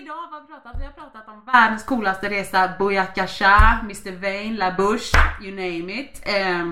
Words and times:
Idag 0.00 0.14
har 0.14 0.40
vi 0.40 0.46
pratat, 0.46 0.72
vi 0.78 0.84
har 0.84 0.92
pratat 0.92 1.28
om 1.28 1.44
världens 1.44 1.84
coolaste 1.84 2.28
resa, 2.28 2.70
Bouyakasha, 2.78 3.78
Mr 3.82 4.20
Vain, 4.20 4.56
La 4.56 4.70
Bouche, 4.70 5.18
you 5.42 5.50
name 5.50 6.00
it. 6.00 6.22
Eh, 6.22 6.70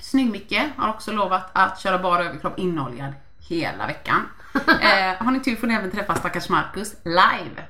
Snygg-Micke 0.00 0.70
har 0.76 0.88
också 0.88 1.12
lovat 1.12 1.50
att 1.52 1.80
köra 1.80 1.98
bara 1.98 2.24
överkropp 2.24 2.58
inoljad 2.58 3.12
hela 3.48 3.86
veckan. 3.86 4.28
Eh, 4.80 5.24
har 5.24 5.30
ni 5.30 5.40
tur 5.40 5.56
får 5.56 5.66
ni 5.66 5.74
även 5.74 5.90
träffa 5.90 6.14
stackars 6.14 6.48
Marcus 6.48 6.94
live. 7.04 7.64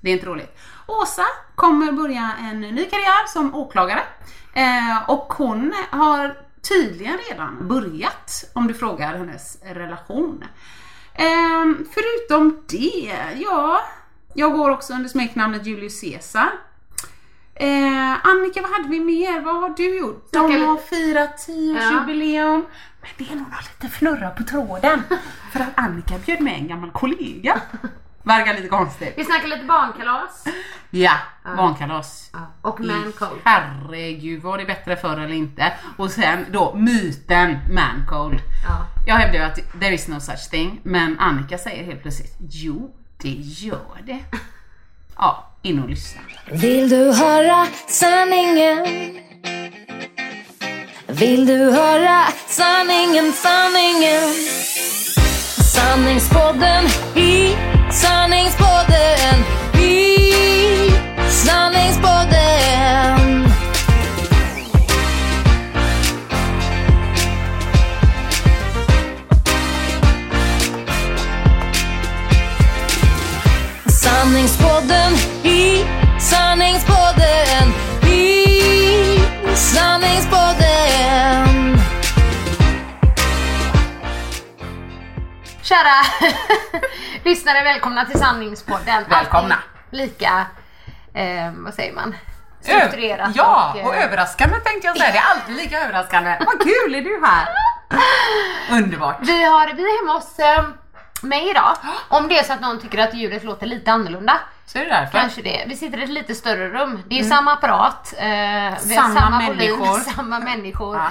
Det 0.00 0.10
är 0.10 0.12
inte 0.12 0.26
roligt. 0.26 0.58
Åsa 0.86 1.24
kommer 1.54 1.92
börja 1.92 2.32
en 2.40 2.60
ny 2.60 2.84
karriär 2.84 3.26
som 3.26 3.54
åklagare. 3.54 4.02
Eh, 4.54 5.10
och 5.10 5.32
hon 5.32 5.74
har 5.90 6.36
tydligen 6.68 7.18
redan 7.30 7.68
börjat 7.68 8.50
om 8.52 8.66
du 8.66 8.74
frågar 8.74 9.18
hennes 9.18 9.62
relation. 9.62 10.44
Eh, 11.14 11.84
förutom 11.94 12.64
det, 12.68 13.14
ja, 13.36 13.80
jag 14.34 14.52
går 14.52 14.70
också 14.70 14.92
under 14.92 15.08
smeknamnet 15.08 15.66
Julius 15.66 16.00
Caesar. 16.00 16.50
Eh, 17.54 18.26
Annika, 18.26 18.62
vad 18.62 18.70
hade 18.70 18.88
vi 18.88 19.00
mer? 19.00 19.40
Vad 19.40 19.60
har 19.60 19.68
du 19.76 19.98
gjort? 19.98 20.28
De 20.32 20.40
har 20.40 20.76
firat 20.76 21.48
10-årsjubileum. 21.48 22.64
Men 23.00 23.10
det 23.18 23.32
är 23.32 23.36
nog 23.36 23.46
lite 23.62 23.86
fnurra 23.94 24.30
på 24.30 24.42
tråden. 24.42 25.02
För 25.52 25.60
att 25.60 25.68
Annika 25.74 26.14
bjöd 26.26 26.40
med 26.40 26.54
en 26.54 26.68
gammal 26.68 26.90
kollega. 26.90 27.60
Verkar 28.22 28.54
lite 28.54 28.68
konstigt. 28.68 29.14
Vi 29.16 29.24
snackar 29.24 29.48
lite 29.48 29.64
barnkalas. 29.64 30.44
Ja, 30.90 31.12
barnkalas. 31.56 32.30
Och 32.62 32.80
mancold. 32.80 33.40
Herregud, 33.44 34.42
var 34.42 34.58
det 34.58 34.64
bättre 34.64 34.96
förr 34.96 35.16
eller 35.20 35.34
inte? 35.34 35.72
Och 35.96 36.10
sen 36.10 36.46
då 36.50 36.74
myten 36.74 37.58
mancold. 37.74 38.38
Ja. 38.68 38.86
Jag 39.06 39.14
hävdar 39.14 39.38
ju 39.38 39.44
att 39.44 39.80
there 39.80 39.94
is 39.94 40.08
no 40.08 40.20
such 40.20 40.50
thing, 40.50 40.80
men 40.82 41.18
Annika 41.18 41.58
säger 41.58 41.84
helt 41.84 42.02
plötsligt 42.02 42.36
jo, 42.40 42.94
det 43.22 43.28
gör 43.28 44.02
det. 44.06 44.18
Ja, 45.16 45.50
in 45.62 45.82
och 45.82 45.88
lyssna. 45.88 46.20
Vill 46.52 46.88
du 46.88 47.12
höra 47.12 47.66
sanningen? 47.88 48.86
Vill 51.06 51.46
du 51.46 51.70
höra 51.70 52.24
sanningen, 52.48 53.32
sanningen? 53.32 54.22
Sanningspodden 55.74 56.84
i 57.16 57.56
sanningspodden 57.92 59.44
i 59.82 60.18
sanningspodden. 61.30 63.21
Sanningspodden 74.02 75.12
i 75.44 75.84
sanningspodden 76.20 77.66
i 78.06 78.46
sanningspodden. 79.54 81.76
Kära 85.62 86.02
lyssnare, 87.24 87.64
välkomna 87.64 88.04
till 88.04 88.18
Sanningspodden. 88.20 89.04
Välkomna. 89.10 89.54
Alltid 89.54 90.00
Lika, 90.00 90.46
eh, 91.14 91.52
vad 91.56 91.74
säger 91.74 91.92
man? 91.92 92.14
Ö- 92.66 92.78
Strukturerat 92.78 93.30
Ja, 93.34 93.72
och, 93.76 93.86
och 93.86 93.94
eh, 93.94 94.04
överraskande 94.04 94.60
tänkte 94.60 94.86
jag 94.86 94.96
säga. 94.98 95.12
Det 95.12 95.18
är 95.18 95.30
alltid 95.30 95.56
lika 95.56 95.80
överraskande. 95.84 96.36
Vad 96.46 96.60
kul, 96.62 96.94
är 96.94 97.02
du 97.02 97.22
här? 97.26 97.48
Underbart. 98.78 99.16
Vi, 99.20 99.44
har, 99.44 99.66
vi 99.66 99.82
är 99.82 100.00
hemma 100.02 100.12
hos 100.18 100.38
eh, 100.38 100.64
mig 101.22 101.50
idag. 101.50 101.76
Om 102.08 102.28
det 102.28 102.38
är 102.38 102.42
så 102.42 102.52
att 102.52 102.60
någon 102.60 102.80
tycker 102.80 102.98
att 102.98 103.14
ljudet 103.14 103.44
låter 103.44 103.66
lite 103.66 103.92
annorlunda. 103.92 104.40
Så 104.66 104.78
är 104.78 104.84
det 104.84 104.90
därför. 104.90 105.18
Kanske 105.18 105.42
det. 105.42 105.64
Vi 105.68 105.76
sitter 105.76 105.98
i 105.98 106.02
ett 106.02 106.10
lite 106.10 106.34
större 106.34 106.68
rum. 106.68 107.02
Det 107.08 107.18
är 107.18 107.24
samma 107.24 107.52
apparat. 107.52 108.14
Eh, 108.18 108.24
vi 108.26 108.30
har 108.30 108.76
Samma 109.02 109.20
samma 109.20 109.38
människor. 109.38 109.76
volym, 109.86 110.04
samma 110.16 110.38
människor. 110.40 110.96
Ja. 110.96 111.08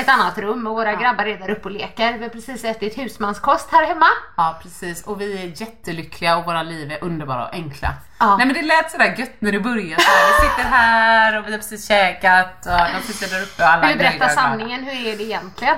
Ett 0.00 0.08
annat 0.08 0.38
rum 0.38 0.66
och 0.66 0.74
våra 0.74 0.94
grabbar 0.94 1.24
är 1.26 1.38
där 1.38 1.50
uppe 1.50 1.64
och 1.64 1.70
leker. 1.70 2.12
Vi 2.12 2.22
har 2.22 2.28
precis 2.30 2.64
ätit 2.64 2.98
husmanskost 2.98 3.68
här 3.72 3.86
hemma. 3.86 4.06
Ja 4.36 4.58
precis 4.62 5.04
och 5.06 5.20
vi 5.20 5.42
är 5.42 5.60
jättelyckliga 5.60 6.36
och 6.36 6.44
våra 6.44 6.62
liv 6.62 6.92
är 6.92 7.04
underbara 7.04 7.46
och 7.46 7.54
enkla. 7.54 7.88
Ja. 8.18 8.36
Nej 8.36 8.46
men 8.46 8.54
det 8.54 8.62
lät 8.62 8.90
sådär 8.90 9.14
gött 9.18 9.34
när 9.38 9.52
du 9.52 9.60
började. 9.60 10.02
Så 10.02 10.10
här, 10.10 10.26
vi 10.42 10.48
sitter 10.48 10.70
här 10.70 11.38
och 11.38 11.46
vi 11.46 11.50
har 11.50 11.58
precis 11.58 11.88
käkat 11.88 12.66
och 12.66 12.72
de 13.06 13.12
sitter 13.12 13.36
där 13.36 13.42
uppe 13.42 13.62
och 13.62 13.68
alla 13.68 13.86
Vill 13.88 13.98
du 13.98 14.04
är 14.04 14.10
berätta 14.18 14.28
sanningen? 14.28 14.84
Hur 14.84 15.06
är 15.12 15.16
det 15.16 15.22
egentligen? 15.24 15.76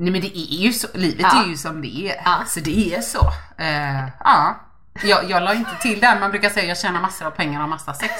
Nej 0.00 0.12
men 0.12 0.20
det 0.20 0.38
är 0.38 0.56
ju 0.58 0.72
så, 0.72 0.88
livet 0.94 1.26
Ja. 1.32 1.42
är 1.44 1.48
ju 1.48 1.56
som 1.56 1.82
det 1.82 2.08
är. 2.10 2.20
Ja. 2.24 2.42
Så 2.46 2.60
det 2.60 2.94
är 2.94 3.00
så. 3.00 3.20
Eh, 3.58 4.04
ja. 4.24 4.56
Jag, 5.02 5.30
jag 5.30 5.42
la 5.42 5.54
inte 5.54 5.70
till 5.82 6.00
där, 6.00 6.20
man 6.20 6.30
brukar 6.30 6.50
säga 6.50 6.66
jag 6.68 6.78
tjänar 6.78 7.00
massor 7.00 7.26
av 7.26 7.30
pengar 7.30 7.62
och 7.62 7.68
massa 7.68 7.94
sex. 7.94 8.12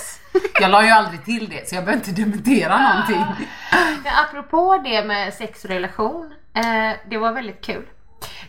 Jag 0.61 0.71
la 0.71 0.85
ju 0.85 0.91
aldrig 0.91 1.25
till 1.25 1.49
det 1.49 1.69
så 1.69 1.75
jag 1.75 1.85
behöver 1.85 2.07
inte 2.09 2.23
dementera 2.23 2.79
någonting. 2.89 3.25
Ja, 4.05 4.11
apropå 4.29 4.81
det 4.85 5.05
med 5.05 5.35
sex 5.35 5.65
och 5.65 5.71
relation. 5.71 6.33
Eh, 6.55 6.97
det 7.11 7.19
var 7.19 7.33
väldigt 7.33 7.65
kul. 7.65 7.87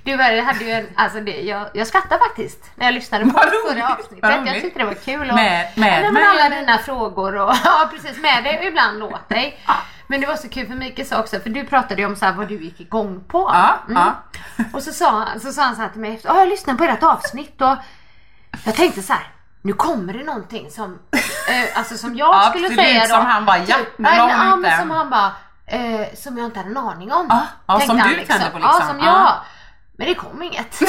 Du 0.03 0.17
var- 0.17 0.41
hade 0.41 0.65
ju 0.65 0.71
en, 0.71 0.87
alltså 0.95 1.19
det, 1.19 1.41
jag, 1.41 1.67
jag 1.73 1.87
skrattade 1.87 2.19
faktiskt 2.19 2.71
när 2.75 2.85
jag 2.85 2.93
lyssnade 2.93 3.25
på 3.25 3.31
förra 3.69 3.87
avsnittet. 3.87 4.29
Jag 4.45 4.61
tyckte 4.61 4.79
det 4.79 4.85
var 4.85 4.93
kul. 4.93 5.29
Och, 5.29 5.35
Med- 5.35 5.67
med 5.75 6.13
mig, 6.13 6.23
alla 6.23 6.55
dina 6.59 6.77
frågor 6.77 7.35
och 7.35 7.53
ja 7.63 7.89
precis 7.93 8.21
med 8.21 8.43
dig 8.43 8.57
och 8.59 8.65
ibland 8.65 8.99
låt 8.99 9.29
dig. 9.29 9.59
Men 10.11 10.21
det 10.21 10.27
var 10.27 10.35
så 10.35 10.49
kul 10.49 10.67
för 10.67 10.75
Mikael 10.75 11.07
sa 11.07 11.19
också, 11.19 11.39
för 11.39 11.49
du 11.49 11.65
pratade 11.65 12.01
ju 12.01 12.07
om 12.07 12.15
så 12.15 12.25
här, 12.25 12.33
vad 12.33 12.47
du 12.47 12.63
gick 12.63 12.79
igång 12.79 13.23
på. 13.27 13.49
Ja, 13.53 13.75
Mm. 13.87 14.01
ja. 14.03 14.13
Och 14.73 14.83
så 14.83 14.93
sa, 14.93 15.27
så 15.41 15.51
sa 15.53 15.61
han 15.63 15.75
så 15.75 15.81
här 15.81 15.89
till 15.89 16.01
mig 16.01 16.15
efter, 16.15 16.29
"Ja, 16.29 16.39
jag 16.39 16.47
lyssnade 16.49 16.77
på 16.77 16.83
ert 16.83 17.03
avsnitt 17.03 17.61
och 17.61 17.75
jag 18.65 18.75
tänkte 18.75 19.01
så 19.01 19.13
här. 19.13 19.27
Nu 19.61 19.73
kommer 19.73 20.13
det 20.13 20.23
någonting 20.23 20.71
som, 20.71 20.99
eh, 21.49 21.77
alltså 21.77 21.97
som 21.97 22.15
jag 22.15 22.35
Ja, 22.35 22.49
skulle 22.49 22.69
det 22.69 22.75
säga 22.75 23.01
då. 23.01 23.07
som 23.07 23.25
han 23.25 23.45
bara, 23.45 23.57
ja, 23.57 23.77
nu 23.77 23.85
men, 23.97 24.19
hon 24.19 24.29
ja, 24.29 24.45
inte. 24.53 24.57
men 24.69 24.79
som 24.79 24.91
han 24.91 25.09
bara, 25.09 25.31
eh, 25.67 26.07
som 26.15 26.37
jag 26.37 26.45
inte 26.45 26.59
hade 26.59 26.71
en 26.71 26.77
aning 26.77 27.11
om. 27.11 27.25
Ja, 27.29 27.41
ja, 27.65 27.79
som 27.79 27.97
du 27.97 28.03
tände 28.03 28.49
på 28.51 28.57
liksom. 28.57 28.79
Ja, 28.81 28.87
som 28.87 28.99
Ja. 28.99 29.05
jag. 29.05 29.33
Men 29.97 30.07
det 30.07 30.15
kom 30.15 30.41
inget. 30.41 30.75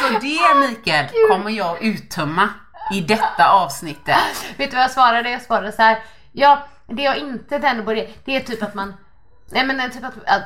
Så 0.00 0.08
det 0.20 0.54
Mikael 0.68 1.06
kommer 1.30 1.50
jag 1.50 1.82
uttömma 1.82 2.48
i 2.92 3.00
detta 3.00 3.50
avsnittet. 3.50 4.16
Vet 4.56 4.70
du 4.70 4.76
vad 4.76 4.84
jag 4.84 4.90
svarade? 4.90 5.30
Jag 5.30 5.42
svarade 5.42 5.72
så 5.72 5.82
här. 5.82 5.98
Ja, 6.32 6.58
det 6.86 7.02
jag 7.02 7.16
inte 7.18 7.58
tänder 7.60 7.84
på 7.84 7.94
det, 7.94 8.08
det 8.24 8.36
är 8.36 8.40
typ 8.40 8.62
att 8.62 8.74
man, 8.74 8.94
nej 9.50 9.64
men 9.66 9.90
typ 9.90 10.04
att, 10.04 10.14
att 10.26 10.42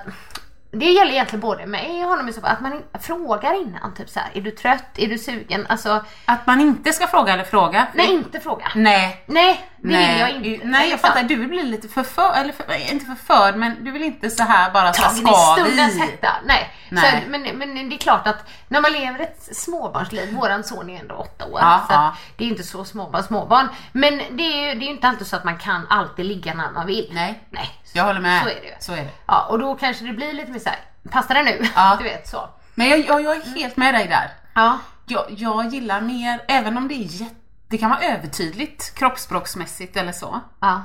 det 0.71 0.85
gäller 0.91 1.13
egentligen 1.13 1.41
både 1.41 1.67
mig 1.67 2.05
och 2.05 2.11
honom 2.11 2.29
i 2.29 2.33
så 2.33 2.41
fall, 2.41 2.51
att 2.51 2.61
man 2.61 2.83
frågar 3.01 3.61
innan. 3.63 3.95
Typ 3.95 4.09
så 4.11 4.21
här, 4.21 4.31
är 4.35 4.41
du 4.41 4.51
trött? 4.51 4.85
Är 4.99 5.07
du 5.07 5.19
sugen? 5.19 5.67
Alltså, 5.69 6.05
Att 6.25 6.47
man 6.47 6.61
inte 6.61 6.93
ska 6.93 7.07
fråga 7.07 7.33
eller 7.33 7.45
fråga. 7.45 7.87
nej 7.95 8.13
inte 8.13 8.41
fråga. 8.41 8.65
Nej. 8.75 9.25
Nej, 9.27 9.67
det 9.83 9.89
vill 9.89 10.19
jag 10.19 10.31
inte. 10.31 10.67
Nej 10.67 10.91
jag 10.91 11.01
fattar, 11.01 11.23
du 11.23 11.37
vill 11.37 11.49
bli 11.49 11.63
lite 11.63 11.89
förförd, 11.89 12.37
eller 12.37 12.53
för, 12.53 12.93
inte 12.93 13.07
förförd 13.07 13.57
men 13.57 13.85
du 13.85 13.91
vill 13.91 14.03
inte 14.03 14.31
så 14.31 14.43
här 14.43 14.71
bara 14.71 14.93
så 14.93 15.03
här, 15.03 15.09
Tagen 15.09 15.29
i 15.29 15.33
ska 15.33 15.57
stundens 15.57 15.99
hetta. 16.01 16.29
Nej. 16.45 16.71
Nej. 16.89 17.23
Så, 17.25 17.31
men, 17.31 17.43
men 17.59 17.89
det 17.89 17.97
är 17.97 17.99
klart 17.99 18.27
att 18.27 18.49
när 18.69 18.81
man 18.81 18.93
lever 18.93 19.21
ett 19.21 19.57
småbarnsliv, 19.57 20.35
våran 20.35 20.65
son 20.65 20.91
är 20.91 21.01
ändå 21.01 21.15
åtta 21.15 21.47
år, 21.47 21.61
Ja, 21.61 21.85
så 21.89 21.95
ja. 21.95 22.17
det 22.37 22.45
är 22.45 22.49
inte 22.49 22.63
så 22.63 22.85
småbarn, 22.85 23.23
småbarn. 23.23 23.69
Men 23.93 24.19
det 24.19 24.43
är 24.43 24.69
ju 24.69 24.81
det 24.81 24.87
är 24.87 24.91
inte 24.91 25.09
alltid 25.09 25.27
så 25.27 25.37
att 25.37 25.45
man 25.45 25.59
kan 25.59 25.87
alltid 25.91 26.27
ligga 26.27 26.55
när 26.55 26.71
man 26.71 26.87
vill. 26.87 27.11
Nej. 27.13 27.43
Nej. 27.51 27.71
Jag 27.93 28.05
håller 28.05 28.21
med. 28.21 28.43
Så 28.43 28.49
är 28.49 28.55
det 28.55 28.67
ju. 28.67 28.75
Så 28.81 28.93
är 28.93 28.97
det. 28.97 29.11
Ja, 29.27 29.47
och 29.51 29.59
då 29.59 29.75
kanske 29.75 30.05
det 30.05 30.13
blir 30.13 30.33
lite 30.33 30.53
mer 30.53 30.59
såhär, 30.59 30.79
passar 31.11 31.35
det 31.35 31.43
nu? 31.43 31.69
Ja. 31.75 31.97
Du 31.99 32.05
vet 32.05 32.29
så. 32.29 32.49
Men 32.75 32.89
jag, 32.89 32.99
jag, 32.99 33.23
jag 33.23 33.37
är 33.37 33.55
helt 33.57 33.77
med 33.77 33.95
dig 33.95 34.09
där. 34.09 34.31
Ja. 34.55 34.79
Jag, 35.07 35.25
jag 35.29 35.67
gillar 35.69 36.01
mer, 36.01 36.45
även 36.49 36.77
om 36.77 36.89
det 36.89 36.95
är 36.95 37.21
jätte, 37.23 37.35
det 37.73 37.79
kan 37.79 37.91
vara 37.91 38.01
övertydligt 38.01 38.95
kroppsspråksmässigt 38.95 39.97
eller 39.97 40.13
så. 40.13 40.41
ja. 40.61 40.83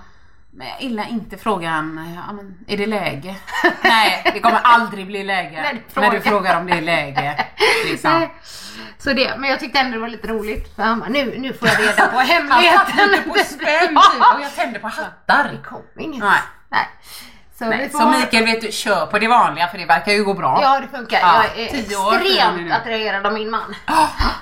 Men 0.52 0.68
jag 0.68 0.82
gillar 0.82 1.10
inte 1.10 1.38
frågan, 1.38 2.16
ja, 2.28 2.34
men, 2.34 2.58
är 2.68 2.78
det 2.78 2.86
läge? 2.86 3.36
Nej, 3.84 4.32
det 4.34 4.40
kommer 4.40 4.60
aldrig 4.64 5.08
bli 5.08 5.24
läge 5.24 5.62
När 5.62 5.74
du 5.74 6.02
när 6.02 6.12
du 6.12 6.22
frågar. 6.22 6.22
frågar 6.22 6.60
om 6.60 6.68
det 6.68 6.74
är 6.74 6.82
läge. 6.82 7.46
Liksom. 7.90 8.28
Så 8.98 9.14
det, 9.14 9.38
men 9.38 9.50
jag 9.50 9.60
tyckte 9.60 9.80
ändå 9.80 9.92
det 9.92 10.02
var 10.02 10.08
lite 10.10 10.28
roligt. 10.28 10.76
För 10.76 10.84
han 10.84 11.00
bara, 11.00 11.10
nu, 11.10 11.38
nu 11.40 11.54
får 11.54 11.68
jag 11.68 11.80
reda 11.80 12.08
på 12.08 12.20
hemligheten. 12.20 13.08
lite 13.12 13.30
på 13.30 13.36
spänn 13.36 13.88
typ, 13.88 14.22
och 14.36 14.42
jag 14.42 14.56
tänder 14.56 14.80
på 14.80 14.88
hattar. 14.88 15.44
Det 15.52 15.70
kom 15.70 15.84
inget. 16.00 16.20
Nej. 16.24 16.40
Nej. 16.70 16.88
Så, 17.58 17.66
Nej, 17.66 17.90
så 17.90 18.10
Mikael 18.10 18.46
vet 18.46 18.62
du, 18.62 18.72
kör 18.72 19.06
på 19.06 19.20
det 19.20 19.28
vanliga 19.28 19.68
för 19.68 19.78
det 19.78 19.86
verkar 19.86 20.12
ju 20.12 20.24
gå 20.24 20.34
bra. 20.34 20.60
Ja 20.62 20.80
det 20.80 20.98
funkar. 20.98 21.20
Ja, 21.20 21.44
jag 21.56 21.60
är 21.60 21.80
extremt 21.80 22.72
attraherad 22.72 23.26
av 23.26 23.34
min 23.34 23.50
man. 23.50 23.76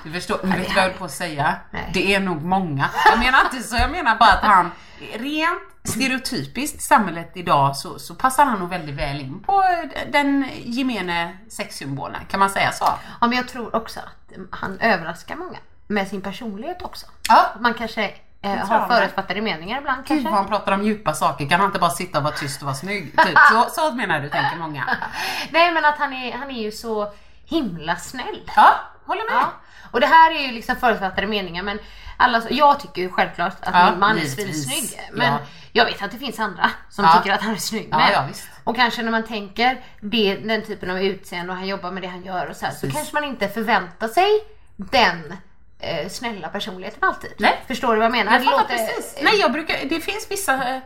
Du 0.04 0.12
förstår, 0.12 0.38
du 0.42 0.48
vet 0.48 0.68
vad 0.68 0.76
jag 0.76 0.82
höll 0.82 0.92
på 0.92 1.04
att 1.04 1.10
säga? 1.10 1.54
Nej. 1.70 1.90
Det 1.94 2.14
är 2.14 2.20
nog 2.20 2.42
många. 2.42 2.88
Jag 3.04 3.18
menar 3.18 3.40
inte 3.44 3.68
så, 3.68 3.76
jag 3.76 3.90
menar 3.90 4.16
bara 4.16 4.32
att 4.32 4.44
han 4.44 4.70
rent 5.14 5.62
stereotypiskt 5.84 6.76
i 6.76 6.80
samhället 6.80 7.30
idag 7.34 7.76
så, 7.76 7.98
så 7.98 8.14
passar 8.14 8.44
han 8.44 8.58
nog 8.58 8.68
väldigt 8.68 8.94
väl 8.94 9.20
in 9.20 9.42
på 9.42 9.64
den 10.12 10.50
gemene 10.64 11.36
sexsymbolen, 11.48 12.20
kan 12.30 12.40
man 12.40 12.50
säga 12.50 12.72
så? 12.72 12.84
Ja, 13.20 13.26
men 13.26 13.32
jag 13.32 13.48
tror 13.48 13.76
också 13.76 14.00
att 14.00 14.32
han 14.50 14.78
överraskar 14.80 15.36
många 15.36 15.58
med 15.86 16.08
sin 16.08 16.20
personlighet 16.20 16.82
också. 16.82 17.06
Ja. 17.28 17.46
Man 17.60 17.74
kanske 17.74 18.14
eh, 18.46 18.66
har 18.68 18.88
förutfattade 18.88 19.40
meningar 19.42 19.78
ibland 19.78 19.98
Gud 19.98 20.06
kanske. 20.08 20.24
vad 20.30 20.38
han 20.38 20.48
pratar 20.48 20.72
om 20.72 20.82
djupa 20.84 21.14
saker, 21.14 21.48
kan 21.48 21.60
han 21.60 21.66
inte 21.68 21.78
bara 21.78 21.90
sitta 21.90 22.18
och 22.18 22.24
vara 22.24 22.34
tyst 22.34 22.60
och 22.60 22.66
vara 22.66 22.74
snygg? 22.76 23.04
Typ. 23.24 23.38
Så, 23.52 23.66
så 23.70 23.92
menar 23.94 24.20
du, 24.20 24.28
tänker 24.28 24.56
många. 24.58 24.84
Nej 25.50 25.72
men 25.72 25.84
att 25.84 25.98
han 25.98 26.12
är, 26.12 26.32
han 26.32 26.50
är 26.50 26.62
ju 26.62 26.72
så 26.72 27.12
himla 27.44 27.96
snäll. 27.96 28.50
Ja, 28.56 28.74
håller 29.06 29.30
med. 29.34 29.42
Ja. 29.42 29.52
Och 29.90 30.00
det 30.00 30.06
här 30.06 30.30
är 30.30 30.40
ju 30.46 30.52
liksom 30.52 30.76
förutfattade 30.76 31.26
meningar 31.26 31.62
men 31.62 31.78
alla, 32.16 32.42
jag 32.50 32.80
tycker 32.80 33.02
ju 33.02 33.10
självklart 33.10 33.56
att 33.60 33.74
Ja, 33.74 33.90
min 33.90 34.00
man 34.00 34.10
är 34.18 34.20
givetvis. 34.20 34.68
svinsnygg. 34.70 35.00
Men 35.12 35.32
Ja. 35.32 35.38
jag 35.72 35.84
vet 35.84 36.02
att 36.02 36.10
det 36.10 36.18
finns 36.18 36.38
andra 36.40 36.70
som 36.90 37.04
Ja. 37.04 37.12
tycker 37.18 37.34
att 37.34 37.42
han 37.42 37.52
är 37.54 37.58
snygg 37.58 37.88
Ja, 37.90 37.98
med. 37.98 38.34
och 38.64 38.76
kanske 38.76 39.02
när 39.02 39.10
man 39.10 39.22
tänker 39.26 39.80
det, 40.00 40.34
den 40.36 40.62
typen 40.66 40.90
av 40.90 41.00
utseende 41.00 41.52
och 41.52 41.58
han 41.58 41.66
jobbar 41.68 41.90
med 41.90 42.02
det 42.02 42.06
han 42.08 42.22
gör 42.24 42.46
och 42.50 42.56
så 42.56 42.66
här, 42.66 42.72
så 42.72 42.90
kanske 42.90 43.14
man 43.14 43.24
inte 43.24 43.48
förväntar 43.48 44.08
sig 44.08 44.30
den 44.76 45.36
eh, 45.78 46.08
snälla 46.08 46.48
personligheten 46.48 47.08
alltid. 47.08 47.32
Nej. 47.38 47.64
Förstår 47.66 47.88
du 47.92 47.96
vad 47.96 48.04
jag 48.04 48.12
menar? 48.12 48.32
Jag 48.32 48.40
Det 48.42 48.50
låter- 48.50 48.66
precis. 48.86 49.18
Nej, 49.22 49.36
jag 49.40 49.52
brukar, 49.52 49.88
det 49.88 50.00
finns 50.00 50.26
vissa 50.30 50.52
eh, 50.74 50.80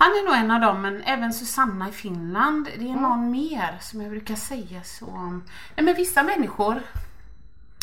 han 0.00 0.08
är 0.10 0.24
nog 0.26 0.34
en 0.34 0.50
av 0.50 0.60
dem, 0.60 0.82
men 0.82 1.02
även 1.02 1.32
Susanna 1.32 1.88
i 1.88 1.92
Finland. 1.92 2.68
Det 2.78 2.90
är 2.90 2.94
någon 2.94 3.30
mer 3.30 3.78
som 3.80 4.00
jag 4.02 4.10
brukar 4.10 4.34
säga 4.34 4.82
så 4.84 5.06
om. 5.06 5.44
Nej, 5.76 5.84
men 5.84 5.94
vissa 5.94 6.22
människor 6.22 6.82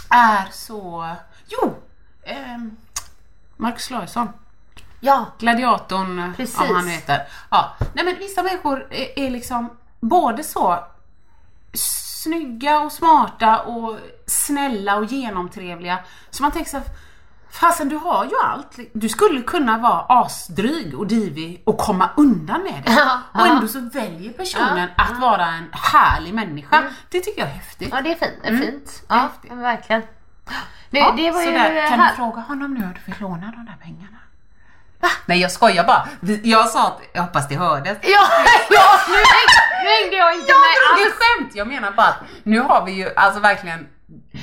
är 0.09 0.45
så... 0.51 1.11
Jo! 1.47 1.75
ehm, 2.23 2.75
Marcus 3.57 3.89
Larsson. 3.89 4.29
Ja, 4.99 5.25
Gladiatorn, 5.39 6.33
Precis. 6.37 6.59
om 6.59 6.75
han 6.75 6.87
heter. 6.87 7.27
Ja. 7.51 7.75
Nej 7.93 8.05
men 8.05 8.15
vissa 8.17 8.43
människor 8.43 8.87
är, 8.93 9.19
är 9.19 9.29
liksom 9.29 9.77
både 9.99 10.43
så 10.43 10.83
snygga 12.25 12.79
och 12.79 12.91
smarta 12.91 13.59
och 13.59 13.97
snälla 14.27 14.95
och 14.95 15.05
genomtrevliga. 15.05 15.99
Så 16.29 16.43
man 16.43 16.51
tänker 16.51 16.69
så 16.71 16.77
här, 16.77 16.85
fasen 17.51 17.89
du 17.89 17.95
har 17.95 18.25
ju 18.25 18.31
allt. 18.43 18.79
Du 18.93 19.09
skulle 19.09 19.41
kunna 19.41 19.77
vara 19.77 20.05
asdryg 20.09 20.99
och 20.99 21.07
divig 21.07 21.61
och 21.65 21.77
komma 21.77 22.09
undan 22.17 22.63
med 22.63 22.83
det. 22.85 22.91
Ja, 22.97 23.19
och 23.41 23.47
ändå 23.47 23.67
så 23.67 23.79
väljer 23.79 24.33
personen 24.33 24.89
att 24.97 25.19
vara 25.19 25.45
en 25.45 25.69
härlig 25.71 26.33
människa. 26.33 26.83
Det 27.09 27.19
tycker 27.19 27.41
jag 27.41 27.49
är 27.49 27.53
häftigt. 27.53 27.89
ja 27.91 28.01
det 28.01 28.11
är 28.11 28.15
fint. 28.15 28.33
Det 28.43 28.47
är 28.47 28.51
Mm. 28.51 28.61
fint. 28.65 29.03
Ja, 29.09 29.29
verkligen. 29.49 30.01
Nu, 30.89 30.99
det 31.17 31.31
var 31.31 31.41
ju. 31.41 31.87
Kan 31.89 31.99
du 31.99 32.15
fråga 32.15 32.41
honom 32.41 32.73
nu 32.73 32.83
om 32.85 32.93
du 32.93 33.11
vill 33.11 33.21
låna 33.21 33.51
de 33.51 33.65
där 33.65 33.77
pengarna? 33.83 34.17
Va? 34.99 35.09
Nej 35.25 35.39
jag 35.41 35.51
skojar 35.51 35.83
bara. 35.83 36.07
Jag 36.43 36.69
sa 36.69 36.87
att, 36.87 37.01
jag 37.13 37.21
hoppas 37.21 37.47
det 37.47 37.55
hördes. 37.55 37.97
Ja, 38.01 38.27
ja 38.69 38.99
nu, 39.07 39.13
nu 39.83 39.89
hängde 39.89 40.15
jag 40.17 40.33
inte 40.33 40.51
Ja, 40.51 40.55
med 40.57 40.97
det 40.97 41.01
är 41.01 41.05
alls. 41.05 41.15
skämt! 41.15 41.51
Jag 41.55 41.67
menar 41.67 41.91
bara 41.91 42.07
att 42.07 42.19
nu 42.43 42.59
har 42.59 42.85
vi 42.85 42.91
ju 42.91 43.09
alltså 43.15 43.39
verkligen 43.39 43.87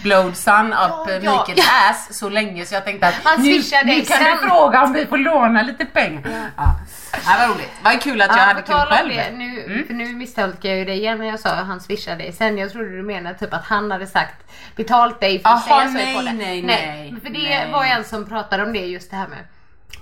blowed 0.02 0.37
sun 0.37 0.66
up 0.72 0.76
Ja, 0.78 1.06
eh, 1.10 1.14
ja, 1.25 1.32
Mikaels 1.32 1.69
ja. 1.69 1.90
ass 1.90 2.19
så 2.19 2.28
länge 2.28 2.66
så 2.66 2.75
jag 2.75 2.84
tänkte 2.84 3.06
att 3.08 3.14
Han 3.25 3.43
nu, 3.43 3.62
nu 3.84 4.00
kan 4.00 4.19
sen. 4.19 4.32
du 4.40 4.49
fråga 4.49 4.82
om 4.82 4.93
vi 4.93 5.06
får 5.06 5.19
låna 5.19 5.62
lite 5.62 5.84
pengar. 5.84 6.22
Ja. 6.56 6.64
Ja, 7.12 7.34
vad 7.38 7.49
roligt. 7.50 7.70
Vad 7.82 8.00
kul 8.02 8.22
att 8.22 8.28
jag 8.28 8.37
Ja, 8.38 8.43
hade 8.43 8.62
kul 8.62 8.75
själv. 8.75 9.08
det, 9.08 9.31
nu, 9.31 9.64
Mm. 9.66 9.87
för 9.87 9.94
nu 9.94 10.04
misstolkar 10.14 10.69
jag 10.69 10.78
ju 10.78 10.84
dig 10.84 10.99
igen 10.99 11.19
när 11.19 11.26
jag 11.26 11.40
sa 11.40 11.50
att 11.50 11.66
han 11.66 11.81
swishade 11.81 12.16
dig 12.16 12.32
sen. 12.32 12.58
Jag 12.58 12.72
trodde 12.72 12.96
du 12.96 13.02
menade 13.02 13.38
typ 13.38 13.54
att 13.54 13.64
han 13.64 13.90
hade 13.90 14.06
sagt 14.06 14.34
betalt 14.76 15.20
dig 15.20 15.43
för 15.43 15.49
att 15.50 15.64
Jaha, 15.69 15.81
säga 15.82 15.93
så 15.93 15.99
i 15.99 16.04
nej, 16.04 16.14
podden. 16.14 16.37
nej, 16.38 16.62
nej, 16.62 17.14
För 17.22 17.31
det 17.31 17.38
nej. 17.38 17.70
var 17.72 17.84
en 17.84 18.04
som 18.04 18.28
pratade 18.28 18.62
om 18.62 18.72
det 18.72 18.78
just 18.78 19.10
det 19.10 19.16
här 19.16 19.28
med 19.28 19.38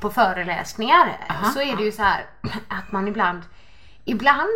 på 0.01 0.11
föreläsningar 0.11 1.17
så 1.55 1.61
är 1.63 1.77
det 1.77 1.83
ju 1.83 1.93
så 1.93 2.03
här 2.03 2.25
att 2.69 2.93
man 2.93 3.09
ibland 3.09 3.43
ibland 4.05 4.51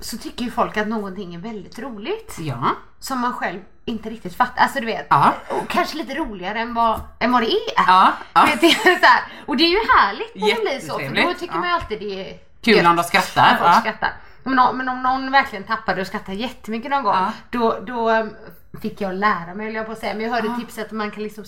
så 0.00 0.18
tycker 0.18 0.44
ju 0.44 0.50
folk 0.50 0.76
att 0.76 0.88
någonting 0.88 1.34
är 1.34 1.38
väldigt 1.38 1.78
roligt 1.78 2.36
Ja. 2.40 2.70
som 3.00 3.20
man 3.20 3.32
själv 3.32 3.60
inte 3.84 4.10
riktigt 4.10 4.36
fattar. 4.36 4.62
Alltså 4.62 4.80
du 4.80 4.86
vet, 4.86 5.06
Ja. 5.10 5.34
kanske 5.68 5.96
lite 5.96 6.14
roligare 6.14 6.60
än 6.60 6.74
vad, 6.74 7.00
än 7.18 7.32
vad 7.32 7.42
det 7.42 7.50
är. 7.50 7.72
Ja, 7.76 8.12
ja. 8.32 8.44
Vet, 8.46 8.60
det 8.60 8.70
så 9.00 9.06
här, 9.06 9.22
och 9.46 9.56
det 9.56 9.64
är 9.64 9.68
ju 9.68 9.80
härligt 9.96 10.34
när 10.34 10.46
det 10.54 10.60
blir 10.60 10.80
så, 10.80 10.98
för 10.98 11.22
då 11.26 11.34
tycker 11.34 11.54
man 11.58 11.68
ju 11.68 11.74
alltid 11.74 11.98
det 11.98 12.30
är 12.30 12.38
Kul 12.62 12.76
gött 12.76 12.86
om 12.86 12.96
de 12.96 13.02
skrattar, 13.04 13.56
folk 13.60 13.80
skrattar. 13.80 14.12
Men 14.42 14.58
om, 14.58 14.78
men 14.78 14.88
om 14.88 15.02
någon 15.02 15.32
verkligen 15.32 15.64
tappade 15.64 16.00
och 16.00 16.06
skrattade 16.06 16.36
jättemycket 16.36 16.90
någon 16.90 17.02
gång, 17.02 17.16
då, 17.50 17.78
då 17.86 18.28
fick 18.82 19.00
jag 19.00 19.14
lära 19.14 19.54
mig 19.54 19.66
höll 19.66 19.74
jag 19.74 19.86
på 19.86 19.92
att 19.92 19.98
säga. 19.98 20.14
Men 20.14 20.22
jag 20.24 20.30
hörde 20.30 20.56
tipset 20.60 20.86
att 20.86 20.92
man 20.92 21.10
kan 21.10 21.22
liksom 21.22 21.44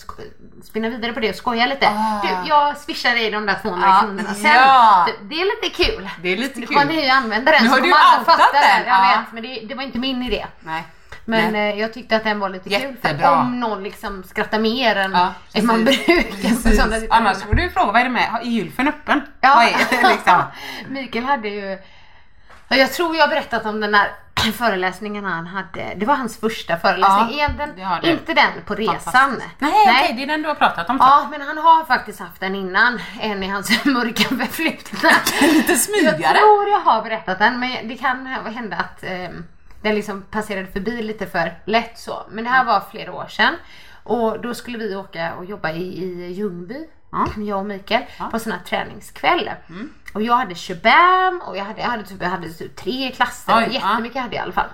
spinna 0.63 0.89
vidare 0.89 1.13
på 1.13 1.21
det 1.21 1.29
och 1.31 1.35
skoja 1.37 1.67
lite. 1.67 1.89
Ah. 1.89 2.21
Du, 2.23 2.49
jag 2.49 2.77
swishar 2.79 3.15
dig 3.15 3.31
de 3.31 3.47
där 3.47 3.59
200 3.63 3.89
Ja, 3.89 4.01
kronorna 4.01 4.35
sen. 4.35 4.51
ja. 4.55 5.09
Det, 5.23 5.35
är 5.35 5.63
lite 5.63 5.85
kul. 5.85 6.09
Det 6.23 6.29
är 6.29 6.37
lite 6.37 6.61
Nu 6.61 6.67
kul. 6.67 6.77
får 6.79 6.85
ni 6.85 7.05
ju 7.05 7.09
använda 7.11 7.53
den 7.53 7.63
Nu 7.65 7.69
har 7.71 7.81
du 7.81 7.87
outat 7.89 8.41
den. 8.53 8.87
Jag 8.87 8.87
ja. 8.87 9.19
vet, 9.25 9.33
men 9.33 9.43
det, 9.43 9.61
det 9.69 9.75
var 9.75 9.83
inte 9.83 9.99
min 9.99 10.23
idé. 10.23 10.47
Nej. 10.61 10.87
Men 11.25 11.53
Nej. 11.53 11.73
eh, 11.73 11.81
jag 11.81 11.93
tyckte 11.93 12.17
att 12.17 12.25
den 12.25 12.39
var 12.41 12.49
lite 12.49 12.69
kul. 12.71 12.79
För 12.81 13.09
Jättebra. 13.09 13.41
om 13.41 13.61
någon 13.61 13.83
liksom 13.83 14.23
skrattar 14.25 14.59
mer 14.59 14.97
än, 14.97 15.13
Ja, 15.13 15.33
än 15.55 15.67
man 15.67 15.85
brukar. 15.85 17.07
Annars 17.11 17.43
får 17.43 17.55
du 17.55 17.71
fråga, 17.71 17.93
vad 17.93 18.01
är 18.01 18.05
det 18.05 18.11
med? 18.11 18.29
Är 18.43 18.47
gylfen 18.47 18.89
öppen? 18.89 19.21
Ja. 19.41 19.55
Vad 19.55 19.65
är 19.65 20.03
det 20.03 20.09
liksom? 20.09 20.43
Mikael 20.89 21.25
hade 21.25 21.49
ju, 21.49 21.79
jag 22.76 22.93
tror 22.93 23.17
jag 23.17 23.23
har 23.23 23.29
berättat 23.29 23.67
om 23.67 23.81
den 23.81 23.93
där 23.93 24.11
föreläsningen 24.53 25.25
han 25.25 25.47
hade. 25.47 25.94
Det 25.97 26.06
var 26.06 26.15
hans 26.15 26.41
första 26.41 26.76
föreläsning. 26.76 27.38
Ja, 27.38 27.49
den, 28.02 28.11
inte 28.11 28.35
den 28.35 28.52
på 28.66 28.75
resan. 28.75 28.99
Fantastiskt. 29.12 29.54
Nej, 29.59 29.73
okej, 29.87 30.14
det 30.16 30.23
är 30.23 30.26
den 30.26 30.43
du 30.43 30.49
har 30.49 30.54
pratat 30.54 30.90
om. 30.90 30.97
Ja, 31.00 31.28
men 31.31 31.40
han 31.43 31.59
har 31.59 31.85
faktiskt 31.85 32.21
haft 32.21 32.40
den 32.40 32.54
innan. 32.54 33.00
En 33.21 33.43
i 33.43 33.49
hans 33.49 33.85
mörka 33.85 34.25
förflutna. 34.25 35.11
Lite 35.40 35.73
Jag 35.73 35.81
smygare. 35.81 36.38
tror 36.38 36.69
jag 36.69 36.81
har 36.81 37.02
berättat 37.02 37.38
den, 37.38 37.61
men 37.61 37.88
det 37.88 37.97
kan 37.97 38.26
hända 38.26 38.76
att 38.76 39.02
ehm, 39.02 39.45
den 39.83 39.95
liksom 39.95 40.23
passerade 40.23 40.66
förbi 40.66 41.02
lite 41.02 41.26
för 41.26 41.59
lätt 41.64 41.99
så. 41.99 42.23
Men 42.31 42.45
det 42.45 42.50
här 42.50 42.64
var 42.64 42.83
flera 42.90 43.12
år 43.12 43.26
sedan. 43.28 43.54
Och 44.04 44.40
då 44.40 44.54
skulle 44.54 44.78
vi 44.78 44.97
åka 44.97 45.35
och 45.35 45.45
jobba 45.45 45.71
i, 45.71 45.83
i 46.04 46.33
Ljungby, 46.33 46.87
jag 47.37 47.59
och 47.59 47.67
Mikael, 47.67 48.03
på 48.31 48.38
sån 48.38 48.53
här 48.53 48.61
träningskväll. 48.61 49.50
Mm. 49.69 49.93
Och 50.15 50.23
jag 50.23 50.37
hade 50.37 50.55
shabam 50.55 51.41
och 51.47 51.57
jag 51.57 51.65
hade, 51.65 51.81
jag 51.81 51.88
hade, 51.88 52.03
typ, 52.05 52.23
jag 52.23 52.29
hade 52.29 52.49
typ 52.53 52.77
tre 52.77 53.11
klasser, 53.11 53.53
Oj, 53.57 53.75
jättemycket 53.75 54.23
hade 54.23 54.37
jag 54.37 54.43
i 54.43 54.45
alla 54.45 54.53
fall. 54.53 54.69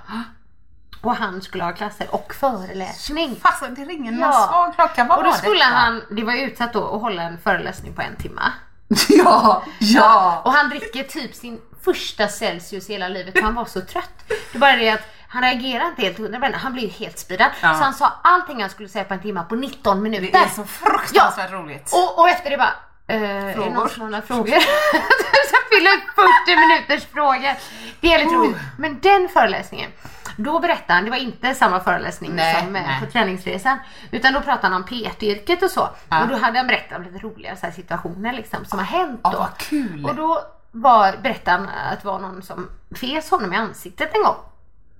Och 1.03 1.17
han 1.17 1.43
skulle 1.43 1.64
ha 1.64 1.73
klasser 1.73 2.14
och 2.14 2.35
föreläsning. 2.35 3.37
Fasen, 3.37 3.75
det 3.75 3.85
ringer 3.85 4.12
någon 4.12 4.21
Ja. 4.21 4.47
svag 4.50 4.75
klocka. 4.75 5.05
Vad 5.05 5.19
Och 5.19 5.25
då 5.25 5.33
skulle 5.33 5.55
detta? 5.55 5.67
han, 5.76 6.03
det 6.11 6.23
var 6.25 6.33
utsatt 6.35 6.73
då 6.73 6.95
att 6.95 7.00
hålla 7.00 7.23
en 7.23 7.38
föreläsning 7.38 7.95
på 7.95 8.03
en 8.03 8.17
timme. 8.17 8.43
Ja, 9.09 9.64
ja. 9.79 10.43
Och 10.45 10.53
han 10.53 10.69
dricker 10.69 11.03
typ 11.03 11.35
sin 11.35 11.61
första 11.85 12.29
Celsius 12.29 12.91
i 12.91 12.93
hela 12.93 13.09
livet 13.09 13.35
för 13.35 13.43
han 13.43 13.55
var 13.55 13.64
så 13.64 13.81
trött. 13.81 14.25
Det 14.29 14.59
är 14.59 14.59
bara 14.59 14.76
det 14.76 14.91
att 14.91 15.13
han 15.35 15.43
reagerade 15.43 15.88
inte 15.91 16.03
helt 16.03 16.19
hundra 16.19 16.38
men 16.38 16.55
han 16.55 16.73
blev 16.73 16.91
helt 16.91 17.19
speedad. 17.19 17.50
Ja. 17.62 17.75
Så 17.75 17.85
han 17.85 17.95
sa 17.95 18.12
allting 18.23 18.61
han 18.61 18.71
skulle 18.71 18.88
säga 18.88 19.05
på 19.05 19.14
en 19.14 19.21
timme 19.21 19.45
på 19.49 19.55
19 19.55 20.03
minuter. 20.03 20.33
Det 20.33 20.38
är 20.45 20.49
så 20.49 20.64
fruktansvärt 20.64 21.53
roligt. 21.53 21.93
och, 21.95 22.19
och 22.19 22.29
efter 22.29 22.50
det 22.50 22.57
bara, 22.57 22.75
eh, 23.07 23.23
är 23.23 23.47
det 23.47 23.53
Frågor? 23.55 23.71
någon 23.71 23.88
som 23.88 24.03
har 24.03 24.09
några 24.11 24.23
frågor? 24.23 24.61
så 25.50 25.57
fylla 25.73 25.91
ut 25.95 26.03
40 26.47 26.61
minuters 26.61 27.07
frågor. 27.12 27.55
Det 28.00 28.14
är 28.14 28.19
lite 28.19 28.35
roligt. 28.35 28.57
Men 28.79 29.00
den 29.00 29.29
föreläsningen, 29.29 29.91
då 30.37 30.59
berättade 30.61 30.93
han, 30.93 31.05
det 31.05 31.11
var 31.11 31.17
inte 31.19 31.55
samma 31.55 31.81
föreläsning 31.81 32.31
Nej, 32.35 32.55
som 32.64 32.76
eh, 32.76 32.83
nej. 32.87 33.00
på 33.00 33.07
träningsresan. 33.12 33.79
Utan 34.11 34.33
då 34.33 34.41
pratade 34.41 34.75
han 34.75 34.83
om 34.83 34.85
PT-yrket 34.88 35.62
och 35.62 35.71
så. 35.71 35.88
Ja. 36.09 36.23
Och 36.23 36.29
då 36.29 36.37
hade 36.37 36.59
han 36.59 36.67
berättat 36.67 36.99
om 36.99 37.05
lite 37.05 37.19
roliga 37.26 37.57
så 37.57 37.67
situationer 37.75 38.33
liksom, 38.33 38.64
som 38.64 38.79
har 38.79 38.87
hänt 38.87 39.21
Ja, 39.25 39.31
då. 39.31 39.38
vad 39.38 39.57
kul. 39.59 40.05
Och 40.05 40.14
då 40.14 40.41
var, 40.73 41.17
berättade 41.23 41.57
han 41.57 41.69
att 41.93 42.00
det 42.03 42.07
var 42.09 42.19
någon 42.19 42.43
som 42.43 42.71
fes 43.00 43.31
honom 43.31 43.53
i 43.53 43.57
ansiktet 43.57 44.14
en 44.14 44.23
gång. 44.23 44.37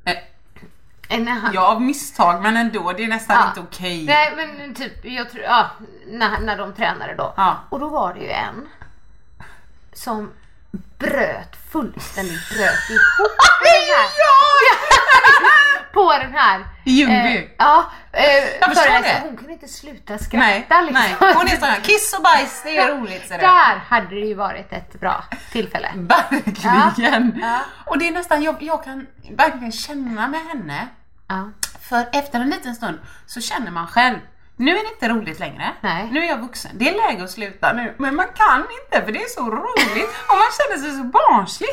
Eh, 0.05 0.17
han, 1.29 1.51
Ja, 1.55 1.67
av 1.67 1.83
misstag, 1.83 2.43
men 2.43 2.57
ändå. 2.57 2.93
Det 2.93 3.05
är 3.05 3.09
nästan 3.09 3.37
Ja. 3.41 3.49
inte 3.49 3.61
okej. 3.61 4.05
Nej 4.05 4.33
men 4.37 4.75
typ, 4.75 5.05
jag 5.05 5.31
tror, 5.31 5.43
ja, 5.45 5.71
när, 6.07 6.41
när 6.41 6.57
de 6.59 6.73
tränade 6.75 7.15
då. 7.15 7.35
Ja. 7.37 7.57
Och 7.71 7.81
då 7.81 7.89
var 7.89 8.15
det 8.15 8.21
ju 8.21 8.31
en 8.31 8.69
som 9.93 10.31
bröt, 10.99 11.57
fullständigt 11.73 12.49
bröt 12.49 12.91
ihop. 12.91 13.39
den 13.65 13.73
här. 13.97 14.09
den 16.21 16.33
här 16.35 16.65
Ljungby. 16.85 17.37
eh, 17.37 17.45
Ja, 17.59 17.91
eh, 18.13 18.25
Jag 18.61 18.69
förstår 18.75 19.03
det. 19.03 19.21
hon 19.23 19.37
kunde 19.37 19.53
inte 19.53 19.69
sluta 19.69 20.19
skratta 20.19 20.47
Nej, 20.47 20.67
liksom. 20.69 20.93
nej, 21.21 21.35
hon 21.35 21.47
är 21.49 21.57
sån 21.57 21.69
här, 21.69 21.81
kiss 21.81 22.15
och 22.17 22.23
bajs, 22.23 22.63
det 22.65 22.77
är 22.79 22.89
roligt. 22.97 23.29
Så. 23.29 23.35
Där 23.37 23.77
hade 23.89 24.07
det 24.15 24.27
ju 24.27 24.35
varit 24.35 24.73
ett 24.73 25.01
bra 25.01 25.25
tillfälle. 25.53 25.91
Verkligen. 25.95 27.39
Ja. 27.43 27.59
Och 27.85 27.99
det 27.99 28.09
är 28.09 28.13
nästan, 28.13 28.43
jag, 28.43 28.57
jag 28.63 28.85
kan 28.85 29.07
verkligen 29.31 29.73
känna 29.73 30.29
med 30.29 30.41
henne. 30.41 30.89
Ja. 31.29 31.51
För 31.81 32.07
efter 32.13 32.41
en 32.41 32.51
liten 32.51 32.75
stund 32.75 32.99
så 33.27 33.41
känner 33.41 33.71
man 33.71 33.87
själv, 33.87 34.19
nu 34.57 34.71
är 34.71 34.83
det 34.83 34.89
inte 34.95 35.09
roligt 35.09 35.39
längre. 35.39 35.73
Nej. 35.81 36.09
Nu 36.13 36.25
är 36.25 36.29
jag 36.29 36.39
vuxen. 36.39 36.71
Det 36.75 36.89
är 36.89 36.95
läge 37.09 37.25
att 37.25 37.31
sluta 37.31 37.73
nu. 37.73 37.95
Men 37.99 38.17
man 38.17 38.27
kan 38.35 38.59
inte 38.83 39.05
för 39.07 39.13
det 39.13 39.23
är 39.23 39.29
så 39.29 39.41
roligt 39.51 40.09
och 40.29 40.37
man 40.37 40.49
känner 40.59 40.83
sig 40.83 40.91
så 40.99 41.05
barnslig. 41.05 41.69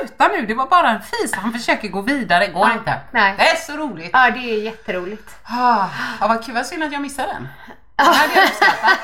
Sluta 0.00 0.28
nu, 0.28 0.46
det 0.46 0.54
var 0.54 0.66
bara 0.66 0.90
en 0.90 1.02
fis. 1.02 1.34
Han 1.34 1.52
försöker 1.52 1.88
gå 1.88 2.00
vidare, 2.00 2.46
går 2.46 2.70
inte. 2.72 3.00
nej. 3.10 3.34
Det 3.38 3.48
är 3.50 3.56
så 3.56 3.72
roligt. 3.76 4.10
ja, 4.12 4.30
det 4.30 4.38
är 4.54 4.62
jätteroligt. 4.62 5.36
Ah, 5.44 5.88
ja, 6.20 6.28
vad 6.28 6.44
kul, 6.44 6.54
vad 6.54 6.66
synd 6.66 6.82
att 6.84 6.92
jag 6.92 7.02
missade 7.02 7.28
den. 7.32 7.48
Den 7.96 8.06
hade 8.06 8.34
jag 8.34 8.44
uppskattat. 8.44 8.98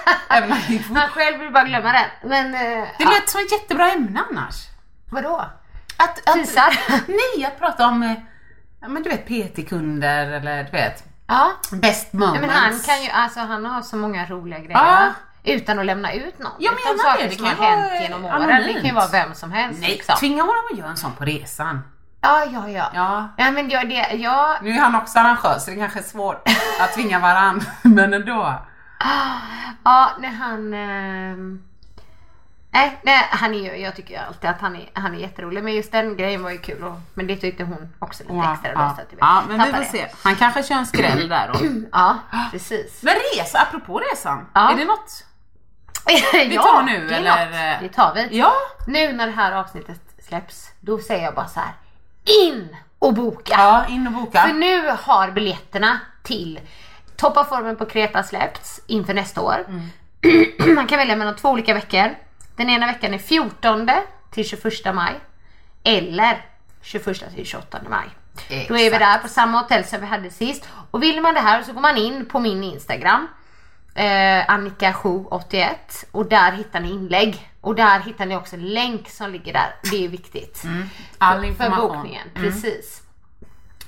Det. 0.68 0.94
Han 0.94 1.08
själv 1.08 1.38
vill 1.38 1.52
bara 1.52 1.64
glömma 1.64 1.92
den. 1.92 2.30
Men, 2.30 2.54
eh, 2.54 2.88
Det 2.98 3.04
lät 3.04 3.30
som 3.30 3.40
ett 3.40 3.52
jättebra 3.52 3.90
ämne 3.92 4.20
annars. 4.30 4.54
vadå? 5.10 5.44
Att, 6.04 6.28
att, 6.28 6.34
Fisar? 6.34 6.78
Nej, 7.08 7.46
att 7.46 7.58
prata 7.58 7.86
om 7.86 8.02
eh, 8.02 8.88
men 8.88 9.02
du 9.02 9.10
vet 9.10 9.26
PT-kunder 9.28 10.26
eller 10.32 10.64
du 10.64 10.70
vet 10.70 11.04
Ja. 11.26 11.52
best 11.72 12.12
moments. 12.12 12.40
men 12.40 12.50
han 12.50 12.80
kan 12.80 13.02
ju, 13.02 13.10
alltså 13.10 13.40
han 13.40 13.64
har 13.64 13.82
så 13.82 13.96
många 13.96 14.26
roliga 14.26 14.58
grejer. 14.58 14.72
Ja. 14.74 15.08
Utan 15.44 15.78
att 15.78 15.86
lämna 15.86 16.12
ut 16.12 16.38
någon. 16.38 16.52
Jag 16.58 16.74
utan 16.74 16.96
menar 16.96 17.10
saker 17.12 17.24
det, 17.24 17.30
det 17.30 17.36
kan 17.36 17.48
ju 17.48 17.54
hänt 17.62 18.02
genom 18.02 18.24
åren. 18.24 18.34
anonymt. 18.42 18.66
Det 18.66 18.72
kan 18.72 18.84
ju 18.84 18.92
vara 18.92 19.06
vem 19.06 19.34
som 19.34 19.52
helst. 19.52 19.80
Nej, 19.80 19.90
liksom. 19.90 20.16
tvinga 20.16 20.42
honom 20.42 20.62
att 20.72 20.78
göra 20.78 20.90
en 20.90 20.96
sån 20.96 21.12
på 21.12 21.24
resan. 21.24 21.80
Ja, 22.20 22.44
ja, 22.52 22.68
ja. 22.68 22.90
Ja. 22.94 23.28
Ja, 23.36 23.50
men 23.50 23.70
jag, 23.70 23.88
det, 23.88 23.94
jag, 24.14 24.56
Nu 24.62 24.70
är 24.70 24.80
han 24.80 24.94
också 24.94 25.18
arrangörs 25.18 25.62
så 25.62 25.70
det 25.70 25.76
kanske 25.76 25.98
är 25.98 26.02
svårt 26.02 26.48
att 26.80 26.92
tvinga 26.94 27.18
varann, 27.18 27.60
men 27.82 28.14
ändå. 28.14 28.54
ja, 29.84 30.10
när 30.20 30.28
han... 30.30 30.74
ehm, 30.74 31.62
Nej, 32.74 32.98
nej, 33.02 33.28
han 33.30 33.54
är 33.54 33.74
jag 33.74 33.96
tycker 33.96 34.22
alltid 34.28 34.50
att 34.50 34.60
han 34.60 34.76
är, 34.76 34.90
han 34.92 35.14
är 35.14 35.18
jätterolig. 35.18 35.64
Men 35.64 35.74
just 35.74 35.92
den 35.92 36.16
grejen 36.16 36.42
var 36.42 36.50
ju 36.50 36.58
kul. 36.58 36.84
Och, 36.84 36.96
men 37.14 37.26
det 37.26 37.36
tyckte 37.36 37.64
hon 37.64 37.94
också 37.98 38.22
lite 38.22 38.34
Ja, 38.34 38.52
extra. 38.52 38.72
då, 38.74 38.80
ja. 38.80 38.96
så 38.96 39.02
vi 39.10 39.16
ja, 39.20 39.42
men 39.48 39.58
vi 39.66 39.72
får 39.72 39.78
det. 39.78 39.84
se. 39.84 40.08
Han 40.22 40.36
kanske 40.36 40.62
kör 40.62 40.74
en 40.74 40.86
skräll 40.86 41.28
där 41.28 41.50
då. 41.52 41.58
Ja, 41.92 42.18
precis. 42.50 43.02
Men 43.02 43.14
resa, 43.14 43.58
apropå 43.58 43.98
resan. 44.12 44.46
Ja. 44.54 44.72
Är 44.72 44.76
det 44.76 44.84
något? 44.84 45.24
vi 46.34 46.56
tar 46.56 46.82
nu, 46.82 47.08
det 47.08 47.14
eller? 47.14 47.70
Något. 47.72 47.80
Det 47.80 47.88
tar 47.88 48.14
vi. 48.14 48.38
Ja. 48.38 48.52
Nu 48.86 49.12
när 49.12 49.26
det 49.26 49.32
här 49.32 49.52
avsnittet 49.52 50.00
släpps, 50.28 50.70
då 50.80 50.98
säger 50.98 51.24
jag 51.24 51.34
bara 51.34 51.48
så 51.48 51.60
här. 51.60 51.72
In 52.24 52.76
och 52.98 53.14
boka! 53.14 53.54
Ja, 53.58 53.86
in 53.88 54.06
och 54.06 54.12
boka. 54.12 54.40
För 54.42 54.52
nu 54.52 54.90
har 55.00 55.30
biljetterna 55.30 56.00
till 56.22 56.60
Toppa 57.16 57.44
formen 57.44 57.76
på 57.76 57.86
Kreta 57.86 58.22
släppts 58.22 58.80
inför 58.86 59.14
nästa 59.14 59.40
år. 59.40 59.66
Mm. 59.68 59.88
Man 60.74 60.86
kan 60.86 60.98
välja 60.98 61.16
mellan 61.16 61.36
två 61.36 61.50
olika 61.50 61.74
veckor. 61.74 62.14
Den 62.56 62.70
ena 62.70 62.86
veckan 62.86 63.14
är 63.14 63.18
14 63.18 63.90
till 64.30 64.44
21 64.48 64.94
maj. 64.94 65.20
Eller 65.84 66.44
21 66.82 67.04
till 67.34 67.46
28 67.46 67.80
maj. 67.90 68.06
Då 68.68 68.78
är 68.78 68.90
vi 68.90 68.98
där 68.98 69.18
på 69.18 69.28
samma 69.28 69.60
hotell 69.60 69.84
som 69.84 70.00
vi 70.00 70.06
hade 70.06 70.30
sist. 70.30 70.68
Och 70.90 71.02
vill 71.02 71.20
man 71.20 71.34
det 71.34 71.40
här 71.40 71.62
så 71.62 71.72
går 71.72 71.80
man 71.80 71.96
in 71.96 72.26
på 72.26 72.40
min 72.40 72.64
Instagram. 72.64 73.28
Eh, 73.94 74.46
Annika781 74.46 75.74
och 76.10 76.26
där 76.26 76.52
hittar 76.52 76.80
ni 76.80 76.90
inlägg. 76.90 77.48
Och 77.60 77.74
där 77.74 78.00
hittar 78.00 78.26
ni 78.26 78.36
också 78.36 78.56
en 78.56 78.68
länk 78.68 79.08
som 79.10 79.30
ligger 79.30 79.52
där. 79.52 79.74
Det 79.90 80.04
är 80.04 80.08
viktigt. 80.08 80.62
All 81.18 81.38
För 81.38 81.44
information. 81.46 81.88
bokningen, 81.88 82.28
precis. 82.34 83.02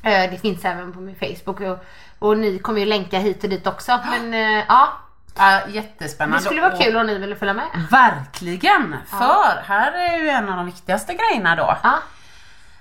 Eh, 0.02 0.30
Det 0.30 0.38
finns 0.40 0.64
även 0.64 0.92
på 0.92 1.00
min 1.00 1.16
Facebook 1.16 1.60
och, 1.60 1.84
och 2.18 2.38
ni 2.38 2.58
kommer 2.58 2.80
ju 2.80 2.86
länka 2.86 3.18
hit 3.18 3.44
och 3.44 3.50
dit 3.50 3.66
också. 3.66 4.00
Men 4.10 4.34
eh, 4.34 4.64
ja, 4.68 4.92
Ja, 5.36 5.60
jättespännande. 5.68 6.38
det 6.38 6.44
skulle 6.44 6.60
vara 6.60 6.76
kul 6.76 6.96
om 6.96 7.06
ni 7.06 7.18
ville 7.18 7.36
följa 7.36 7.54
med. 7.54 7.66
Verkligen! 7.90 8.96
För 9.10 9.62
här 9.64 9.92
är 9.92 10.18
ju 10.18 10.28
en 10.28 10.48
av 10.48 10.56
de 10.56 10.66
viktigaste 10.66 11.14
grejerna 11.14 11.56
då. 11.56 11.76
Ja, 11.82 11.98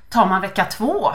Tar 0.09 0.25
man 0.25 0.41
vecka 0.41 0.65
två 0.65 1.11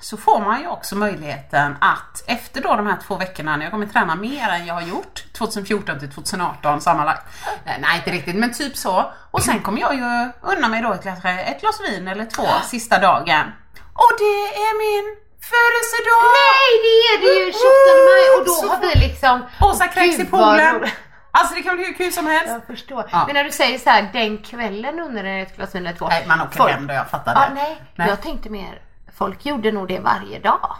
så 0.00 0.16
får 0.16 0.40
man 0.40 0.60
ju 0.60 0.66
också 0.66 0.96
möjligheten 0.96 1.76
att 1.80 2.24
efter 2.26 2.62
då 2.62 2.76
de 2.76 2.86
här 2.86 2.98
två 3.06 3.16
veckorna 3.16 3.56
när 3.56 3.64
jag 3.64 3.72
kommer 3.72 3.86
träna 3.86 4.14
mer 4.14 4.48
än 4.48 4.66
jag 4.66 4.74
har 4.74 4.82
gjort 4.82 5.24
2014 5.32 5.98
till 5.98 6.12
2018 6.12 6.80
sammanlagt. 6.80 7.26
Nej, 7.64 7.96
inte 7.96 8.10
riktigt 8.10 8.36
men 8.36 8.52
typ 8.52 8.76
så. 8.76 9.12
Och 9.30 9.42
sen 9.42 9.60
kommer 9.60 9.80
jag 9.80 9.94
ju 9.94 10.30
unna 10.40 10.68
mig 10.68 10.82
då 10.82 10.92
ett 10.92 11.06
ett 11.24 11.60
glas 11.60 11.80
vin 11.88 12.08
eller 12.08 12.24
två 12.24 12.46
sista 12.64 12.98
dagen. 12.98 13.52
Och 13.94 14.12
det 14.18 14.46
är 14.56 14.78
min 14.78 15.21
födelsedag! 15.50 16.22
Nej 16.42 16.68
det 16.86 16.96
är 17.10 17.16
det 17.22 17.32
ju 17.44 17.52
28 17.52 17.62
maj 18.08 18.24
och 18.38 18.44
då 18.46 18.54
har 18.72 18.80
vi 18.80 19.00
liksom... 19.08 19.44
Åsa 19.60 19.86
kräks 19.88 20.18
i 20.18 20.24
poolen. 20.24 20.84
Alltså 21.34 21.54
det 21.54 21.62
kan 21.62 21.76
bli 21.76 21.84
hur 21.84 21.92
kul 21.94 22.12
som 22.12 22.26
helst. 22.26 22.48
Jag 22.48 22.66
förstår. 22.66 23.08
Ja. 23.12 23.24
Men 23.26 23.34
när 23.34 23.44
du 23.44 23.50
säger 23.50 23.78
så 23.78 23.90
här, 23.90 24.10
den 24.12 24.38
kvällen 24.38 25.00
jag 25.30 25.42
ett 25.42 25.56
glas 25.56 25.74
vin 25.74 25.86
eller 25.86 25.96
två. 25.98 26.08
Nej 26.08 26.24
man 26.28 26.40
åker 26.40 26.56
Folk- 26.58 26.70
hem 26.70 26.86
då, 26.86 26.94
jag 26.94 27.08
fattar 27.10 27.34
Ja, 27.34 27.40
det. 27.48 27.54
nej, 27.54 27.82
Nej. 27.94 28.08
jag 28.08 28.20
tänkte 28.22 28.50
mer, 28.50 28.80
folk 29.18 29.46
gjorde 29.46 29.72
nog 29.72 29.88
det 29.88 30.00
varje 30.00 30.38
dag. 30.38 30.76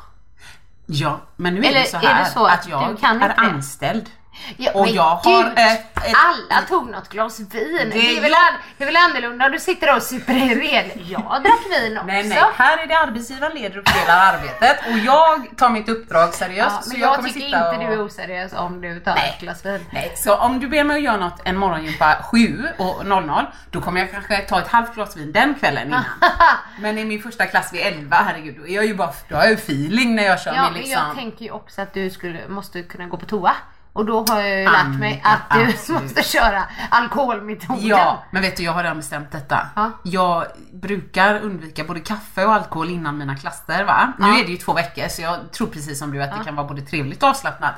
Ja, 0.87 1.21
men 1.37 1.55
nu 1.55 1.61
är 1.61 1.69
Eller 1.69 1.81
det 1.81 1.87
så 1.87 1.97
är 1.97 2.01
det 2.01 2.07
här 2.09 2.25
så 2.25 2.47
att 2.47 2.53
att 2.61 2.69
jag 2.69 3.05
är 3.05 3.35
anställd. 3.41 4.11
Ja, 4.57 4.71
Och 4.75 4.85
men 4.87 4.95
jag 4.95 5.03
har 5.03 5.43
gud, 5.43 5.53
ett- 5.59 5.97
ett- 6.05 6.15
Alla 6.15 6.63
tog 6.69 6.91
något 6.91 7.09
glas 7.09 7.41
vin. 7.41 7.91
Det, 7.93 8.17
är 8.17 8.21
väl, 8.21 8.31
jag- 8.31 8.39
an, 8.41 8.55
det 8.79 8.85
är 8.85 8.87
väl 8.87 8.97
annorlunda 8.97 9.49
du 9.49 9.59
sitter 9.61 9.87
där 9.87 9.97
och 9.97 10.03
super 10.03 10.33
i 10.35 10.55
ren. 10.55 10.91
Jag 11.09 11.43
drack 11.43 11.61
vin 11.71 11.97
också. 11.99 12.07
Nej, 12.07 12.25
nej, 12.29 12.39
här 12.57 12.79
är 12.79 12.87
det 12.87 12.99
arbetsgivaren 12.99 13.55
leder 13.55 13.79
och 13.79 13.89
fördelar 13.89 14.35
arbetet 14.35 14.79
och 14.93 14.99
jag 14.99 15.57
tar 15.57 15.69
mitt 15.71 15.89
uppdrag 15.89 16.35
seriöst. 16.35 16.71
Ja, 16.77 16.83
så 16.83 16.91
men 16.93 17.01
jag, 17.01 17.09
jag, 17.09 17.17
kommer 17.17 17.29
tycker 17.29 17.47
inte 17.47 17.59
och... 17.69 17.79
du 17.79 17.85
är 17.93 18.03
oseriös 18.07 18.53
om 18.53 18.81
du 18.81 19.01
tar 19.01 19.15
Nej. 19.15 19.33
ett 19.35 19.41
glas 19.41 19.65
vin. 19.67 19.87
Nej, 19.93 20.13
så 20.17 20.37
om 20.37 20.61
du 20.61 20.69
ber 20.69 20.85
mig 20.85 20.97
att 20.97 21.03
göra 21.03 21.17
något 21.17 21.41
en 21.45 21.57
morgongympa 21.57 22.17
7 22.31 22.69
och 22.79 23.07
00 23.07 23.47
då 23.71 23.81
kommer 23.81 24.01
jag 24.01 24.11
kanske 24.11 24.39
ta 24.39 24.59
ett 24.61 24.69
halvt 24.69 24.95
glas 24.95 25.17
vin 25.17 25.33
den 25.33 25.55
kvällen 25.55 25.87
innan. 25.89 26.05
Men 26.81 26.99
i 26.99 27.05
min 27.05 27.23
första 27.23 27.47
klass 27.47 27.73
vid 27.73 27.81
11, 27.81 28.17
herregud, 28.17 28.57
då 28.61 28.67
är 28.67 28.75
jag 28.75 28.87
ju 28.87 28.95
bara, 28.95 29.13
då 29.29 29.37
har 29.37 29.43
jag 29.43 29.51
ju 29.51 29.57
feeling 29.57 30.15
när 30.15 30.23
jag 30.23 30.41
kör 30.41 30.55
Ja, 30.55 30.63
min 30.63 30.73
men 30.73 30.83
liksom... 30.83 31.03
jag 31.07 31.17
tänker 31.17 31.45
ju 31.45 31.51
också 31.51 31.83
att 31.83 31.95
du 31.95 32.11
skulle, 32.11 32.49
måste 32.49 32.83
kunna 32.83 33.07
gå 33.07 33.17
på 33.17 33.27
toa. 33.27 33.53
Och 33.93 34.05
då 34.07 34.25
har 34.29 34.41
jag 34.41 34.59
ju 34.59 34.65
lärt 34.65 34.99
mig 34.99 35.21
att 35.25 35.41
du 35.59 35.65
absolut. 35.65 36.03
måste 36.03 36.23
köra 36.23 36.65
alkoholmetoden. 36.91 37.87
Ja, 37.87 38.23
men 38.31 38.43
vet 38.43 38.57
du 38.57 38.63
jag 38.63 38.73
har 38.73 38.83
redan 38.83 38.97
bestämt 38.97 39.31
detta. 39.33 39.69
Ja. 39.77 39.91
Jag 40.03 40.45
brukar 40.73 41.41
undvika 41.41 41.85
både 41.85 42.01
kaffe 42.01 42.45
och 42.45 42.53
alkohol 42.55 42.91
innan 42.91 43.19
mina 43.19 43.37
klasser 43.37 43.85
va. 43.85 44.13
Nu 44.19 44.27
Ja. 44.27 44.39
är 44.41 44.45
det 44.45 44.51
ju 44.51 44.57
två 44.57 44.73
veckor 44.73 45.09
så 45.09 45.23
jag 45.23 45.53
tror 45.53 45.67
precis 45.67 45.99
som 45.99 46.11
du 46.13 46.23
att 46.23 46.39
det 46.39 46.45
kan 46.45 46.57
vara 46.57 46.67
både 46.67 46.83
trevligt 46.83 47.23
och 47.23 47.29
avslappnat. 47.29 47.75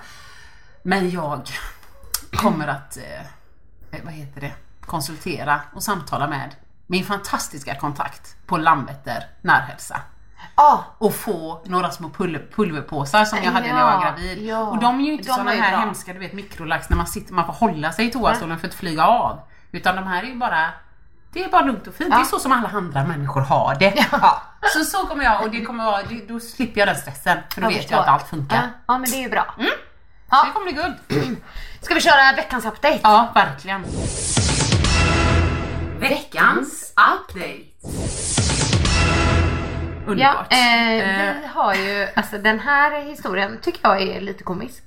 Men 0.82 1.10
jag 1.10 1.48
kommer 2.32 2.68
att, 2.68 2.96
eh, 2.96 4.00
vad 4.04 4.12
heter 4.12 4.40
det, 4.40 4.52
konsultera 4.86 5.60
och 5.74 5.82
samtala 5.82 6.28
med 6.28 6.54
min 6.86 7.04
fantastiska 7.04 7.74
kontakt 7.74 8.36
på 8.46 8.56
Landvetter 8.56 9.26
närhälsa. 9.42 10.00
Ja, 10.56 10.84
Och 10.98 11.14
få 11.14 11.62
några 11.64 11.90
små 11.90 12.08
pulver, 12.10 12.46
pulverpåsar 12.56 13.24
som 13.24 13.38
jag 13.42 13.52
hade 13.52 13.72
när 13.72 13.78
jag 13.78 13.86
var 13.86 13.92
Ja, 13.92 14.00
gravid. 14.00 14.46
ja. 14.46 14.58
Och 14.62 14.78
de 14.78 15.00
är 15.00 15.04
ju 15.04 15.12
inte 15.12 15.24
sådana 15.24 15.54
ju 15.54 15.60
här 15.60 15.70
bra. 15.70 15.80
hemska 15.80 16.12
du 16.12 16.18
vet 16.18 16.32
mikrolax 16.32 16.90
när 16.90 16.96
man 16.96 17.06
sitter, 17.06 17.34
man 17.34 17.46
får 17.46 17.52
hålla 17.52 17.92
sig 17.92 18.06
i 18.06 18.10
toastolen 18.10 18.58
för 18.58 18.68
att 18.68 18.74
flyga 18.74 19.06
av. 19.06 19.38
Utan 19.72 19.96
de 19.96 20.06
här 20.06 20.22
är 20.22 20.26
ju 20.26 20.34
bara 20.38 20.70
det 21.32 21.44
är 21.44 21.48
bara 21.48 21.62
lugnt 21.62 21.86
och 21.86 21.94
fint. 21.94 22.10
Det 22.10 22.16
är 22.20 22.24
så 22.24 22.38
som 22.38 22.52
alla 22.52 22.68
andra 22.68 23.04
människor 23.04 23.40
har 23.40 23.74
det. 23.74 24.06
Ja. 24.12 24.42
Så 24.74 24.84
så 24.84 25.06
kommer 25.06 25.24
jag 25.24 25.42
och 25.42 25.50
det 25.50 25.60
kommer 25.64 25.84
vara, 25.84 26.02
det, 26.02 26.28
då 26.28 26.40
slipper 26.40 26.80
jag 26.80 26.88
den 26.88 26.96
stressen. 26.96 27.38
För 27.54 27.60
då 27.60 27.64
jag 27.66 27.70
vet 27.70 27.78
förstår. 27.78 27.96
jag 27.96 28.02
att 28.02 28.08
allt 28.08 28.28
funkar. 28.28 28.56
Ja, 28.56 28.62
ja, 28.86 28.98
men 28.98 29.10
det 29.10 29.16
är 29.16 29.22
ju 29.22 29.30
bra. 29.30 29.54
Så 30.30 30.44
det 30.46 30.52
kommer 30.52 30.72
bli 30.72 30.82
guld. 30.82 31.36
Ska 31.80 31.94
vi 31.94 32.00
köra 32.00 32.32
veckans 32.36 32.64
update? 32.64 33.00
Ja, 33.02 33.28
verkligen. 33.34 33.84
Veckans 36.00 36.92
update. 36.96 38.43
Ja, 40.06 40.10
Underbart. 40.12 40.52
eh, 40.52 40.92
Eh, 40.92 41.34
vi 41.40 41.46
har 41.54 41.74
ju, 41.74 42.08
alltså 42.16 42.38
den 42.38 42.60
här 42.60 43.00
historien 43.04 43.58
tycker 43.62 43.80
jag 43.82 44.02
är 44.02 44.20
lite 44.20 44.44
komisk. 44.44 44.82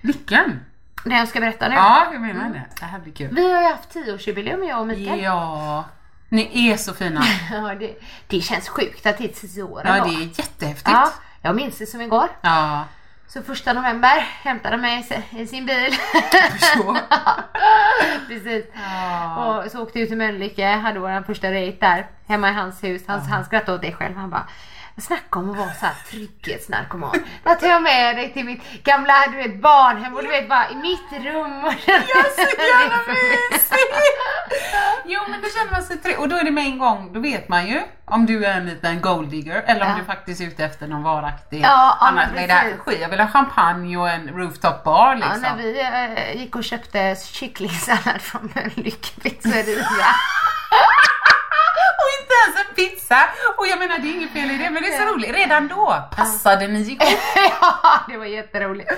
vilken? 0.00 0.60
Den 1.04 1.16
jag 1.18 1.28
ska 1.28 1.40
berätta 1.40 1.68
nu. 1.68 1.74
Ja, 1.74 2.06
jag 2.12 2.20
menar 2.22 2.50
det. 2.50 2.62
Det 2.80 2.84
här 2.84 2.98
blir 2.98 3.12
kul. 3.12 3.28
Vi 3.34 3.52
har 3.52 3.60
ju 3.62 3.68
haft 3.68 3.90
tioårsjubileum 3.90 4.64
jag 4.64 4.80
och 4.80 4.86
Mikael. 4.86 5.20
Ja, 5.22 5.84
ni 6.28 6.68
är 6.70 6.76
så 6.76 6.94
fina. 6.94 7.22
Ja, 7.52 7.74
det, 7.74 7.94
det 8.26 8.40
känns 8.40 8.68
sjukt 8.68 9.06
att 9.06 9.18
det 9.18 9.24
är 9.24 9.28
tio 9.48 9.62
år 9.62 9.82
Ja, 9.84 9.92
det 10.04 10.14
är 10.14 10.20
jättehäftigt. 10.38 10.90
Ja, 10.90 11.10
jag 11.42 11.56
minns 11.56 11.78
det 11.78 11.86
som 11.86 12.00
igår. 12.00 12.28
Ja, 12.40 12.84
Så 13.28 13.42
första 13.42 13.72
november 13.72 14.20
hämtade 14.42 14.76
mig 14.76 15.00
i 15.00 15.02
si- 15.02 15.38
i 15.42 15.46
sin 15.46 15.66
bil. 15.66 15.92
förstår. 16.58 16.98
Precis. 18.28 18.64
Och 19.36 19.70
så 19.70 19.82
åkte 19.82 19.98
vi 19.98 20.06
till 20.06 20.16
Mölnlycke, 20.16 20.66
hade 20.66 20.98
vår 21.00 21.22
första 21.26 21.50
dejt 21.50 21.78
där 21.86 22.06
hemma 22.28 22.50
i 22.50 22.52
hans 22.52 22.84
hus. 22.84 23.02
Han, 23.06 23.20
han 23.20 23.44
skrattade 23.44 23.74
åt 23.74 23.82
det 23.82 23.92
själv. 23.92 24.16
Han 24.16 24.30
bara 24.30 24.46
Snacka 24.98 25.38
om 25.38 25.50
att 25.50 25.56
vara 25.56 25.70
så 25.72 25.86
här 25.86 25.94
trygghetsnarkoman. 26.10 27.16
Då 27.44 27.54
tar 27.54 27.66
jag 27.66 27.82
med 27.82 28.16
dig 28.16 28.32
till 28.32 28.44
mitt 28.44 28.82
gamla 28.84 29.14
du 29.30 29.36
vet, 29.36 29.60
barnhem 29.62 30.14
och 30.16 30.22
du 30.22 30.28
vet 30.28 30.48
bara 30.48 30.70
i 30.70 30.74
mitt 30.74 31.12
rum. 31.26 31.64
Och 31.64 31.72
Ja, 31.86 32.00
så 32.36 32.40
jävla 32.58 32.96
mysigt! 33.06 33.96
Jo 35.04 35.20
men 35.28 35.40
då 35.42 35.48
känner 35.48 35.70
man 35.72 35.82
sig 35.82 35.96
trygg 35.96 36.18
och 36.20 36.28
då 36.28 36.36
är 36.36 36.44
det 36.44 36.50
med 36.50 36.64
en 36.64 36.78
gång, 36.78 37.12
då 37.12 37.20
vet 37.20 37.48
man 37.48 37.66
ju 37.66 37.82
om 38.10 38.26
du 38.26 38.44
är 38.44 38.56
en 38.56 38.66
liten 38.66 39.00
golddigger 39.00 39.62
eller 39.66 39.82
om 39.84 39.88
Ja. 39.90 39.96
du 39.98 40.04
faktiskt 40.04 40.40
är 40.40 40.44
ute 40.44 40.64
efter 40.64 40.86
någon 40.86 41.02
varaktig 41.02 41.60
Ja, 41.62 41.98
ja, 42.00 42.10
Vad 42.14 42.42
är 42.42 42.46
det 42.46 42.52
här? 42.54 42.74
Jag 43.00 43.08
vill 43.08 43.20
ha 43.20 43.28
champagne 43.28 43.96
och 43.96 44.10
en 44.10 44.28
rooftop 44.28 44.84
bar 44.84 45.08
Ja, 45.08 45.14
liksom. 45.14 45.42
när 45.42 45.56
vi 45.56 45.80
eh, 45.80 46.40
gick 46.42 46.56
och 46.56 46.64
köpte 46.64 47.16
kycklingsallad 47.32 48.20
från 48.20 48.52
Lyckpizzeria. 48.74 49.84
Och 51.98 52.10
inte 52.22 52.34
ens 52.46 52.68
en 52.68 52.74
pizza! 52.74 53.18
Och 53.56 53.66
jag 53.66 53.78
menar 53.78 53.98
det 53.98 54.08
är 54.08 54.14
inget 54.14 54.30
fel 54.30 54.50
i 54.50 54.56
det 54.58 54.70
men 54.70 54.82
det 54.82 54.94
är 54.94 55.06
så 55.06 55.14
roligt. 55.14 55.34
Redan 55.34 55.68
då 55.68 56.02
passade 56.16 56.68
ni 56.68 56.80
ihop. 56.80 57.02
ja, 57.60 58.00
det 58.08 58.16
var 58.16 58.24
jätteroligt. 58.24 58.90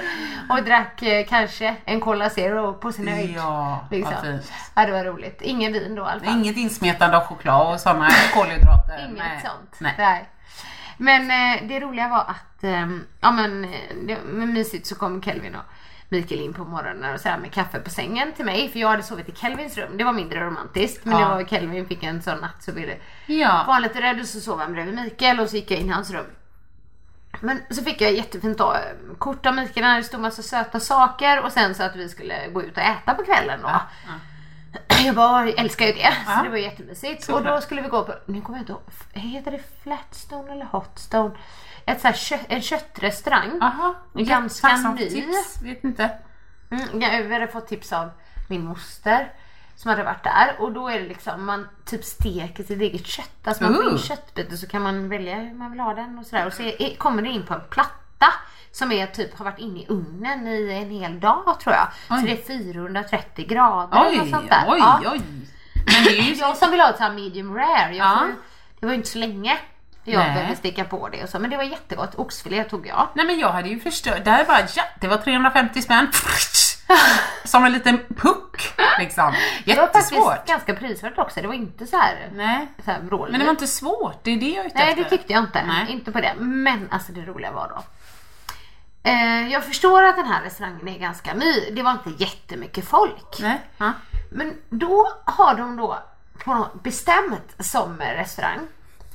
Och 0.50 0.62
drack 0.62 1.02
eh, 1.02 1.26
kanske 1.28 1.76
en 1.84 2.00
Cola 2.00 2.30
Zero 2.30 2.72
på 2.74 2.92
sin 2.92 3.08
höjd. 3.08 3.34
Ja, 3.36 3.86
liksom. 3.90 4.14
vad 4.14 4.22
fint. 4.24 4.52
Ja, 4.74 4.86
det 4.86 4.92
var 4.92 5.04
roligt. 5.04 5.42
Ingen 5.42 5.72
vin 5.72 5.94
då 5.94 6.02
i 6.02 6.06
alla 6.06 6.20
fall. 6.20 6.34
Inget 6.38 6.56
insmetande 6.56 7.16
av 7.16 7.24
choklad 7.26 7.74
och 7.74 7.80
sådana 7.80 8.08
kolhydrater. 8.34 8.97
Inget 9.04 9.18
Nej. 9.18 9.40
sånt. 9.44 9.76
Nej. 9.80 9.94
Nej. 9.98 10.28
Men 10.96 11.22
eh, 11.30 11.68
det 11.68 11.80
roliga 11.80 12.08
var 12.08 12.20
att, 12.20 12.64
eh, 12.64 12.88
ja 13.20 13.30
men 13.30 13.64
eh, 13.64 13.70
det 14.06 14.14
var 14.14 14.46
mysigt 14.46 14.86
så 14.86 14.94
kom 14.94 15.22
Kelvin 15.22 15.54
och 15.54 15.62
Mikael 16.08 16.40
in 16.40 16.52
på 16.54 16.64
morgonen 16.64 17.14
och 17.14 17.20
så 17.20 17.28
här 17.28 17.38
med 17.38 17.52
kaffe 17.52 17.78
på 17.80 17.90
sängen 17.90 18.32
till 18.32 18.44
mig 18.44 18.68
för 18.68 18.78
jag 18.78 18.88
hade 18.88 19.02
sovit 19.02 19.28
i 19.28 19.32
Kelvins 19.34 19.76
rum. 19.78 19.96
Det 19.98 20.04
var 20.04 20.12
mindre 20.12 20.40
romantiskt 20.46 21.04
men 21.04 21.20
Ja. 21.20 21.28
det 21.28 21.34
var 21.34 21.44
Kelvin 21.44 21.86
fick 21.86 22.02
en 22.02 22.22
sån 22.22 22.38
natt 22.38 22.62
så 22.62 22.72
ville 22.72 22.96
Ja. 23.26 23.64
var 23.66 23.74
han 23.74 23.82
lite 23.82 24.00
rädd 24.02 24.20
och 24.20 24.26
så 24.26 24.40
sov 24.40 24.60
han 24.60 24.72
bredvid 24.72 24.94
Mikael 24.94 25.40
och 25.40 25.48
så 25.50 25.56
gick 25.56 25.70
jag 25.70 25.80
in 25.80 25.86
i 25.88 25.92
hans 25.92 26.10
rum. 26.10 26.26
Men 27.40 27.62
så 27.70 27.84
fick 27.84 28.00
jag 28.00 28.12
jättefint 28.12 28.58
då, 28.58 28.76
kort 29.18 29.46
av 29.46 29.54
Mikael 29.54 29.86
där 29.86 29.96
det 29.96 30.02
stod 30.04 30.20
massa 30.20 30.42
söta 30.42 30.80
saker 30.80 31.42
och 31.44 31.52
sen 31.52 31.74
så 31.74 31.82
att 31.82 31.96
vi 31.96 32.08
skulle 32.08 32.48
gå 32.48 32.62
ut 32.62 32.76
och 32.76 32.82
äta 32.82 33.14
på 33.14 33.24
kvällen 33.24 33.60
då. 33.62 33.80
Jag 35.04 35.14
bara 35.14 35.48
älskar 35.48 35.86
ju 35.86 35.92
det, 35.92 36.16
så 36.26 36.42
det 36.42 36.50
var 36.50 36.56
jättemysigt. 36.56 37.28
Och 37.28 37.44
då 37.44 37.60
skulle 37.60 37.82
vi 37.82 37.88
gå 37.88 38.04
på, 38.04 38.14
nu 38.26 38.40
kommer 38.40 38.58
jag 38.58 38.62
inte 38.62 38.72
ihåg, 38.72 38.82
heter 39.12 39.50
det 39.50 39.60
Flatstone 39.82 40.52
eller 40.52 40.64
Hotstone? 40.64 41.34
Ett 41.86 42.00
så 42.00 42.06
här 42.06 42.14
kö, 42.14 42.38
en 42.48 42.62
köttrestaurang. 42.62 43.62
Aha. 43.62 43.94
Ganska 44.14 44.76
ny. 44.76 45.10
tips. 45.10 45.62
Vet 45.62 45.84
inte. 45.84 46.10
Mm, 46.70 47.00
jag 47.00 47.30
hade 47.30 47.48
fått 47.48 47.68
tips 47.68 47.92
av 47.92 48.10
min 48.48 48.64
moster 48.64 49.32
som 49.76 49.88
hade 49.88 50.02
varit 50.02 50.24
där 50.24 50.56
och 50.58 50.72
då 50.72 50.88
är 50.88 51.00
det 51.00 51.08
liksom 51.08 51.44
man 51.44 51.68
typ 51.84 52.04
steker 52.04 52.64
sitt 52.64 52.80
eget 52.80 53.06
kött. 53.06 53.38
Alltså 53.44 53.64
man 53.64 53.74
får 53.74 53.84
in 53.84 53.92
Ooh. 53.92 53.98
köttbit 53.98 54.52
och 54.52 54.58
så 54.58 54.66
kan 54.66 54.82
man 54.82 55.08
välja 55.08 55.34
hur 55.34 55.54
man 55.54 55.70
vill 55.70 55.80
ha 55.80 55.94
den 55.94 56.18
och 56.18 56.26
sådär. 56.26 56.46
Och 56.46 56.52
så 56.52 56.62
är, 56.62 56.96
kommer 56.96 57.22
det 57.22 57.28
in 57.28 57.46
på 57.46 57.54
en 57.54 57.60
platta 57.70 57.90
som 58.72 58.92
är 58.92 59.06
typ 59.06 59.38
har 59.38 59.44
varit 59.44 59.58
inne 59.58 59.80
i 59.80 59.86
ugnen 59.88 60.46
i 60.48 60.72
en 60.72 60.90
hel 60.90 61.20
dag 61.20 61.60
tror 61.60 61.74
jag. 61.74 61.88
Så 62.08 62.14
Oj. 62.14 62.22
det 62.46 62.52
är 62.52 62.58
430 62.58 63.46
grader 63.48 64.06
Oj, 64.10 64.30
sånt 64.30 64.50
där. 64.50 64.64
oj, 64.68 64.78
Ja. 64.78 65.00
oj. 65.12 65.20
Men 65.86 66.04
det 66.04 66.18
är 66.18 66.22
ju 66.22 66.34
Jag 66.34 66.56
som 66.56 66.70
vill 66.70 66.80
ha 66.80 66.90
ett 66.90 66.96
så 66.96 67.02
här 67.02 67.12
medium 67.12 67.54
rare. 67.56 67.94
Jag 67.94 68.06
Ja. 68.06 68.16
får, 68.18 68.26
det 68.80 68.86
var 68.86 68.92
ju 68.92 68.96
inte 68.96 69.08
så 69.08 69.18
länge 69.18 69.58
jag 70.04 70.18
Nej. 70.18 70.34
behövde 70.34 70.56
sticka 70.56 70.84
på 70.84 71.08
det 71.08 71.22
och 71.22 71.28
så. 71.28 71.38
Men 71.38 71.50
det 71.50 71.56
var 71.56 71.64
jättegott. 71.64 72.14
Oxfilé 72.14 72.64
tog 72.64 72.86
jag. 72.86 73.08
Nej 73.14 73.26
men 73.26 73.38
jag 73.38 73.48
hade 73.52 73.68
ju 73.68 73.80
förstört, 73.80 74.24
där 74.24 74.44
bara 74.44 74.60
ja, 74.76 74.82
det 75.00 75.08
var 75.08 75.16
350 75.16 75.82
spänn. 75.82 76.08
Som 77.44 77.64
en 77.64 77.72
liten 77.72 77.98
puck 78.16 78.74
liksom. 78.98 79.34
Det 79.64 79.74
var 79.74 79.82
faktiskt 79.86 80.12
Jättesvårt. 80.12 80.46
ganska 80.46 80.74
prisvärt 80.74 81.18
också. 81.18 81.40
Det 81.40 81.46
var 81.46 81.54
inte 81.54 81.86
så 81.86 81.96
här, 81.96 82.28
Nej. 82.34 82.68
så 82.84 82.90
här. 82.90 83.00
Men 83.30 83.40
det 83.40 83.44
var 83.44 83.50
inte 83.50 83.66
svårt, 83.66 84.18
det 84.24 84.30
är 84.30 84.36
det 84.36 84.48
jag 84.48 84.64
är 84.64 84.66
ute 84.66 84.78
Nej 84.78 84.88
efter. 84.90 85.04
det 85.04 85.10
tyckte 85.10 85.32
jag 85.32 85.42
inte. 85.44 85.62
Nej. 85.66 85.92
Inte 85.92 86.12
på 86.12 86.20
det. 86.20 86.34
Men 86.38 86.88
alltså 86.90 87.12
det 87.12 87.20
roliga 87.20 87.52
var 87.52 87.68
då. 87.68 87.82
Eh, 89.02 89.48
jag 89.52 89.64
förstår 89.64 90.02
att 90.02 90.16
den 90.16 90.26
här 90.26 90.42
restaurangen 90.42 90.88
är 90.88 90.98
ganska 90.98 91.34
ny. 91.34 91.70
Det 91.70 91.82
var 91.82 91.92
inte 91.92 92.24
jättemycket 92.24 92.88
folk. 92.88 93.38
Nej. 93.40 93.60
Ja. 93.78 93.92
Men 94.30 94.54
då 94.70 95.08
har 95.24 95.54
de 95.54 95.76
då 95.76 95.98
bestämt 96.82 97.56
som 97.58 97.98
restaurang 97.98 98.58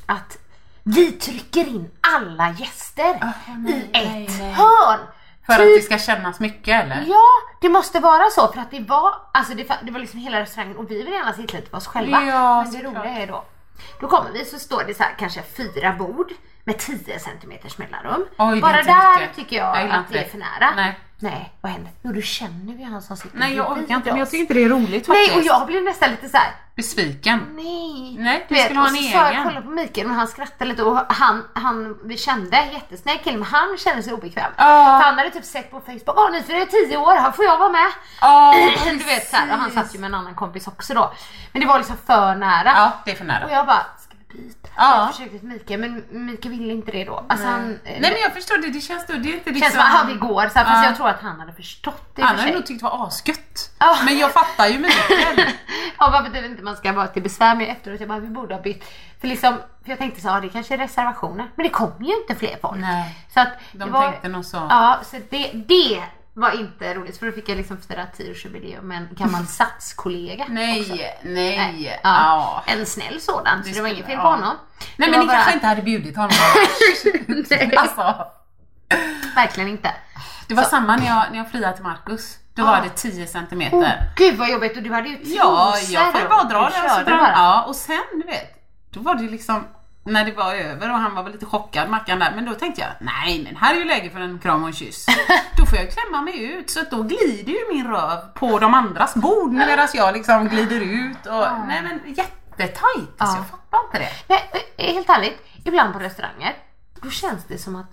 att 0.06 0.38
vi 0.84 1.12
trycker 1.12 1.68
in 1.68 1.92
alla 2.02 2.56
gäster 2.60 3.34
i 3.68 3.90
ett 3.94 4.56
hörn. 4.56 5.00
För 5.46 5.54
att 5.54 5.60
Typ- 5.60 5.76
det 5.76 5.82
ska 5.82 5.98
kännas 5.98 6.40
mycket 6.40 6.84
eller? 6.84 7.04
Ja, 7.08 7.26
det 7.62 7.70
måste 7.70 8.00
vara 8.00 8.30
så 8.30 8.54
för 8.54 8.62
att 8.62 8.72
det 8.72 8.80
var, 8.80 9.16
alltså 9.32 9.54
det, 9.54 9.78
det 9.84 9.92
var 9.92 10.00
liksom 10.00 10.20
hela 10.20 10.40
restaurangen 10.40 10.78
och 10.78 10.92
vi 10.92 11.04
vill 11.04 11.14
gärna 11.14 11.34
sitta 11.34 11.58
lite 11.58 11.70
på 11.70 11.78
oss 11.78 11.88
själva. 11.88 12.24
Ja, 12.24 12.64
Men 12.64 12.74
det 12.74 12.84
roliga 12.84 13.22
är 13.22 13.28
då, 13.28 13.44
då 14.00 14.08
kommer 14.08 14.32
vi 14.32 14.46
så 14.46 14.60
står 14.60 14.84
det 14.84 14.94
så 14.94 15.04
här 15.04 15.16
kanske 15.20 15.42
fyra 15.58 15.94
bord 15.94 16.32
med 16.64 16.78
10 16.80 17.20
centimeters 17.20 17.78
mellanrum. 17.78 18.26
Oj, 18.38 18.52
det 18.52 18.58
är 18.58 18.62
Bara 18.62 18.80
inte 18.80 18.92
där 18.92 19.20
mycket. 19.20 19.36
tycker 19.36 19.56
jag, 19.56 19.78
Jag 19.78 19.90
att 19.90 19.98
inte 20.00 20.14
det 20.14 20.20
är 20.20 20.24
det. 20.24 20.30
för 20.30 20.38
nära. 20.38 20.74
Nej. 20.76 21.00
Nej, 21.20 21.54
vad 21.62 21.72
händer? 21.72 21.92
Jo, 22.02 22.12
du 22.12 22.22
känner 22.22 22.74
ju 22.74 22.86
han 22.86 23.02
som 23.02 23.18
sitter 23.18 23.38
Nej 23.38 23.56
jag 23.56 23.72
orkar 23.72 23.96
inte 23.96 24.10
men 24.10 24.20
jag 24.20 24.30
tycker 24.30 24.42
inte 24.42 24.54
det 24.54 24.64
är 24.64 24.70
roligt 24.70 25.08
faktiskt. 25.08 25.32
Nej, 25.32 25.38
och 25.40 25.44
jag 25.46 25.68
blev 25.68 25.84
nästan 25.84 26.12
lite 26.12 26.30
så 26.30 26.38
här. 26.38 26.52
Besviken. 26.76 27.40
Nej. 27.56 28.16
Nej, 28.20 28.46
du 28.50 28.56
vet, 28.56 28.66
skulle 28.66 28.80
ha 28.80 28.86
och 28.88 28.90
en 28.98 29.04
så 29.04 29.12
sa 29.12 29.18
jag, 29.18 29.30
egen. 29.32 29.44
kolla 29.44 29.62
på 29.62 29.70
Mikael 29.70 30.08
och 30.08 30.14
han 30.14 30.28
skrattade 30.28 30.66
lite 30.70 30.84
och 30.84 31.00
han, 31.14 31.44
han 31.54 31.98
vi 32.04 32.18
kände, 32.18 32.70
jättesnäll 32.74 33.18
kille, 33.18 33.38
men 33.38 33.48
han 33.48 33.78
kände 33.78 34.04
sig 34.04 34.14
obekväm. 34.14 34.52
Ja. 34.58 34.64
För 35.00 35.06
han 35.06 35.18
hade 35.18 35.30
typ 35.30 35.46
sett 35.46 35.72
på 35.72 35.80
Facebook, 35.80 36.18
åh 36.18 36.32
ni 36.32 36.44
firar 36.44 36.66
tio 36.66 36.98
år, 36.98 37.16
här 37.16 37.32
får 37.32 37.46
jag 37.46 37.58
vara 37.58 37.70
med. 37.72 37.92
Ja, 38.22 38.56
du 38.86 38.98
vet 39.04 39.30
så 39.30 39.36
här, 39.36 39.54
och 39.54 39.60
han 39.60 39.72
satt 39.72 39.96
ju 39.96 40.00
med 40.00 40.08
en 40.08 40.16
annan 40.16 40.36
kompis 40.36 40.68
också 40.68 40.94
då. 40.94 41.14
Men 41.52 41.62
det 41.62 41.68
var 41.68 41.78
liksom 41.78 41.98
för 42.06 42.36
nära. 42.36 42.70
Ja, 42.76 42.92
det 43.06 43.12
är 43.12 43.16
för 43.16 43.26
nära. 43.26 43.46
Och 43.46 43.52
jag 43.52 43.66
bara, 43.66 43.86
byta? 44.34 44.70
Ja. 44.78 44.98
Jag 44.98 45.16
försökte 45.16 45.46
Mikael 45.46 45.80
men 45.80 46.04
Mikael 46.26 46.56
ville 46.60 46.74
inte 46.74 46.92
det 46.92 47.04
då. 47.06 47.26
Alltså 47.30 47.48
han, 47.48 47.80
Nej 47.86 48.00
men 48.02 48.22
jag 48.22 48.34
förstår 48.34 48.58
det, 48.58 48.70
det 48.70 48.82
känns 48.82 49.06
då, 49.08 49.14
det 49.14 49.30
är 49.30 49.34
inte 49.34 49.50
det 49.50 49.56
liksom... 49.56 49.72
känns 49.72 49.92
som 49.92 50.08
att 50.08 50.14
vi 50.14 50.20
går 50.20 50.50
så 50.50 50.60
här, 50.60 50.66
fast 50.66 50.84
Ja. 50.84 50.86
jag 50.86 50.96
tror 50.96 51.10
att 51.10 51.22
han 51.22 51.40
hade 51.40 51.54
förstått 51.54 52.16
det 52.16 52.22
Han 52.22 52.40
hade 52.40 52.54
nog 52.54 52.66
tyckt 52.66 52.80
det 52.80 52.86
var 52.90 53.08
asgött. 53.08 53.72
Ja. 53.80 53.98
Men 54.06 54.18
jag 54.18 54.32
fattar 54.32 54.68
ju 54.68 54.80
Mikael. 54.80 55.48
Ja 56.00 56.10
vad 56.12 56.24
betyder 56.24 56.50
inte 56.50 56.64
man 56.64 56.76
ska 56.76 56.92
vara 56.92 57.08
till 57.08 57.24
besvär 57.24 57.56
med 57.56 57.70
efteråt. 57.70 58.00
Jag 58.00 58.10
bara 58.10 58.20
vi 58.20 58.28
borde 58.28 58.56
ha 58.56 58.62
bytt. 58.62 58.84
För 59.22 59.28
liksom, 59.28 59.54
för 59.84 59.90
jag 59.90 60.00
tänkte 60.00 60.22
så 60.22 60.28
ja 60.28 60.40
det 60.40 60.50
kanske 60.50 60.74
är 60.74 60.78
reservationer. 60.78 61.52
Men 61.56 61.64
det 61.64 61.70
kom 61.70 61.92
ju 62.00 62.16
inte 62.22 62.36
fler 62.36 62.58
folk. 62.62 62.80
Nej. 62.82 63.26
Så 63.34 63.40
att 63.40 63.50
De 63.72 63.78
det 63.78 63.92
var, 63.92 64.12
tänkte 64.12 64.28
nog 64.30 64.46
så. 64.46 64.58
Ja 64.58 65.00
så 65.04 65.18
det, 65.30 65.52
det 65.54 66.04
var 66.34 66.52
inte 66.60 66.94
roligt 66.94 67.18
för 67.20 67.26
då 67.26 67.32
fick 67.32 67.50
jag 67.50 67.58
liksom 67.58 67.78
fira 67.78 68.06
tioårsjubileum 68.06 68.88
med 68.88 68.98
en 68.98 69.08
gammal 69.12 69.48
satskollega. 69.48 70.44
också. 70.44 70.54
Nej, 70.54 71.20
nej. 71.24 71.58
Nej. 71.58 72.00
Ja. 72.04 72.10
Ja. 72.10 72.64
En 72.74 72.86
snäll 72.86 73.22
sådan 73.22 73.64
så 73.64 73.70
det 73.70 73.82
var 73.82 73.90
inget 73.90 74.06
fel 74.06 74.16
ja. 74.16 74.22
på 74.22 74.28
honom. 74.28 74.56
Nej 74.98 75.10
Det 75.10 75.12
men 75.12 75.20
ni 75.20 75.26
bara- 75.26 75.36
kanske 75.36 75.54
inte 75.54 75.68
hade 75.68 75.82
bjudit 75.82 76.16
honom. 76.16 76.32
Nej, 77.50 77.76
alltså, 77.78 78.26
verkligen 79.36 79.70
inte. 79.70 79.92
det 80.48 80.54
var 80.54 80.64
Så. 80.64 80.70
samma 80.70 80.96
när 80.98 81.06
jag, 81.08 81.24
när 81.32 81.38
jag 81.38 81.52
friade 81.52 81.76
till 81.76 81.84
Marcus. 81.84 82.38
Då 82.56 82.62
Ja. 82.62 82.66
var 82.66 82.82
det 82.82 82.90
10 82.90 83.28
centimeter. 83.28 83.78
Oh, 83.78 83.90
gud 84.16 84.38
vad 84.38 84.50
jobbigt 84.50 84.78
och 84.78 84.84
du 84.84 84.94
hade 84.94 85.10
ju 85.10 85.18
Ja, 85.24 85.74
trosor 85.78 85.94
jag 85.94 86.12
får 86.12 86.22
ju 86.22 86.28
bara 86.28 86.44
dra 86.44 86.72
bara. 87.06 87.32
Ja, 87.32 87.64
och 87.68 87.76
sen 87.76 88.02
du 88.12 88.24
vet, 88.28 88.56
då 88.92 89.00
var 89.00 89.16
det 89.16 89.24
liksom 89.24 89.64
när 90.04 90.26
det 90.26 90.32
var 90.32 90.54
över 90.54 90.92
och 90.92 90.98
han 90.98 91.16
var 91.16 91.24
väl 91.24 91.32
lite 91.34 91.46
chockad 91.46 91.90
Mackan 91.90 92.20
där, 92.20 92.32
men 92.36 92.46
då 92.46 92.54
tänkte 92.54 92.82
jag 92.82 92.90
nej 93.00 93.44
men 93.44 93.56
här 93.56 93.76
är 93.76 93.80
ju 93.80 93.86
läge 93.86 94.10
för 94.10 94.20
en 94.20 94.40
kram 94.40 94.62
och 94.62 94.68
en 94.68 94.74
kyss. 94.74 95.06
då 95.58 95.66
får 95.66 95.78
jag 95.78 95.92
klämma 95.92 96.22
mig 96.22 96.44
ut 96.44 96.70
så 96.70 96.80
att 96.80 96.92
då 96.92 97.04
glider 97.04 97.52
ju 97.54 97.74
min 97.74 97.88
röv 97.88 98.20
på 98.34 98.60
de 98.60 98.74
andras 98.74 99.16
bord 99.16 99.52
medan 99.52 99.88
jag 99.94 100.14
liksom 100.14 100.48
glider 100.50 100.82
ut 100.82 101.26
och 101.26 101.48
nej 101.68 101.82
men 101.82 102.00
jättetajt. 102.16 103.10
Alltså, 103.18 103.38
Ja. 103.38 103.44
jag 103.44 103.48
fattar 103.48 103.80
inte 103.86 104.00
det. 104.00 104.10
Nej, 104.28 104.50
eh, 104.78 104.94
helt 104.94 105.10
ärligt, 105.10 105.46
ibland 105.66 105.94
på 105.94 106.00
restauranger, 106.00 106.54
då 107.02 107.10
känns 107.10 107.44
det 107.46 107.58
som 107.58 107.76
att 107.76 107.88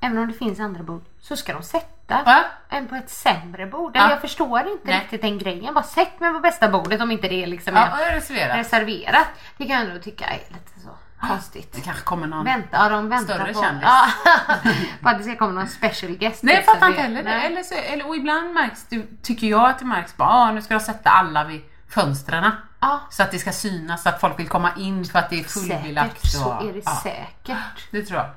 även 0.00 0.18
om 0.18 0.26
det 0.28 0.34
finns 0.34 0.60
andra 0.60 0.82
bord 0.82 1.04
så 1.20 1.36
ska 1.36 1.52
de 1.52 1.62
sätta 1.62 2.22
Va? 2.22 2.44
en 2.68 2.86
på 2.88 2.94
ett 2.94 3.10
sämre 3.10 3.66
bord. 3.66 3.92
Ja. 3.96 4.10
Jag 4.10 4.20
förstår 4.20 4.58
inte 4.68 4.82
Nej. 4.86 5.00
riktigt 5.00 5.22
den 5.22 5.38
grejen. 5.38 5.74
Bara 5.74 5.84
sätt 5.84 6.20
mig 6.20 6.32
på 6.32 6.40
bästa 6.40 6.68
bordet 6.68 7.00
om 7.00 7.10
inte 7.10 7.28
det 7.28 7.42
är 7.42 7.46
liksom 7.46 7.74
Ja, 7.74 7.88
reserverar. 8.12 8.56
reserverat. 8.56 9.26
Det 9.58 9.66
kan 9.66 9.76
jag 9.80 9.88
ändå 9.90 10.02
tycka 10.02 10.24
är 10.24 10.38
lite 10.38 10.75
konstigt. 11.20 11.72
Det 11.72 11.80
kanske 11.80 12.02
kommer 12.02 12.26
någon. 12.26 12.44
Vänta, 12.44 12.68
ja, 12.72 12.88
de 12.88 13.08
väntar 13.08 13.34
Större 13.34 13.52
på, 13.52 13.60
kändis. 13.62 13.82
ja, 13.88 14.06
på 15.02 15.08
att 15.08 15.18
det 15.18 15.24
ska 15.24 15.36
komma 15.36 15.52
någon 15.52 15.68
special 15.68 16.12
guest. 16.16 16.42
Nej 16.42 16.54
jag 16.54 16.64
fattar 16.64 16.88
inte 16.88 17.02
heller 17.02 17.22
det. 17.22 17.30
Nej. 17.30 17.46
Eller 17.46 17.62
så, 17.62 17.74
eller, 17.74 18.08
och 18.08 18.16
ibland 18.16 18.54
märks 18.54 18.84
det, 18.88 19.22
tycker 19.22 19.46
jag 19.46 19.68
att 19.70 19.78
det 19.78 19.84
märks 19.84 20.16
bara, 20.16 20.28
ah, 20.28 20.52
nu 20.52 20.62
ska 20.62 20.74
de 20.74 20.80
sätta 20.80 21.10
alla 21.10 21.44
vid 21.44 21.60
fönstren. 21.88 22.50
Ja. 22.80 23.00
Så 23.10 23.22
att 23.22 23.30
det 23.30 23.38
ska 23.38 23.52
synas, 23.52 24.02
så 24.02 24.08
att 24.08 24.20
folk 24.20 24.38
vill 24.38 24.48
komma 24.48 24.70
in 24.76 25.04
för 25.04 25.18
att 25.18 25.30
det 25.30 25.40
är 25.40 25.44
fullbelagt. 25.44 26.20
Säkert, 26.20 26.30
så 26.32 26.44
och- 26.54 26.68
är 26.68 26.72
det 26.72 26.82
ja, 26.84 27.00
säkert. 27.02 27.90
Det 27.90 28.02
tror 28.02 28.18
jag. 28.20 28.30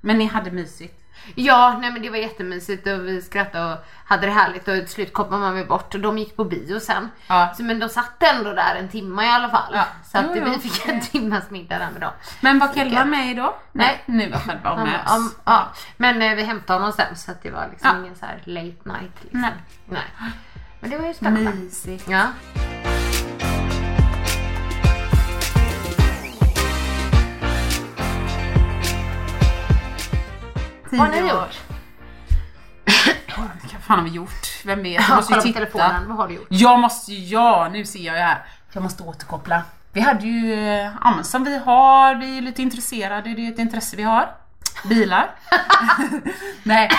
Men 0.00 0.18
ni 0.18 0.26
hade 0.26 0.50
mysigt. 0.50 1.00
Ja, 1.34 1.78
nej 1.80 1.92
men 1.92 2.02
det 2.02 2.10
var 2.10 2.16
jättemysigt 2.16 2.86
och 2.86 3.08
vi 3.08 3.22
skrattade 3.22 3.72
och 3.72 3.78
hade 4.06 4.26
det 4.26 4.32
härligt 4.32 4.68
och 4.68 4.74
till 4.74 4.88
slut 4.88 5.12
kom 5.12 5.30
man 5.40 5.54
mig 5.54 5.64
bort 5.64 5.94
och 5.94 6.00
de 6.00 6.18
gick 6.18 6.36
på 6.36 6.44
bio 6.44 6.80
sen. 6.80 7.10
Ja. 7.26 7.54
Så, 7.56 7.62
men 7.62 7.78
de 7.78 7.88
satt 7.88 8.22
ändå 8.22 8.52
där 8.52 8.74
en 8.74 8.88
timme 8.88 9.24
i 9.24 9.28
alla 9.28 9.48
fall. 9.48 9.72
Ja. 9.74 9.84
Så 10.04 10.18
att 10.18 10.26
Jo, 10.34 10.44
vi 10.44 10.58
fick 10.68 10.88
en 10.88 11.00
timmas 11.10 11.50
middag 11.50 11.78
där 11.78 11.90
med 11.92 12.00
dem. 12.00 12.12
Men 12.40 12.58
var 12.58 12.68
Kellan 12.74 13.10
med 13.10 13.30
idag? 13.30 13.54
Nej. 13.72 14.02
Nu 14.06 14.30
var 14.30 14.40
Ja, 14.64 14.76
med 14.84 15.00
ja, 15.06 15.16
oss. 15.16 15.36
ja. 15.44 15.68
Men 15.96 16.22
eh, 16.22 16.34
vi 16.34 16.42
hämtade 16.42 16.78
honom 16.78 16.92
sen 16.92 17.16
så 17.16 17.30
att 17.30 17.42
det 17.42 17.50
var 17.50 17.68
liksom 17.70 18.00
ingen 18.04 18.14
så 18.16 18.26
här 18.26 18.38
late 18.44 18.66
night. 18.84 19.12
Liksom. 19.22 19.40
Nej. 19.40 19.52
Nej. 19.88 20.02
Men 20.80 20.90
det 20.90 20.98
var 20.98 21.06
ju 21.06 21.14
spännande. 21.14 21.50
Mysigt. 21.54 22.08
Ja. 22.08 22.26
Vad 30.98 31.06
har 31.08 31.22
ni 31.22 31.28
gjort? 31.28 31.60
Vad 33.36 33.82
fan 33.82 33.98
har 33.98 34.04
vi 34.04 34.10
gjort? 34.10 34.64
Vem 34.64 34.82
vet? 34.82 34.92
Jag 34.94 35.04
Ja, 35.10 35.16
måste 35.16 35.34
ju 35.34 35.40
titta. 35.40 35.54
telefonen. 35.58 36.08
Vad 36.08 36.16
har 36.16 36.28
du 36.28 36.34
gjort? 36.34 36.46
Jag 36.50 36.80
måste 36.80 37.12
ju, 37.12 37.24
ja 37.34 37.68
nu 37.72 37.84
ser 37.84 37.98
jag 38.00 38.14
ju 38.16 38.22
här. 38.22 38.44
Jag 38.72 38.82
måste 38.82 39.02
återkoppla. 39.02 39.62
Vi 39.92 40.00
hade 40.00 40.26
ju, 40.26 40.52
eh, 40.52 40.90
ja 41.02 41.12
men 41.14 41.24
som 41.24 41.44
vi 41.44 41.58
har, 41.58 42.14
vi 42.14 42.38
är 42.38 42.42
lite 42.42 42.62
intresserade, 42.62 43.34
det 43.34 43.46
är 43.46 43.52
ett 43.52 43.58
intresse 43.58 43.96
vi 43.96 44.02
har. 44.02 44.28
Bilar. 44.88 45.30
Nej, 46.62 46.90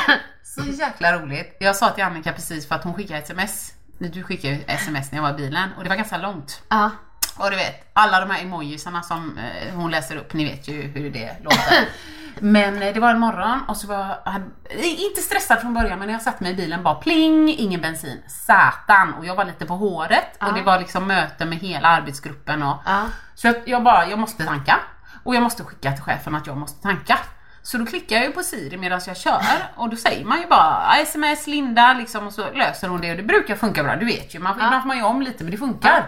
så 0.44 0.62
jäkla 0.64 1.20
roligt. 1.20 1.58
Jag 1.60 1.76
sa 1.76 1.90
till 1.90 2.04
Annika 2.04 2.32
precis 2.34 2.68
för 2.68 2.76
att 2.76 2.84
hon 2.84 2.94
skickade 2.94 3.20
sms. 3.20 3.74
Du 3.98 4.24
skickade 4.24 4.54
ju 4.54 4.64
sms 4.68 5.12
när 5.12 5.18
jag 5.18 5.24
var 5.24 5.30
i 5.30 5.34
bilen 5.34 5.70
och 5.78 5.84
det 5.84 5.90
var 5.90 5.96
ganska 5.96 6.18
långt. 6.18 6.62
Ja. 6.70 6.92
Och 7.38 7.50
du 7.50 7.56
vet, 7.56 7.90
alla 7.94 8.20
de 8.20 8.30
här 8.30 8.42
emojisarna 8.42 9.02
som 9.02 9.38
eh, 9.38 9.76
hon 9.76 9.92
läser 9.92 10.16
upp, 10.18 10.34
ni 10.34 10.46
vet 10.46 10.68
ju 10.68 10.82
hur 10.82 11.10
det 11.12 11.36
låter. 11.44 11.88
Men 12.40 12.82
eh, 12.82 12.94
det 12.94 13.00
var 13.00 13.10
en 13.12 13.20
morgon 13.20 13.60
och 13.68 13.78
så 13.78 13.88
var 13.88 13.96
jag, 14.26 14.36
eh, 14.70 15.02
inte 15.04 15.22
stressad 15.22 15.60
från 15.62 15.74
början 15.74 16.00
men 16.00 16.08
när 16.08 16.14
jag 16.14 16.22
satte 16.22 16.44
mig 16.44 16.52
i 16.52 16.56
bilen 16.56 16.84
bara 16.84 16.96
pling, 16.96 17.50
ingen 17.50 17.82
bensin, 17.82 18.22
satan. 18.28 19.14
Och 19.14 19.26
jag 19.26 19.36
var 19.36 19.46
lite 19.46 19.66
på 19.66 19.74
håret 19.76 20.44
och 20.48 20.54
det 20.54 20.62
var 20.62 20.80
liksom 20.80 21.08
möte 21.08 21.46
med 21.46 21.58
hela 21.58 21.88
arbetsgruppen 21.88 22.64
och 22.64 22.78
Ja. 22.86 23.02
så 23.36 23.48
jag, 23.48 23.56
jag 23.66 23.84
bara, 23.84 24.08
jag 24.08 24.20
måste 24.20 24.46
tanka. 24.46 24.80
Och 25.24 25.36
jag 25.36 25.44
måste 25.44 25.64
skicka 25.64 25.92
till 25.92 26.04
chefen 26.04 26.36
att 26.36 26.48
jag 26.48 26.58
måste 26.58 26.82
tanka. 26.82 27.20
Så 27.62 27.78
då 27.78 27.86
klickar 27.86 28.16
jag 28.16 28.26
ju 28.26 28.32
på 28.32 28.44
Siri 28.44 28.78
medan 28.78 29.02
jag 29.08 29.18
kör 29.18 29.42
och 29.76 29.90
då 29.90 29.96
säger 29.96 30.26
man 30.26 30.42
ju 30.42 30.48
bara 30.48 30.96
sms 30.98 31.48
Linda 31.48 31.94
liksom 31.94 32.28
och 32.28 32.34
så 32.34 32.52
löser 32.54 32.88
hon 32.88 33.02
det 33.02 33.12
och 33.12 33.18
det 33.18 33.24
brukar 33.24 33.56
funka 33.56 33.84
bra, 33.84 33.96
du 33.96 34.06
vet 34.06 34.36
ju. 34.36 34.40
Man, 34.40 34.54
Ibland 34.54 34.82
får 34.82 34.88
man 34.88 34.98
ju 34.98 35.04
om 35.04 35.22
lite 35.22 35.44
men 35.44 35.52
det 35.52 35.58
funkar. 35.58 36.06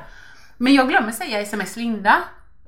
Men 0.57 0.73
jag 0.73 0.89
glömmer 0.89 1.11
säga 1.11 1.39
sms 1.41 1.75
Linda. 1.75 2.15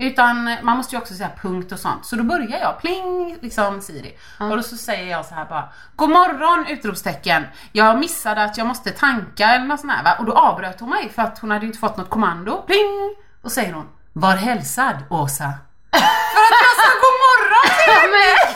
Utan 0.02 0.58
man 0.62 0.78
måste 0.78 0.96
ju 0.96 1.02
också 1.02 1.14
säga 1.14 1.30
punkt 1.42 1.72
och 1.72 1.80
sånt. 1.80 2.06
Så 2.06 2.16
då 2.16 2.24
börjar 2.24 2.60
jag 2.60 2.80
pling 2.82 3.38
liksom 3.42 3.82
Siri. 3.82 4.18
Och 4.40 4.58
då 4.58 4.64
så 4.64 4.78
säger 4.78 5.12
jag 5.12 5.26
så 5.26 5.36
här 5.36 5.46
bara 5.46 5.70
God 5.96 6.10
morgon! 6.10 6.66
Utropstecken. 6.68 7.44
Jag 7.72 8.00
missade 8.00 8.44
att 8.44 8.58
jag 8.58 8.68
måste 8.68 8.92
tanka 8.92 9.46
eller 9.46 9.66
något 9.66 9.80
sånt 9.80 9.94
här 9.94 10.04
va. 10.04 10.16
Och 10.20 10.26
då 10.26 10.34
avbröt 10.34 10.80
hon 10.80 10.90
mig 10.90 11.10
för 11.10 11.22
att 11.22 11.40
hon 11.40 11.52
hade 11.52 11.66
inte 11.66 11.80
fått 11.80 11.98
något 11.98 12.10
kommando. 12.10 12.62
Pling! 12.68 13.16
Och 13.42 13.52
säger 13.52 13.74
hon 13.74 13.86
Var 14.14 14.36
hälsad 14.36 14.96
Åsa. 15.10 15.54
för 15.92 16.46
att 16.50 16.62
jag 16.66 16.76
sa 16.82 16.90
god 17.04 17.18
morgon 17.26 17.70
till 17.78 17.94
henne! 17.94 18.49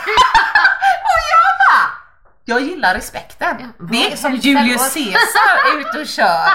Jag 2.59 2.61
gillar 2.69 2.93
respekten. 2.95 3.73
Det 3.79 4.11
är 4.11 4.15
som 4.15 4.35
Julius. 4.35 4.93
Caesar 4.93 5.79
ute 5.79 5.99
och 6.01 6.07
kör. 6.07 6.45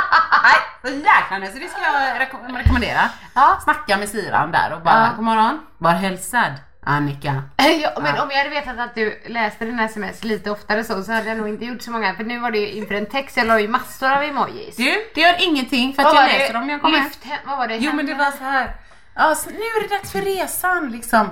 Nej, 0.42 0.58
så 0.84 0.88
jäkla 0.88 1.38
nice. 1.38 1.52
Så 1.52 1.58
det 1.58 1.68
ska 1.68 1.80
jag 1.82 2.20
reko- 2.20 2.56
rekommendera. 2.58 3.08
Ja. 3.34 3.58
Snacka 3.64 3.96
med 3.96 4.08
Siran 4.08 4.52
där 4.52 4.72
och 4.72 4.82
bara 4.82 5.00
Ja. 5.10 5.12
God 5.16 5.24
morgon, 5.24 5.60
var 5.78 5.90
hälsad 5.92 6.52
Annika. 6.86 7.42
Ja, 7.82 7.90
men 8.02 8.18
om 8.20 8.30
jag 8.30 8.38
hade 8.38 8.50
vetat 8.50 8.78
att 8.78 8.94
du 8.94 9.22
läste 9.26 9.64
dina 9.64 9.84
sms 9.84 10.24
lite 10.24 10.50
oftare 10.50 10.84
så, 10.84 11.02
så 11.02 11.12
hade 11.12 11.28
jag 11.28 11.38
nog 11.38 11.48
inte 11.48 11.64
gjort 11.64 11.82
så 11.82 11.90
många. 11.90 12.14
För 12.14 12.24
nu 12.24 12.38
var 12.38 12.50
det 12.50 12.58
ju 12.58 12.68
inför 12.70 12.94
en 12.94 13.06
text, 13.06 13.36
jag 13.36 13.46
la 13.46 13.60
ju 13.60 13.68
massor 13.68 14.12
av 14.12 14.22
emojis. 14.22 14.76
Du, 14.76 14.94
det 15.14 15.20
gör 15.20 15.34
ingenting 15.38 15.94
för 15.94 16.02
att 16.02 16.14
jag 16.14 16.24
det? 16.24 16.38
läser 16.38 16.54
dem 16.54 16.66
när 16.66 16.74
jag 16.74 16.80
kommer. 16.82 16.98
Lyft 16.98 17.18
vad 17.46 17.58
var 17.58 17.68
det? 17.68 17.76
Jo 17.76 17.92
men 17.92 18.06
det 18.06 18.14
var 18.14 18.30
så 18.30 18.44
här. 18.44 18.74
Ja, 19.14 19.34
så 19.34 19.50
nu 19.50 19.56
är 19.56 19.88
det 19.88 19.94
dags 19.96 20.12
för 20.12 20.20
resan 20.20 20.90
liksom. 20.90 21.28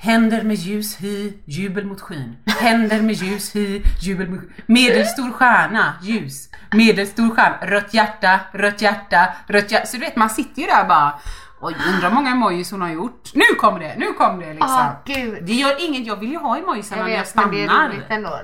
Händer 0.00 0.42
med 0.42 0.56
ljus 0.56 0.96
hy, 1.00 1.32
jubel 1.44 1.84
mot 1.86 2.00
skyn. 2.00 2.36
Händer 2.46 3.02
med 3.02 3.14
ljus 3.14 3.54
hy, 3.54 3.82
jubel 4.02 4.30
mot 4.30 4.40
skyn. 4.40 4.52
Medelstor 4.66 5.32
stjärna, 5.32 5.94
ljus. 6.02 6.48
Medelstor 6.72 7.34
stjärna, 7.34 7.66
rött 7.66 7.94
hjärta, 7.94 8.40
rött 8.52 8.82
hjärta, 8.82 9.28
rött 9.46 9.70
hjärta. 9.70 9.86
Så 9.86 9.96
du 9.96 10.00
vet 10.00 10.16
man 10.16 10.30
sitter 10.30 10.62
ju 10.62 10.66
där 10.68 10.84
bara. 10.88 11.18
Oj, 11.60 11.76
undrar 11.88 12.08
hur 12.08 12.14
många 12.14 12.30
emojis 12.30 12.70
hon 12.70 12.80
har 12.80 12.88
gjort. 12.88 13.30
Nu 13.34 13.44
kommer 13.58 13.80
det, 13.80 13.94
nu 13.98 14.12
kommer 14.12 14.46
det 14.46 14.52
liksom. 14.52 14.70
Ah, 14.70 15.02
gud. 15.04 15.38
Det 15.44 15.52
gör 15.52 15.84
inget, 15.84 16.06
jag 16.06 16.16
vill 16.16 16.30
ju 16.30 16.38
ha 16.38 16.58
emojisarna 16.58 17.00
Jag 17.02 17.08
när 17.08 17.16
jag 17.16 17.24
vet, 17.24 17.34
men 17.34 17.50
det 17.50 17.62
är 17.62 17.66
stannar. 17.66 17.88
roligt 17.88 18.04
ändå. 18.08 18.40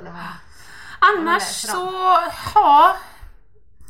Annars 0.99 1.43
så, 1.43 1.93
ja. 2.55 2.97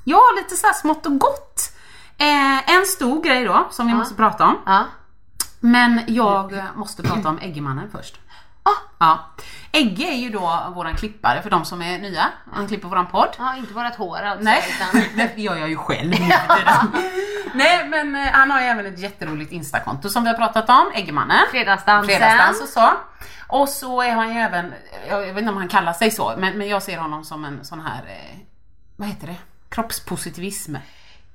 Ja, 0.04 0.20
lite 0.36 0.56
så 0.56 0.66
här 0.66 0.74
smått 0.74 1.06
och 1.06 1.18
gott. 1.18 1.72
Eh, 2.18 2.70
en 2.74 2.86
stor 2.86 3.22
grej 3.22 3.44
då 3.44 3.68
som 3.70 3.86
vi 3.86 3.94
måste 3.94 4.14
prata 4.14 4.44
om. 4.44 4.56
Ja. 4.66 4.84
Men 5.64 6.00
jag 6.06 6.62
måste 6.74 7.02
prata 7.02 7.28
om 7.28 7.38
Eggemannen 7.42 7.90
först. 7.92 8.20
Ja. 8.98 9.18
Egge 9.72 10.04
är 10.04 10.16
ju 10.16 10.30
då 10.30 10.72
våran 10.74 10.96
klippare 10.96 11.42
för 11.42 11.50
de 11.50 11.64
som 11.64 11.82
är 11.82 11.98
nya. 11.98 12.24
Han 12.52 12.68
klipper 12.68 12.88
våran 12.88 13.06
podd. 13.06 13.28
ja, 13.38 13.56
inte 13.56 13.74
vårat 13.74 13.96
hår 13.96 14.16
alltså. 14.16 14.44
Nej, 14.44 14.62
Utan, 14.68 15.02
det 15.36 15.42
gör 15.42 15.56
jag 15.56 15.68
ju 15.68 15.76
själv. 15.76 16.14
Nej 17.54 17.88
men 17.88 18.16
eh, 18.16 18.32
han 18.32 18.50
har 18.50 18.60
ju 18.60 18.66
även 18.66 18.86
ett 18.86 18.98
jätteroligt 18.98 19.52
instakonto 19.52 20.08
som 20.08 20.22
vi 20.22 20.28
har 20.28 20.36
pratat 20.36 20.68
om, 20.68 20.92
Eggemannen. 20.94 21.46
Fredagsdansen. 21.50 22.16
Fredagsdans 22.16 22.62
och 22.62 22.68
så. 22.68 22.90
Och 23.48 23.68
så 23.68 24.02
är 24.02 24.12
han 24.12 24.34
ju 24.34 24.40
även, 24.40 24.74
jag 25.08 25.20
vet 25.20 25.38
inte 25.38 25.50
om 25.50 25.56
han 25.56 25.68
kallar 25.68 25.92
sig 25.92 26.10
så, 26.10 26.34
men, 26.38 26.58
men 26.58 26.68
jag 26.68 26.82
ser 26.82 26.98
honom 26.98 27.24
som 27.24 27.44
en 27.44 27.64
sån 27.64 27.80
här, 27.80 28.04
eh, 28.06 28.38
vad 28.96 29.08
heter 29.08 29.26
det? 29.26 29.36
Kroppspositivism. 29.68 30.76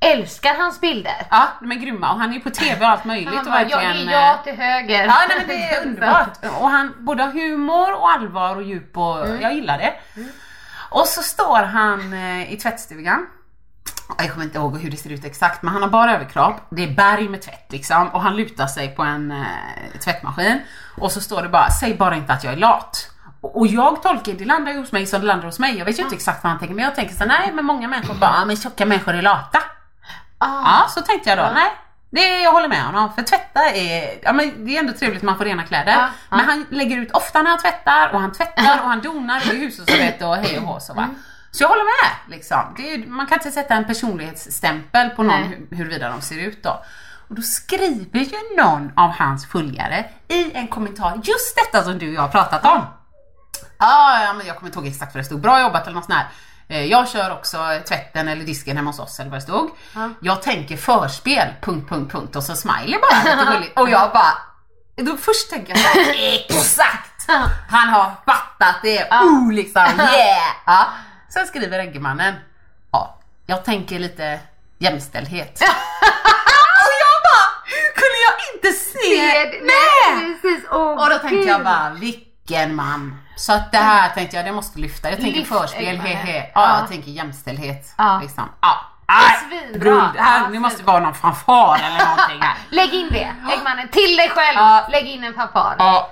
Älskar 0.02 0.56
hans 0.58 0.82
bilder. 0.82 1.14
Ja, 1.30 1.48
de 1.60 1.72
är 1.72 1.76
grymma 1.76 2.12
och 2.14 2.20
han 2.20 2.30
är 2.30 2.34
ju 2.34 2.40
på 2.40 2.50
TV 2.50 2.86
och 2.86 2.92
allt 2.92 3.06
möjligt 3.06 3.30
Han 3.30 3.38
och 3.46 3.52
bara, 3.52 3.62
jag 3.62 3.78
verkligen... 3.78 4.10
är 4.10 4.14
ja 4.14 4.34
eh, 4.34 4.44
till 4.44 4.56
höger. 4.56 5.06
Ja 5.06 5.16
nej, 5.28 5.38
men 5.38 5.48
det 5.48 5.64
är 5.70 5.82
underbart. 5.88 6.38
Och 6.62 6.70
han 6.70 6.94
både 7.00 7.24
har 7.24 7.32
humor 7.32 7.94
och 7.94 8.12
allvar 8.12 8.56
och 8.56 8.64
djup 8.64 8.98
och 8.98 9.26
Mm. 9.26 9.42
jag 9.42 9.54
gillar 9.54 9.78
det. 9.78 9.94
Och 10.90 11.06
så 11.08 11.22
står 11.22 11.64
han 11.64 12.14
eh, 12.14 12.54
i 12.54 12.58
tvättstugan. 12.58 13.26
Jag 14.18 14.32
kommer 14.32 14.46
inte 14.46 14.58
ihåg 14.58 14.78
hur 14.78 14.92
det 14.92 14.98
ser 14.98 15.10
ut 15.12 15.26
exakt 15.26 15.62
men 15.64 15.74
han 15.74 15.82
har 15.82 15.90
bara 15.90 16.16
överkropp. 16.16 16.56
Det 16.70 16.84
är 16.84 16.92
berg 16.96 17.30
med 17.30 17.42
tvätt 17.42 17.66
liksom 17.72 18.08
och 18.08 18.22
han 18.22 18.36
lutar 18.36 18.68
sig 18.68 18.96
på 18.96 19.04
en 19.04 19.32
eh, 19.32 20.00
tvättmaskin. 20.04 20.60
Och 20.98 21.12
så 21.12 21.22
står 21.22 21.42
det 21.42 21.50
bara, 21.50 21.70
säg 21.70 21.94
bara 21.94 22.16
inte 22.16 22.34
att 22.34 22.44
jag 22.44 22.54
är 22.54 22.58
lat. 22.58 23.10
Och 23.42 23.58
och 23.60 23.68
jag 23.68 24.04
tolkar, 24.04 24.34
det 24.34 24.46
landar 24.46 24.72
ju 24.72 24.80
hos 24.80 24.92
mig 24.92 25.06
som 25.06 25.22
det 25.22 25.28
landar 25.28 25.46
hos 25.46 25.60
mig. 25.60 25.78
Jag 25.78 25.86
vet 25.86 26.00
ju 26.00 26.04
inte 26.04 26.16
exakt 26.16 26.44
vad 26.44 26.52
han 26.52 26.60
tänker 26.60 26.76
men 26.76 26.86
jag 26.86 26.96
tänker 26.96 27.16
så 27.16 27.26
nej 27.26 27.52
men 27.54 27.66
många 27.66 27.88
människor 27.88 28.14
bara, 28.14 28.36
"Ja, 28.40 28.46
men 28.46 28.56
tjocka 28.58 28.86
människor 28.86 29.14
är 29.14 29.22
lata. 29.22 29.60
Ah. 30.40 30.62
Ja, 30.64 30.88
så 30.90 31.02
tänkte 31.02 31.30
jag 31.30 31.38
då. 31.38 31.50
Nej, 31.54 31.72
det, 32.10 32.42
jag 32.42 32.52
håller 32.52 32.68
med 32.68 32.84
honom. 32.84 33.14
För 33.14 33.22
tvätta 33.22 33.70
är, 33.70 34.20
ja 34.24 34.34
men 34.34 34.66
det 34.66 34.76
är 34.76 34.80
ändå 34.80 34.94
trevligt 34.94 35.18
att 35.18 35.24
man 35.24 35.38
får 35.38 35.46
rena 35.46 35.64
kläder. 35.64 35.92
Ja, 35.92 36.10
ja. 36.30 36.38
Men 36.38 36.46
han 36.46 36.66
lägger 36.70 36.98
ut 36.98 37.12
ofta 37.12 37.42
när 37.42 37.50
han 37.50 37.60
tvättar 37.60 38.10
och 38.14 38.20
han 38.20 38.32
tvättar 38.32 38.80
och 38.82 38.90
han 38.90 39.02
donar 39.02 39.36
är 39.36 39.56
hushållsarbete 39.56 40.26
och 40.26 40.36
hej 40.36 40.60
och 40.60 40.64
hå 40.64 40.80
så 40.80 40.94
va. 40.94 41.04
Mm. 41.04 41.16
Så 41.52 41.64
jag 41.64 41.70
håller 41.70 41.84
med 41.84 42.38
liksom. 42.38 42.74
Det 42.78 42.94
är, 42.94 43.08
man 43.08 43.28
kan 43.28 43.38
inte 43.38 43.52
sätta 43.52 43.76
en 43.76 43.86
personlighetsstämpel 43.86 45.10
på 45.10 45.24
någon 45.24 45.42
Nej. 45.42 45.68
huruvida 45.72 46.10
de 46.10 46.22
ser 46.22 46.38
ut 46.38 46.64
då. 46.64 46.84
Och 47.30 47.36
då 47.36 47.42
skriver 47.42 48.20
ju 48.20 48.58
någon 48.58 48.92
av 48.96 49.10
hans 49.12 49.48
följare 49.48 50.06
i 50.28 50.52
en 50.54 50.68
kommentar 50.68 51.22
just 51.24 51.56
detta 51.56 51.84
som 51.84 51.98
du 51.98 52.08
och 52.08 52.14
jag 52.14 52.22
har 52.22 52.30
pratat 52.30 52.66
om. 52.66 52.82
Ja, 53.80 54.24
ja, 54.24 54.34
men 54.34 54.48
jag 54.48 54.56
kommer 54.56 54.70
inte 54.70 54.80
ihåg 54.80 54.88
exakt 54.88 55.16
vad 55.16 55.24
det 55.24 55.26
stod. 55.26 55.42
Bra 55.42 55.62
jobbat 55.62 55.84
eller 55.84 55.96
något 55.96 56.06
sånt 56.06 56.18
här. 56.18 56.28
Eh, 56.70 56.86
Jag 56.86 57.10
kör 57.10 57.32
också 57.32 57.58
tvätten 57.88 58.28
eller 58.28 58.46
disken 58.46 58.78
hemma 58.78 58.90
hos 58.90 59.00
oss 59.00 59.20
eller 59.20 59.30
vad 59.30 59.40
det 59.40 59.44
stod. 59.44 59.70
Jag 60.22 60.42
tänker 60.42 60.78
förspel, 60.78 61.48
punkt, 61.62 61.90
punkt, 61.90 62.12
punkt 62.12 62.36
och 62.36 62.44
så 62.44 62.56
smiley 62.56 63.00
bara 63.00 63.58
lite. 63.60 63.72
Och 63.82 63.90
jag 63.90 64.12
bara, 64.14 64.34
då 64.96 65.18
först 65.18 65.50
tänker 65.50 65.70
jag 65.74 65.80
så 65.80 65.88
här, 65.88 66.16
exakt! 66.50 67.26
Han 67.70 67.90
har 67.90 68.12
fattat 68.26 68.76
det, 68.84 69.04
oh 69.12 69.52
liksom, 69.52 69.82
yeah! 69.98 70.54
Ja. 70.66 70.88
Sen 71.34 71.48
skriver 71.48 71.80
Eggemannen, 71.80 72.36
ja, 72.92 73.20
jag 73.46 73.66
tänker 73.66 74.00
lite 74.00 74.40
jämställdhet. 74.80 75.62
och 75.62 76.96
jag 77.04 77.18
bara, 77.30 77.46
hur 77.66 77.94
kunde 77.94 78.20
jag 78.28 78.56
inte 78.56 78.72
se? 78.80 79.62
Nej! 79.64 80.36
Precis, 80.42 80.66
åh 80.72 80.92
Och 81.04 81.10
då 81.10 81.18
tänkte 81.20 81.50
jag 81.50 81.64
bara, 81.64 81.90
vilken 82.00 82.29
man. 82.76 83.18
Så 83.36 83.54
att 83.54 83.72
det 83.72 83.78
här 83.78 84.10
tänkte 84.10 84.36
jag, 84.38 84.46
det 84.46 84.52
måste 84.52 84.80
lyfta. 84.80 85.10
Jag 85.10 85.20
tänker 85.20 85.40
Lyft 85.40 85.52
förspel, 85.52 85.98
hehe. 85.98 86.38
Ja, 86.38 86.62
Ja. 86.70 86.80
jag 86.80 86.88
tänker 86.90 87.12
jämställdhet. 87.12 87.94
Ja. 87.98 88.20
Liksom. 88.22 88.44
Ja. 88.62 88.78
Nej, 89.08 89.72
rull. 89.74 90.02
Här, 90.18 90.50
nu 90.50 90.60
måste 90.60 90.82
det 90.82 90.86
vara 90.88 91.00
någon 91.00 91.14
fanfar 91.14 91.80
eller 91.84 92.06
någonting 92.06 92.42
här. 92.42 92.54
Lägg 92.70 92.94
in 92.94 93.10
det, 93.12 93.32
Eggmannen, 93.54 93.88
till 93.88 94.16
dig 94.18 94.30
själv. 94.30 94.58
Lägg 94.92 95.08
in 95.08 95.24
en 95.24 95.34
fanfar. 95.34 95.76
Ja. 95.78 96.10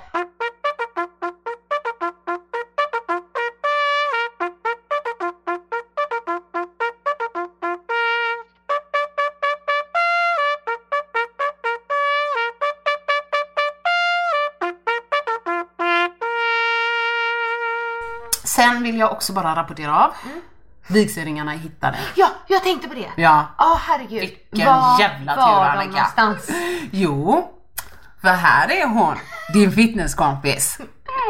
Jag 19.08 19.16
också 19.16 19.32
bara 19.32 19.54
rapportera 19.56 20.04
av. 20.04 20.12
Vigselringarna 20.86 21.52
är 21.52 21.56
hittade. 21.58 21.98
Ja, 22.14 22.28
jag 22.46 22.62
tänkte 22.62 22.88
på 22.88 22.94
det. 22.94 23.08
Ja. 23.22 23.46
Ja, 23.58 23.80
herregud. 23.82 24.20
Vilken 24.20 24.66
Var 24.74 25.00
jävla 25.00 25.34
tur, 25.34 25.40
var 25.42 25.64
Annika. 25.64 25.90
någonstans? 25.90 26.50
Jo, 26.90 27.50
för 28.22 28.28
här 28.28 28.70
är 28.70 28.86
hon, 28.86 29.16
din 29.52 29.72
fitnesskompis. 29.72 30.78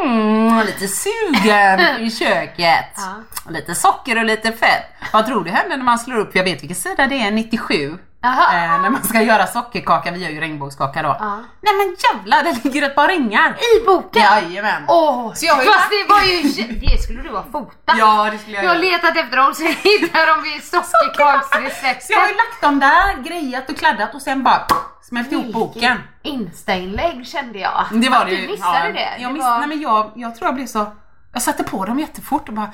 Mm, 0.03 0.65
lite 0.65 0.87
sugen 0.87 1.79
i 1.99 2.11
köket. 2.19 2.85
Ja. 2.95 3.13
Lite 3.49 3.75
socker 3.75 4.17
och 4.17 4.25
lite 4.25 4.51
fett. 4.51 4.85
Vad 5.13 5.25
tror 5.25 5.43
du 5.43 5.51
händer 5.51 5.77
när 5.77 5.83
man 5.83 5.99
slår 5.99 6.17
upp, 6.17 6.35
jag 6.35 6.43
vet 6.43 6.61
vilken 6.61 6.75
sida 6.75 7.07
det 7.07 7.21
är, 7.21 7.31
97. 7.31 7.97
Eh, 8.23 8.81
när 8.81 8.89
man 8.89 9.03
ska 9.03 9.21
göra 9.21 9.47
sockerkaka, 9.47 10.11
vi 10.11 10.19
gör 10.23 10.29
ju 10.29 10.39
regnbågskaka 10.39 11.01
då. 11.01 11.15
Ja. 11.19 11.35
Nej 11.61 11.73
men 11.77 11.95
jävlar, 11.99 12.43
det 12.43 12.63
ligger 12.63 12.81
ett 12.87 12.95
par 12.95 13.07
ringar. 13.07 13.49
I 13.81 13.85
boken? 13.85 14.21
Jajamän. 14.21 14.83
Åh, 14.87 15.33
Så 15.33 15.45
jag 15.45 15.55
fast 15.57 15.67
lagt- 15.69 15.89
det 15.89 16.13
var 16.13 16.21
ju, 16.21 16.41
det 16.73 17.01
skulle 17.03 17.21
du 17.21 17.29
ha 17.29 17.43
fotat. 17.51 17.95
Ja, 17.97 18.29
det 18.31 18.37
skulle 18.37 18.55
jag 18.55 18.65
Jag 18.65 18.69
har 18.69 18.77
letat 18.77 19.17
efter 19.17 19.37
dem 19.37 19.53
så 19.53 19.63
jag 19.63 19.71
hittar 19.73 20.27
dem 20.27 20.45
i 20.45 20.61
sockerkaksreceptet. 20.61 22.03
Så 22.03 22.13
jag 22.13 22.19
har 22.19 22.27
ju 22.27 22.33
lagt 22.35 22.61
dem 22.61 22.79
där, 22.79 23.23
grejat 23.23 23.69
och 23.69 23.77
kladdat 23.77 24.15
och 24.15 24.21
sen 24.21 24.43
bara 24.43 24.67
smält 25.01 25.31
ihop 25.31 25.53
boken. 25.53 25.97
Insta-inlägg 26.23 27.27
kände 27.27 27.59
jag. 27.59 27.85
Det 27.91 28.09
var 28.09 28.17
Att 28.17 28.27
det 28.29 28.35
du 28.35 28.47
missade 28.47 28.87
ja. 28.87 28.93
det. 28.93 29.21
Jag, 29.21 29.29
det 29.29 29.33
miss, 29.33 29.43
var... 29.43 29.59
nej, 29.59 29.67
men 29.67 29.81
jag, 29.81 30.11
jag 30.15 30.35
tror 30.35 30.47
jag 30.47 30.55
blev 30.55 30.65
så... 30.65 30.91
Jag 31.33 31.41
satte 31.41 31.63
på 31.63 31.85
dem 31.85 31.99
jättefort 31.99 32.47
och 32.47 32.53
bara... 32.55 32.71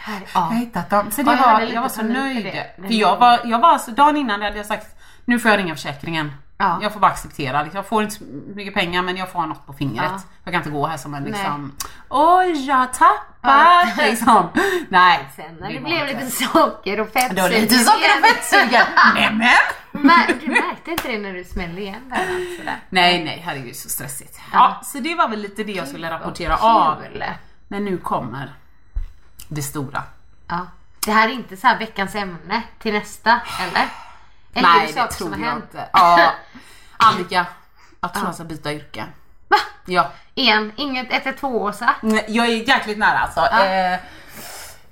Här, 0.00 0.20
Jag 0.34 0.42
ja. 0.42 0.48
hittat 0.48 0.90
dem. 0.90 1.10
Så 1.10 1.22
det 1.22 1.30
Ja, 1.32 1.36
jag 1.46 1.52
var, 1.66 1.74
jag 1.74 1.82
var 1.82 1.88
så 1.88 2.02
nöjd. 2.02 2.44
det. 2.44 2.86
För 2.86 2.94
jag 2.94 3.16
var, 3.16 3.40
jag 3.44 3.58
var 3.58 3.78
så, 3.78 3.90
dagen 3.90 4.16
innan 4.16 4.42
hade 4.42 4.56
jag 4.56 4.66
sagt 4.66 4.86
nu 5.24 5.38
får 5.38 5.50
jag 5.50 5.58
ringa 5.58 5.74
försäkringen. 5.74 6.32
Ja. 6.58 6.78
Jag 6.82 6.92
får 6.92 7.00
bara 7.00 7.10
acceptera. 7.10 7.62
liksom. 7.62 7.76
Jag 7.76 7.86
får 7.86 8.02
inte 8.02 8.14
så 8.14 8.24
mycket 8.54 8.74
pengar 8.74 9.02
men 9.02 9.16
jag 9.16 9.32
får 9.32 9.38
ha 9.38 9.46
något 9.46 9.66
på 9.66 9.72
fingret. 9.72 10.10
Ja. 10.14 10.20
Jag 10.44 10.52
kan 10.52 10.60
inte 10.60 10.70
gå 10.70 10.86
här 10.86 10.96
som 10.96 11.14
en 11.14 11.24
liksom 11.24 11.72
Oj, 12.08 12.66
jag 12.66 12.92
tappar 12.92 13.96
liksom. 14.10 14.48
Nej. 14.88 15.28
Sen 15.36 15.56
när 15.60 15.72
det 15.72 15.80
blev 15.80 16.06
lite 16.06 16.26
socker 16.26 17.00
och 17.00 17.08
fett 17.08 17.36
Det 17.36 17.42
var 17.42 17.48
lite 17.48 17.74
socker 17.74 18.08
och 18.20 18.26
fettsugen. 18.28 18.84
Nämen! 19.14 19.48
Men 19.92 20.26
du 20.40 20.46
märkte 20.46 20.90
inte 20.90 21.08
det 21.08 21.18
när 21.18 21.32
du 21.32 21.44
smällde 21.44 21.80
igen 21.80 22.02
där 22.10 22.16
alltså 22.16 22.62
där? 22.64 22.76
Nej, 22.88 23.24
nej, 23.24 23.42
herregud 23.46 23.76
så 23.76 23.88
stressigt. 23.88 24.38
Ja. 24.52 24.58
Ja, 24.58 24.80
så 24.84 24.98
det 24.98 25.14
var 25.14 25.28
väl 25.28 25.40
lite 25.40 25.64
det 25.64 25.72
jag 25.72 25.88
skulle 25.88 26.10
rapportera 26.10 26.56
av. 26.56 27.02
Men 27.68 27.84
nu 27.84 27.96
kommer 27.98 28.54
det 29.48 29.62
stora. 29.62 30.02
Ja. 30.48 30.66
Det 31.06 31.12
här 31.12 31.28
är 31.28 31.32
inte 31.32 31.56
så 31.56 31.66
här 31.66 31.78
veckans 31.78 32.14
ämne 32.14 32.62
till 32.78 32.92
nästa, 32.92 33.40
eller? 33.60 33.88
Eller 34.54 34.68
är 34.68 34.74
Nej, 34.78 34.92
det 34.94 35.00
det 35.02 35.08
tror 35.08 35.30
jag 35.30 35.38
hänt? 35.38 35.64
inte. 35.64 35.88
Ja, 35.92 36.32
Annika, 36.96 37.46
jag 38.00 38.14
tror 38.14 38.26
jag 38.26 38.34
ska 38.34 38.44
byta 38.44 38.72
yrke. 38.72 39.04
Va? 39.48 39.56
Ja, 39.84 40.10
Igen, 40.34 40.72
inget 40.76 41.08
112-åsa? 41.10 41.94
Nej, 42.00 42.24
jag 42.28 42.46
är 42.46 42.68
jäkligt 42.68 42.98
nära 42.98 43.18
alltså. 43.18 43.40
Ja. 43.40 43.64
Eh, 43.64 43.92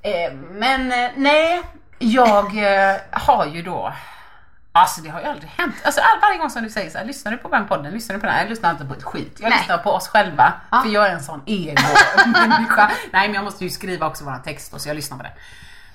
eh, 0.02 0.32
men 0.50 0.92
eh, 0.92 1.10
nej, 1.16 1.62
jag 1.98 2.46
eh, 2.46 2.96
har 3.12 3.46
ju 3.46 3.62
då 3.62 3.92
Alltså 4.76 5.00
det 5.00 5.08
har 5.08 5.20
ju 5.20 5.26
aldrig 5.26 5.50
hänt. 5.50 5.74
Alltså 5.84 6.00
all, 6.00 6.20
varje 6.20 6.38
gång 6.38 6.50
som 6.50 6.62
du 6.62 6.70
säger 6.70 6.90
så 6.90 6.98
här, 6.98 7.04
lyssnar 7.04 7.32
du 7.32 7.38
på 7.38 7.48
den 7.48 7.66
podden? 7.66 7.92
Lyssnar 7.92 8.14
du 8.14 8.20
på 8.20 8.26
den? 8.26 8.34
här? 8.34 8.42
Jag 8.42 8.50
lyssnar 8.50 8.70
inte 8.70 8.84
på 8.84 8.94
ett 8.94 9.02
skit. 9.02 9.38
Jag 9.40 9.50
Nej. 9.50 9.58
lyssnar 9.58 9.78
på 9.78 9.90
oss 9.90 10.08
själva. 10.08 10.52
Ja. 10.70 10.82
För 10.82 10.90
jag 10.90 11.06
är 11.06 11.12
en 11.12 11.22
sån 11.22 11.42
ego-människa. 11.46 12.90
Nej 13.12 13.28
men 13.28 13.34
jag 13.34 13.44
måste 13.44 13.64
ju 13.64 13.70
skriva 13.70 14.06
också 14.06 14.24
våran 14.24 14.42
text 14.42 14.72
då, 14.72 14.78
så 14.78 14.88
jag 14.88 14.94
lyssnar 14.94 15.16
på 15.16 15.22
den. 15.22 15.32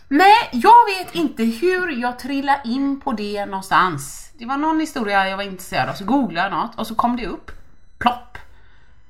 Nej, 0.08 0.50
jag 0.52 0.86
vet 0.86 1.16
inte 1.16 1.44
hur 1.44 2.02
jag 2.02 2.20
trillade 2.20 2.62
in 2.66 3.02
på 3.02 3.12
det 3.12 3.46
någonstans. 3.46 4.32
Det 4.40 4.46
var 4.46 4.58
någon 4.58 4.80
historia 4.80 5.28
jag 5.30 5.38
var 5.38 5.44
intresserad 5.44 5.90
av, 5.90 5.94
så 5.94 6.06
googlade 6.06 6.50
jag 6.50 6.58
något 6.58 6.80
och 6.80 6.88
så 6.88 6.96
kom 6.96 7.18
det 7.18 7.26
upp. 7.28 7.52
Plopp. 7.98 8.38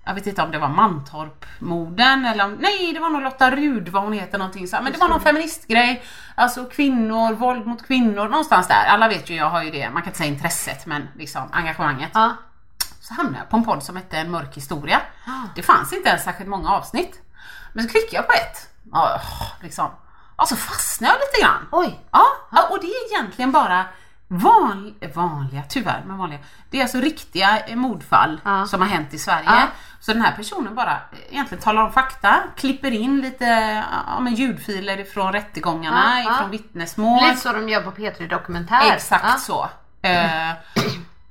Jag 0.04 0.14
vet 0.14 0.28
inte 0.28 0.42
om 0.42 0.52
det 0.52 0.60
var 0.60 0.68
Mantorp-morden 0.68 2.26
eller 2.26 2.46
om, 2.46 2.54
nej 2.54 2.94
det 2.94 3.00
var 3.00 3.10
nog 3.10 3.22
Lotta 3.22 3.52
Rud 3.52 3.90
vad 3.90 4.04
hon 4.04 4.14
heter 4.14 4.38
någonting 4.38 4.68
så. 4.68 4.78
Men 4.82 4.94
det 4.94 5.00
var 5.00 5.10
någon 5.10 5.22
feministgrej. 5.22 6.04
Alltså 6.36 6.66
kvinnor, 6.66 7.34
våld 7.34 7.66
mot 7.66 7.88
kvinnor, 7.88 8.30
någonstans 8.30 8.68
där. 8.68 8.86
Alla 8.86 9.08
vet 9.08 9.30
ju, 9.30 9.36
jag 9.36 9.50
har 9.50 9.64
ju 9.64 9.72
det, 9.72 9.90
man 9.90 10.02
kan 10.02 10.10
inte 10.10 10.18
säga 10.18 10.30
intresset 10.30 10.86
men 10.86 11.08
liksom 11.16 11.50
engagemanget. 11.52 12.12
Ja. 12.14 12.36
Så 13.02 13.14
hamnade 13.14 13.38
jag 13.38 13.50
på 13.50 13.58
en 13.58 13.64
podd 13.64 13.84
som 13.84 13.96
hette 13.96 14.18
En 14.18 14.32
mörk 14.32 14.58
historia. 14.58 15.02
Det 15.56 15.64
fanns 15.64 15.94
inte 15.94 16.10
ens 16.10 16.24
särskilt 16.24 16.50
många 16.50 16.70
avsnitt. 16.70 17.22
Men 17.74 17.84
så 17.84 17.90
klickade 17.90 18.16
jag 18.16 18.28
på 18.28 18.34
ett. 18.34 18.70
Ja, 18.92 19.22
liksom. 19.62 19.90
Och 20.36 20.48
så 20.48 20.56
fastnade 20.56 21.14
jag 21.14 21.20
lite 21.20 21.42
grann. 21.42 21.68
Oj. 21.72 22.00
Ja, 22.12 22.26
ja, 22.52 22.68
och 22.70 22.80
det 22.82 22.88
är 22.88 23.14
egentligen 23.14 23.52
bara 23.52 23.86
van, 24.34 24.94
vanliga, 25.16 25.64
tyvärr, 25.70 26.04
men 26.08 26.18
vanliga. 26.18 26.40
Det 26.70 26.78
är 26.78 26.82
alltså 26.82 26.98
riktiga 26.98 27.60
mordfall 27.76 28.42
Ja. 28.46 28.66
som 28.66 28.82
har 28.82 28.88
hänt 28.88 29.14
i 29.14 29.20
Sverige. 29.20 29.44
Ja. 29.46 29.68
Så 30.00 30.14
den 30.14 30.22
här 30.22 30.32
personen 30.36 30.76
bara 30.76 30.92
eh, 30.92 31.20
egentligen 31.32 31.64
talar 31.64 31.82
om 31.84 31.92
fakta, 31.94 32.36
klipper 32.58 32.92
in 32.92 33.22
lite 33.22 33.46
ja, 34.08 34.20
men 34.20 34.36
ljudfiler 34.36 35.00
ifrån 35.00 35.34
rättegångarna, 35.34 36.22
Ja, 36.26 36.36
ifrån 36.36 36.50
vittnesmål. 36.52 37.24
Lite 37.28 37.38
så 37.42 37.54
de 37.54 37.70
gör 37.70 37.82
på 37.82 37.92
P3 37.92 38.30
Dokumentär. 38.30 38.94
Exakt 38.94 39.40
så. 39.42 39.70
Eh, 40.02 40.52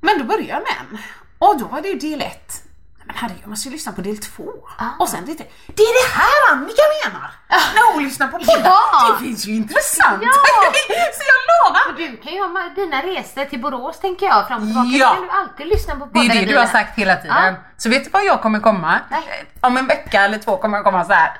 men 0.01 0.19
då 0.19 0.25
började 0.25 0.49
jag 0.49 0.63
med 0.63 0.77
en. 0.91 0.99
Och 1.39 1.59
då 1.59 1.65
var 1.67 1.81
det 1.81 1.89
ju 1.89 1.99
del 1.99 2.21
ett. 2.21 2.63
Men 3.11 3.19
herregud, 3.19 3.43
man 3.43 3.51
måste 3.51 3.69
ju 3.69 3.73
lyssna 3.73 3.93
på 3.93 4.01
del 4.01 4.19
två. 4.19 4.49
Ah. 4.79 4.85
Och 4.99 5.09
sen 5.09 5.25
lite, 5.25 5.45
det 5.67 5.83
är 5.83 5.95
det 6.03 6.19
här 6.19 6.53
Annika 6.53 6.83
menar! 7.05 7.31
När 7.75 7.93
hon 7.93 8.03
lyssnar 8.05 8.29
på 8.29 8.39
podden. 8.39 8.63
Ja. 8.65 9.19
Det 9.19 9.25
finns 9.25 9.47
ju 9.47 9.53
intressant! 9.55 10.23
Ja. 10.23 10.33
så 11.17 11.23
jag 11.33 11.41
lovar! 11.51 11.93
Och 11.93 11.99
du 11.99 12.17
kan 12.17 12.33
ju 12.33 12.41
ha 12.41 12.69
dina 12.77 13.03
resor 13.03 13.45
till 13.45 13.61
Borås 13.61 14.01
tänker 14.01 14.27
jag 14.27 14.49
fram 14.49 14.63
och 14.63 14.69
tillbaka. 14.69 14.89
Ja. 14.89 15.09
Då 15.09 15.15
kan 15.15 15.23
du 15.23 15.31
alltid 15.31 15.67
lyssna 15.67 15.97
på 15.97 16.05
Det 16.05 16.13
podden 16.13 16.31
är 16.31 16.43
i 16.43 16.45
det 16.45 16.53
du 16.53 16.59
har 16.59 16.67
sagt 16.67 16.99
hela 16.99 17.17
tiden. 17.17 17.45
Ja. 17.45 17.55
Så 17.77 17.89
vet 17.89 18.05
du 18.05 18.11
vad 18.11 18.25
jag 18.25 18.43
kommer 18.43 18.61
komma? 18.61 19.01
Nej. 19.11 19.45
Om 19.61 19.77
en 19.77 19.87
vecka 19.87 20.25
eller 20.25 20.39
två 20.39 20.57
kommer 20.57 20.79
jag 20.79 20.85
komma 20.85 21.05
så 21.05 21.13
här. 21.13 21.33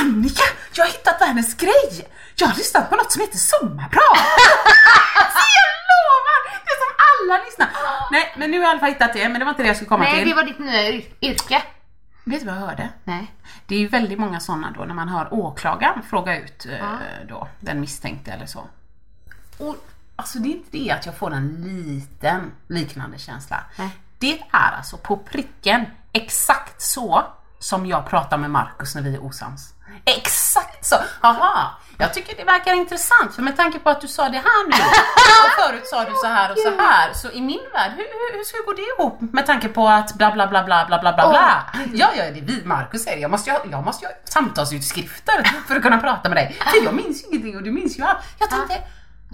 Annika, 0.00 0.44
jag 0.72 0.84
har 0.84 0.92
hittat 0.92 1.20
världens 1.20 1.54
grej! 1.54 2.08
Jag 2.36 2.46
har 2.48 2.54
lyssnat 2.56 2.90
på 2.90 2.96
något 2.96 3.12
som 3.12 3.20
heter 3.20 3.38
Sommarprat! 3.38 4.18
så 5.34 5.42
jag 5.58 5.72
lovar! 5.92 6.38
Det 6.64 6.70
är 6.70 6.78
som 6.84 6.94
alla 7.08 7.44
lyssnar. 7.44 7.68
Nej, 8.10 8.34
men 8.36 8.50
nu 8.50 8.56
har 8.58 8.64
jag 8.64 8.68
i 8.68 8.70
alla 8.70 8.80
fall 8.80 8.88
hittat 8.92 9.12
det, 9.12 9.28
men 9.28 9.38
det 9.38 9.44
var 9.44 9.50
inte 9.52 9.62
det 9.62 9.66
jag 9.66 9.76
skulle 9.76 9.88
komma 9.88 10.04
Nej, 10.04 10.18
till. 10.18 10.28
det 10.28 10.34
var 10.34 10.44
ditt 10.44 10.58
nya 10.58 10.82
yr- 10.82 11.12
yrke. 11.20 11.62
Vet 12.24 12.40
du 12.40 12.46
vad 12.46 12.54
jag 12.54 12.60
hörde? 12.60 12.88
Nej. 13.04 13.32
Det 13.66 13.74
är 13.74 13.78
ju 13.78 13.88
väldigt 13.88 14.18
många 14.18 14.40
sådana 14.40 14.70
då 14.70 14.84
när 14.84 14.94
man 14.94 15.08
hör 15.08 15.34
åklagaren 15.34 16.02
fråga 16.10 16.38
ut 16.38 16.66
eh, 16.66 16.86
då, 17.28 17.48
den 17.60 17.80
misstänkte 17.80 18.30
eller 18.32 18.46
så. 18.46 18.64
Och 19.58 19.76
alltså 20.16 20.38
det 20.38 20.48
är 20.48 20.50
inte 20.52 20.68
det 20.78 20.90
att 20.90 21.06
jag 21.06 21.16
får 21.16 21.32
en 21.32 21.48
liten 21.86 22.52
liknande 22.68 23.18
känsla. 23.18 23.64
Nej. 23.76 23.90
Det 24.18 24.40
är 24.52 24.72
alltså 24.76 24.96
på 24.96 25.16
pricken 25.16 25.86
exakt 26.12 26.82
så 26.82 27.24
som 27.58 27.86
jag 27.86 28.06
pratar 28.08 28.38
med 28.38 28.50
Markus 28.50 28.94
när 28.94 29.02
vi 29.02 29.14
är 29.14 29.24
osams. 29.24 29.71
Exakt 30.04 30.84
så! 30.86 30.96
Aha. 31.20 31.78
Jag 31.98 32.14
tycker 32.14 32.36
det 32.36 32.44
verkar 32.44 32.74
intressant, 32.74 33.34
för 33.34 33.42
med 33.42 33.56
tanke 33.56 33.78
på 33.78 33.90
att 33.90 34.00
du 34.00 34.08
sa 34.08 34.28
det 34.28 34.36
här 34.38 34.68
nu 34.68 34.76
och 35.44 35.64
förut 35.64 35.86
sa 35.86 36.04
du 36.04 36.14
så 36.14 36.26
här 36.26 36.50
och 36.50 36.58
så 36.58 36.70
här, 36.82 37.12
så 37.12 37.30
i 37.30 37.40
min 37.40 37.60
värld, 37.72 37.90
hur, 37.90 37.96
hur, 37.98 38.36
hur 38.36 38.44
ska 38.44 38.56
det 38.56 38.64
gå 38.66 38.72
det 38.72 38.82
ihop 38.82 39.32
med 39.32 39.46
tanke 39.46 39.68
på 39.68 39.88
att 39.88 40.14
bla 40.14 40.32
bla 40.32 40.46
bla 40.46 40.64
bla 40.64 40.86
bla 40.88 40.98
bla 40.98 41.12
bla? 41.12 41.64
Oh. 41.74 41.80
Ja, 41.92 42.08
ja, 42.16 42.24
det 42.24 42.38
är 42.38 42.44
vi, 42.44 42.62
Markus 42.64 43.02
säger 43.04 43.16
det. 43.16 43.22
jag 43.22 43.30
måste 43.30 43.50
ju 43.50 43.70
jag 43.70 43.84
måste 43.84 44.06
ha 44.06 44.12
samtalsutskrifter 44.24 45.44
för 45.68 45.76
att 45.76 45.82
kunna 45.82 45.98
prata 45.98 46.28
med 46.28 46.38
dig. 46.38 46.58
För 46.66 46.84
jag 46.84 46.94
minns 46.94 47.24
ju 47.24 47.28
ingenting 47.28 47.56
och 47.56 47.62
du 47.62 47.70
minns 47.70 47.98
ju 47.98 48.02
allt. 48.02 48.18
Jag 48.38 48.50
tänkte, 48.50 48.74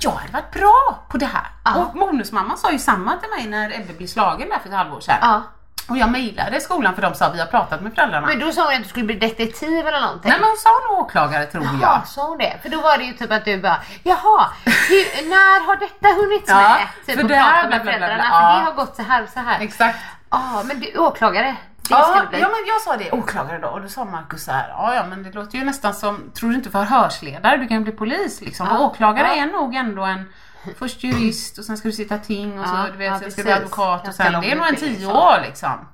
jag 0.00 0.10
hade 0.10 0.32
varit 0.32 0.52
bra 0.52 1.06
på 1.10 1.16
det 1.18 1.26
här. 1.26 1.46
Ah. 1.62 1.78
Och 1.78 1.92
bonusmamman 1.92 2.58
sa 2.58 2.72
ju 2.72 2.78
samma 2.78 3.16
till 3.16 3.30
mig 3.30 3.46
när 3.46 3.80
Ebbe 3.80 3.92
blev 3.92 4.06
slagen 4.06 4.48
där 4.48 4.58
för 4.58 4.68
ett 4.68 4.74
halvår 4.74 5.00
sedan. 5.00 5.18
Ah. 5.20 5.40
Och 5.88 5.96
jag 5.98 6.10
mejlade 6.10 6.60
skolan 6.60 6.94
för 6.94 7.02
de 7.02 7.14
sa 7.14 7.30
vi 7.30 7.38
har 7.40 7.46
pratat 7.46 7.80
med 7.80 7.94
föräldrarna. 7.94 8.26
Men 8.26 8.38
då 8.38 8.52
sa 8.52 8.64
hon 8.64 8.74
att 8.74 8.82
du 8.82 8.88
skulle 8.88 9.04
bli 9.06 9.14
detektiv 9.14 9.86
eller 9.86 10.00
någonting. 10.00 10.30
Nej 10.30 10.40
men 10.40 10.48
hon 10.48 10.56
sa 10.56 10.68
nog 10.90 10.98
åklagare 10.98 11.46
tror 11.46 11.64
Jaha, 11.64 11.78
jag. 11.82 12.08
sa 12.08 12.28
hon 12.28 12.38
det? 12.38 12.58
För 12.62 12.68
då 12.68 12.80
var 12.80 12.98
det 12.98 13.04
ju 13.04 13.12
typ 13.12 13.32
att 13.32 13.44
du 13.44 13.60
bara, 13.60 13.76
jaha, 14.02 14.46
hur, 14.64 15.28
när 15.30 15.66
har 15.66 15.76
detta 15.76 16.08
hunnits 16.08 16.44
Ja, 16.48 16.56
med? 16.78 17.06
Typ 17.06 17.20
för 17.20 17.28
det 17.28 17.36
här, 17.36 17.68
med 17.68 17.82
föräldrarna, 17.82 18.14
bla. 18.14 18.24
för 18.24 18.30
Ja. 18.48 18.58
det 18.58 18.64
har 18.64 18.72
gått 18.72 18.96
så 18.96 19.02
här 19.02 19.22
och 19.22 19.28
så 19.28 19.40
här. 19.40 19.60
Exakt. 19.60 19.98
Ja, 20.30 20.62
men 20.64 20.80
du, 20.80 20.98
åklagare, 20.98 21.56
det 21.80 21.84
ska 21.84 21.94
Ja, 21.94 22.20
du 22.22 22.28
bli. 22.28 22.40
ja 22.40 22.48
men 22.48 22.58
jag 22.66 22.80
sa 22.80 22.96
det, 22.96 23.10
åklagare 23.12 23.58
då 23.58 23.68
och 23.68 23.80
då 23.82 23.88
sa 23.88 24.04
Markus 24.04 24.44
så 24.44 24.52
här, 24.52 24.68
ja 24.68 24.94
ja 24.94 25.04
men 25.06 25.22
det 25.22 25.32
låter 25.32 25.58
ju 25.58 25.64
nästan 25.64 25.94
som, 25.94 26.30
tror 26.34 26.50
du 26.50 26.56
inte 26.56 26.70
förhörsledare, 26.70 27.56
du 27.56 27.66
kan 27.68 27.76
ju 27.76 27.82
bli 27.82 27.92
polis 27.92 28.40
liksom. 28.40 28.66
Ja, 28.70 28.78
Och 28.78 28.84
åklagare 28.84 29.28
ja. 29.36 29.42
är 29.42 29.46
nog 29.46 29.74
ändå 29.74 30.02
en 30.04 30.32
Först 30.78 31.04
jurist 31.04 31.58
och 31.58 31.64
sen 31.64 31.76
ska 31.76 31.88
du 31.88 31.92
sitta 31.92 32.18
ting 32.18 32.60
och 32.60 32.66
så 32.68 32.74
Ja, 32.74 32.86
du 32.92 32.98
vet, 32.98 33.06
ja, 33.12 33.18
sen 33.20 33.30
ska 33.32 33.40
du 33.40 33.44
bli 33.44 33.52
advokat 33.52 34.08
och 34.08 34.14
sen, 34.14 34.40
det 34.40 34.52
är 34.52 34.56
nog 34.56 34.66
en 34.68 34.76
tio 34.76 35.06
år 35.06 35.40
liksom. 35.46 35.88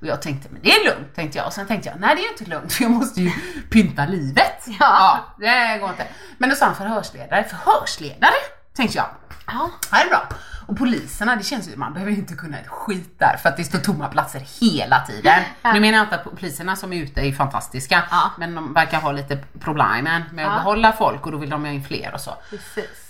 Och 0.00 0.06
jag 0.06 0.22
tänkte, 0.22 0.48
men 0.52 0.62
det 0.62 0.70
är 0.72 0.84
lugnt 0.84 1.14
tänkte 1.14 1.38
jag. 1.38 1.46
Och 1.46 1.52
sen 1.52 1.66
tänkte 1.66 1.88
jag, 1.88 2.00
nej 2.00 2.14
det 2.16 2.20
är 2.20 2.24
ju 2.24 2.28
inte 2.30 2.44
lugnt 2.44 2.72
för 2.72 2.82
jag 2.84 2.90
måste 2.90 3.20
ju 3.22 3.30
pynta 3.70 4.06
livet. 4.06 4.66
Ja. 4.80 5.18
det 5.38 5.78
går 5.80 5.88
inte. 5.90 6.06
Men 6.38 6.50
då 6.50 6.56
sa 6.56 6.66
han 6.66 6.74
förhörsledare, 6.74 7.44
förhörsledare 7.44 8.32
tänkte 8.76 8.96
jag. 8.98 9.06
Ja. 9.46 9.70
Ja, 9.90 9.98
det 9.98 10.04
är 10.04 10.08
bra. 10.08 10.28
Och 10.66 10.78
poliserna, 10.78 11.36
det 11.36 11.42
känns 11.44 11.68
ju, 11.68 11.76
man 11.76 11.92
behöver 11.92 12.12
inte 12.12 12.34
kunna 12.34 12.58
ett 12.58 12.68
skit 12.68 13.18
där 13.18 13.36
för 13.42 13.48
att 13.48 13.56
det 13.56 13.64
står 13.64 13.78
tomma 13.78 14.08
platser 14.08 14.42
hela 14.60 15.00
tiden. 15.06 15.42
Ja. 15.62 15.72
Nu 15.72 15.80
menar 15.80 15.98
jag 15.98 16.04
inte 16.06 16.16
att 16.16 16.24
poliserna 16.40 16.76
som 16.76 16.92
är 16.92 17.02
ute 17.02 17.20
är 17.20 17.32
fantastiska, 17.32 18.02
Ja. 18.10 18.30
men 18.38 18.54
de 18.54 18.72
verkar 18.74 19.00
ha 19.00 19.12
lite 19.12 19.36
problem 19.60 20.04
med 20.04 20.16
att 20.46 20.52
Ja. 20.52 20.58
behålla 20.58 20.92
folk 20.92 21.26
och 21.26 21.32
då 21.32 21.38
vill 21.38 21.50
de 21.50 21.64
ha 21.64 21.70
in 21.70 21.84
fler 21.84 22.14
och 22.14 22.20
så. 22.20 22.34
Precis. 22.50 23.05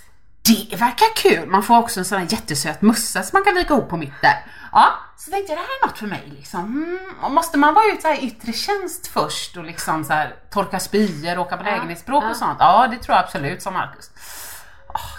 Det 0.47 0.75
verkar 0.75 1.15
kul! 1.15 1.49
Man 1.49 1.63
får 1.63 1.77
också 1.77 1.99
en 1.99 2.05
sån 2.05 2.17
här 2.17 2.27
jättesöt 2.29 2.81
mössa 2.81 3.23
som 3.23 3.37
man 3.37 3.43
kan 3.43 3.55
vika 3.55 3.73
ihop 3.73 3.89
på 3.89 3.97
mitten. 3.97 4.33
Ja, 4.71 4.93
så 5.17 5.31
tänkte 5.31 5.51
jag 5.51 5.59
det 5.59 5.61
här 5.61 5.69
är 5.81 5.87
något 5.87 5.97
för 5.97 6.07
mig 6.07 6.33
liksom. 6.37 6.59
Mm, 6.59 6.99
och 7.21 7.31
måste 7.31 7.57
man 7.57 7.73
vara 7.73 7.85
ute 7.93 8.07
i 8.07 8.27
yttre 8.27 8.53
tjänst 8.53 9.07
först 9.07 9.57
och 9.57 9.63
liksom 9.63 10.03
så 10.03 10.13
här 10.13 10.35
torka 10.49 10.79
spyor, 10.79 11.37
åka 11.37 11.57
på 11.57 11.63
lägenhetsbråk 11.63 12.23
ja. 12.23 12.29
och 12.29 12.35
sånt? 12.35 12.57
Ja, 12.59 12.87
det 12.91 12.97
tror 12.97 13.15
jag 13.15 13.23
absolut, 13.23 13.61
sa 13.61 13.71
Marcus. 13.71 14.11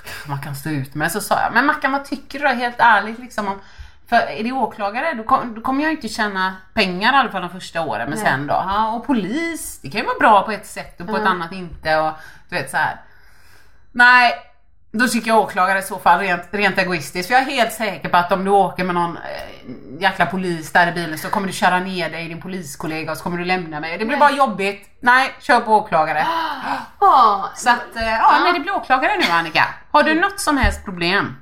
Kanske 0.05 0.29
man 0.29 0.43
kan 0.43 0.55
stå 0.55 0.71
ut 0.71 0.95
med. 0.95 1.13
Så 1.13 1.21
sa 1.21 1.41
jag, 1.41 1.53
men 1.55 1.67
Mackan 1.67 1.93
vad 1.93 2.05
tycker 2.05 2.39
du 2.39 2.45
då 2.45 2.51
helt 2.51 2.77
ärligt 2.79 3.19
liksom 3.19 3.49
om 3.49 3.61
för 4.09 4.17
är 4.17 4.45
det 4.45 4.53
åklagare 4.53 5.15
då, 5.15 5.23
kom, 5.23 5.55
då 5.55 5.61
kommer 5.61 5.83
jag 5.83 5.93
inte 5.93 6.09
tjäna 6.09 6.57
pengar 6.75 7.13
i 7.13 7.17
alla 7.17 7.31
fall 7.31 7.43
de 7.43 7.51
första 7.51 7.81
åren 7.81 8.11
men 8.11 8.19
Nej. 8.19 8.29
sen 8.29 8.47
då, 8.47 8.55
ja, 8.55 8.93
och 8.93 9.07
polis, 9.07 9.81
det 9.83 9.91
kan 9.91 10.01
ju 10.01 10.07
vara 10.07 10.19
bra 10.19 10.43
på 10.43 10.53
ett 10.53 10.67
sätt 10.67 11.01
och 11.01 11.07
på 11.07 11.17
ett 11.17 11.27
annat 11.27 11.53
inte 11.53 11.97
och 11.97 12.13
du 12.49 12.57
vet 12.57 12.71
så 12.71 12.77
här. 12.77 13.01
Nej, 13.93 14.48
Då 14.93 15.09
tycker 15.09 15.29
jag 15.29 15.39
åklagare 15.39 15.79
i 15.79 15.83
så 15.83 15.99
fall 15.99 16.21
rent, 16.21 16.43
rent 16.51 16.79
egoistiskt. 16.79 17.29
För 17.29 17.35
jag 17.35 17.43
är 17.43 17.47
helt 17.47 17.73
säker 17.73 18.09
på 18.09 18.17
att 18.17 18.33
om 18.33 18.45
du 18.45 18.51
åker 18.51 18.85
med 18.85 18.95
någon 18.95 19.17
eh, 19.17 20.03
jäkla 20.03 20.27
polis 20.27 20.73
där 20.73 20.89
i 20.89 20.93
bilen 20.93 21.19
så 21.19 21.29
kommer 21.29 21.47
du 21.47 21.53
köra 21.53 21.81
ner 21.81 22.11
dig 22.11 22.25
i 22.25 22.29
din 22.29 22.41
poliskollega 22.41 23.13
och 23.13 23.19
så 23.19 23.25
kommer 23.25 23.39
du 23.39 23.45
lämna 23.45 23.81
mig. 23.81 23.99
Det 23.99 24.05
blir 24.05 24.17
bara 24.17 24.33
jobbigt. 24.33 24.89
Nej, 25.01 25.31
kör 25.41 25.61
på 25.61 25.77
åklagare. 25.77 26.27
Ja, 27.01 27.51
Så 27.57 27.71
att, 27.71 27.97
eh, 27.97 28.09
ja, 28.09 28.39
nej 28.43 28.53
det 28.53 28.61
blir 28.61 28.77
åklagare 28.77 29.17
nu 29.17 29.27
Annika. 29.31 29.65
Har 29.91 30.03
du 30.03 30.15
något 30.15 30.41
som 30.41 30.57
helst 30.57 30.85
problem 30.85 31.37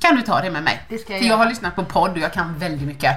kan 0.00 0.16
du 0.16 0.22
ta 0.22 0.40
det 0.40 0.50
med 0.50 0.62
mig. 0.62 0.82
Det 0.88 0.98
ska 0.98 1.12
jag 1.12 1.20
För 1.22 1.28
jag 1.28 1.36
har 1.36 1.46
lyssnat 1.46 1.76
på 1.76 1.84
podd 1.84 2.10
och 2.10 2.18
jag 2.18 2.32
kan 2.32 2.58
väldigt 2.58 2.86
mycket. 2.86 3.16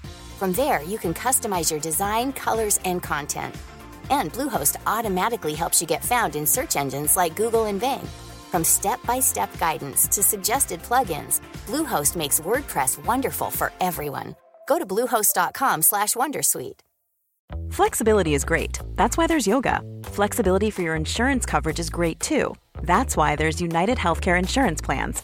From 0.41 0.53
there, 0.53 0.81
you 0.81 0.97
can 0.97 1.13
customize 1.13 1.69
your 1.69 1.79
design, 1.79 2.33
colors, 2.33 2.79
and 2.83 3.03
content. 3.03 3.53
And 4.09 4.33
Bluehost 4.33 4.75
automatically 4.87 5.53
helps 5.53 5.79
you 5.79 5.85
get 5.85 6.03
found 6.03 6.35
in 6.35 6.47
search 6.47 6.75
engines 6.75 7.15
like 7.15 7.35
Google 7.35 7.65
and 7.65 7.79
Bing. 7.79 8.01
From 8.49 8.63
step-by-step 8.63 9.55
guidance 9.59 10.07
to 10.07 10.23
suggested 10.23 10.81
plugins, 10.81 11.41
Bluehost 11.67 12.15
makes 12.15 12.39
WordPress 12.39 13.05
wonderful 13.05 13.51
for 13.51 13.71
everyone. 13.79 14.35
Go 14.67 14.79
to 14.79 14.85
bluehost.com/wondersuite. 14.87 16.79
Flexibility 17.69 18.33
is 18.33 18.43
great. 18.43 18.79
That's 18.95 19.17
why 19.17 19.27
there's 19.27 19.45
yoga. 19.45 19.83
Flexibility 20.05 20.71
for 20.71 20.81
your 20.81 20.95
insurance 20.95 21.45
coverage 21.45 21.79
is 21.79 21.91
great 21.91 22.19
too. 22.19 22.55
That's 22.81 23.15
why 23.15 23.35
there's 23.35 23.61
United 23.61 23.99
Healthcare 23.99 24.39
Insurance 24.39 24.81
Plans. 24.81 25.23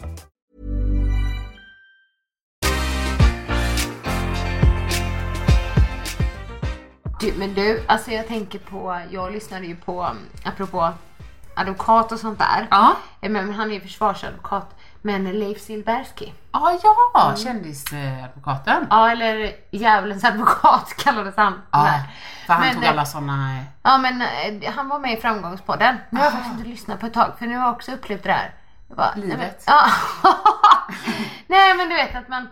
Du, 7.21 7.33
men 7.37 7.53
du, 7.53 7.83
alltså 7.87 8.11
jag 8.11 8.27
tänker 8.27 8.59
på, 8.59 9.01
jag 9.09 9.31
lyssnade 9.31 9.65
ju 9.65 9.75
på, 9.75 10.03
um, 10.05 10.17
apropå 10.45 10.93
advokat 11.55 12.11
och 12.11 12.19
sånt 12.19 12.39
där. 12.39 12.67
Ja. 12.71 12.95
Eh, 13.21 13.29
Men 13.29 13.53
han 13.53 13.69
är 13.69 13.73
ju 13.75 13.81
försvarsadvokat. 13.81 14.75
Men 15.01 15.23
Leif 15.31 15.61
Silbersky. 15.61 16.31
Ah, 16.51 16.71
ja, 17.13 17.35
kändisadvokaten. 17.37 18.87
Ja, 18.89 19.09
eller 19.11 19.51
djävulens 19.71 20.23
advokat 20.23 20.93
kallades 20.97 21.37
han. 21.37 21.61
Ja, 21.71 21.83
där. 21.83 22.01
för 22.45 22.53
han 22.53 22.61
Men, 22.61 22.73
tog 22.75 22.83
eh, 22.83 22.89
alla 22.89 23.05
såna... 23.05 23.57
Ja 23.83 23.97
men 23.97 24.21
eh, 24.21 24.71
han 24.75 24.89
var 24.89 24.99
med 24.99 25.17
i 25.17 25.21
Framgångspodden. 25.21 25.97
Nu 26.09 26.17
har 26.19 26.25
jag 26.25 26.33
faktiskt 26.33 26.53
inte 26.57 26.69
lyssnat 26.69 26.99
på 26.99 27.05
ett 27.05 27.13
tag 27.13 27.31
för 27.39 27.45
nu 27.47 27.57
har 27.57 27.65
jag 27.65 27.73
också 27.75 27.91
upplevt 27.91 28.23
det 28.23 28.31
här. 28.31 28.53
Jag 28.87 28.97
bara, 28.97 29.11
nej, 29.15 29.27
men- 29.27 29.29
Livet. 29.29 29.63
Ja. 29.67 29.85
nej 31.47 31.75
men 31.77 31.89
du 31.89 31.95
vet 31.95 32.15
att 32.15 32.27
man 32.27 32.47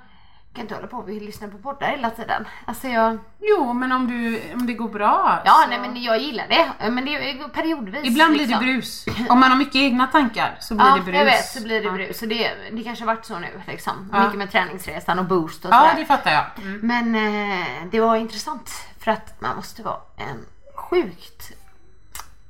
kan 0.60 0.63
inte 0.65 0.76
hålla 0.76 0.88
på 0.88 0.98
och 0.98 1.10
lyssna 1.10 1.48
på 1.48 1.58
poddar 1.58 1.88
hela 1.88 2.10
tiden. 2.10 2.48
Alltså 2.65 2.88
jag, 2.88 3.17
Jo, 3.39 3.74
men 3.74 3.91
om, 3.91 4.08
du, 4.08 4.41
om 4.54 4.67
det 4.67 4.74
går 4.74 4.88
bra 4.89 5.41
ja 5.45 5.52
så... 5.63 5.69
nej 5.69 5.80
men 5.80 6.04
jag 6.04 6.19
gillar 6.19 6.48
det. 6.48 6.89
Men 6.91 7.06
det 7.06 7.15
är 7.32 7.48
periodvis. 7.48 8.06
Ibland 8.08 8.34
blir 8.34 8.48
det 8.48 8.60
liksom. 8.60 8.65
brus. 8.65 9.06
Om 9.30 9.39
man 9.39 9.50
har 9.52 9.58
mycket 9.58 9.76
egna 9.76 10.08
tankar 10.08 10.58
så 10.60 10.76
blir 10.76 10.86
Ja, 10.86 10.95
det 10.95 11.02
brus. 11.02 11.15
jag 11.15 11.26
vet 11.26 11.45
så 11.45 11.63
blir 11.63 11.80
det 11.82 11.86
Ja. 11.88 11.91
brus. 11.91 12.19
Så 12.19 12.26
det, 12.26 12.52
det 12.72 12.84
kanske 12.84 13.06
har 13.06 13.13
varit 13.15 13.26
så 13.26 13.39
nu 13.39 13.62
liksom. 13.67 14.10
Ja. 14.13 14.24
Mycket 14.24 14.38
med 14.38 14.52
träningsresan 14.52 15.19
och 15.19 15.26
boost 15.26 15.65
och 15.65 15.72
Ja, 15.72 15.80
sådär. 15.80 15.95
det 16.00 16.06
fattar 16.06 16.32
jag. 16.32 16.45
Mm. 16.65 16.80
Men 16.84 17.15
eh, 17.15 17.67
det 17.91 18.00
var 18.00 18.15
intressant 18.15 18.72
för 19.00 19.12
att 19.12 19.41
man 19.41 19.56
måste 19.56 19.84
vara 19.84 19.98
en 20.17 20.45
sjukt 20.76 21.52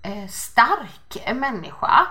eh, 0.03 0.27
stark 0.29 1.35
människa 1.35 2.07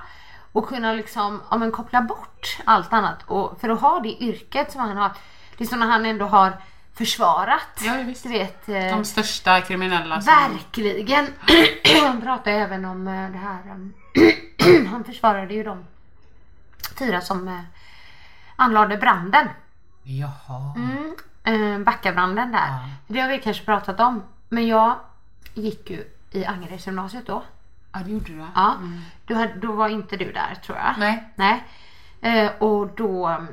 och 0.52 0.68
kunna 0.68 0.92
liksom, 0.92 1.42
ja, 1.50 1.56
men 1.58 1.70
koppla 1.72 2.02
bort 2.02 2.58
allt 2.64 2.92
annat 2.92 3.18
och 3.26 3.60
för 3.60 3.68
att 3.68 3.80
ha 3.80 4.00
det 4.00 4.22
yrket 4.22 4.72
som 4.72 4.80
han 4.80 4.96
har. 4.96 5.12
Det 5.58 5.72
är 5.72 5.76
när 5.76 5.86
han 5.86 6.06
ändå 6.06 6.26
har 6.26 6.52
försvarat. 6.94 7.80
Ja, 7.80 7.94
visst. 8.06 8.22
Du 8.22 8.28
vet, 8.28 8.68
eh, 8.68 8.74
De 8.96 9.04
största 9.04 9.60
kriminella 9.60 10.20
som... 10.20 10.34
verkligen. 10.34 11.26
han 12.06 12.20
pratar 12.20 12.50
även 12.50 12.84
om 12.84 13.08
eh, 13.08 13.30
det 13.30 13.38
här. 13.38 13.60
eh, 13.66 14.86
han 14.90 15.04
försvarade 15.04 15.54
ju 15.54 15.62
de 15.64 15.84
fyra 16.98 17.20
som 17.20 17.48
eh, 17.48 17.60
anlade 18.56 18.96
branden. 18.96 19.48
Jaha. 20.02 20.74
Mm, 21.44 21.84
Backabranden 21.84 22.52
där. 22.52 22.66
Ja. 22.68 22.80
Det 23.06 23.20
har 23.20 23.28
vi 23.28 23.38
kanske 23.38 23.64
pratat 23.64 24.00
om. 24.00 24.22
Men 24.48 24.66
jag 24.66 24.96
gick 25.54 25.90
ju 25.90 26.04
i 26.30 26.44
Angeredsgymnasiet 26.44 27.26
då. 27.26 27.42
Ja, 27.92 27.98
det 28.04 28.10
gjorde 28.10 28.32
du. 28.32 28.44
Ja. 28.54 28.76
Då, 29.26 29.34
hade, 29.34 29.54
då 29.54 29.72
var 29.72 29.88
inte 29.88 30.16
du 30.16 30.32
där 30.32 30.54
tror 30.66 30.78
jag. 30.78 30.94
Nej. 30.98 31.32
Nej. 32.20 32.50
Och 32.58 32.86
då 32.96 33.46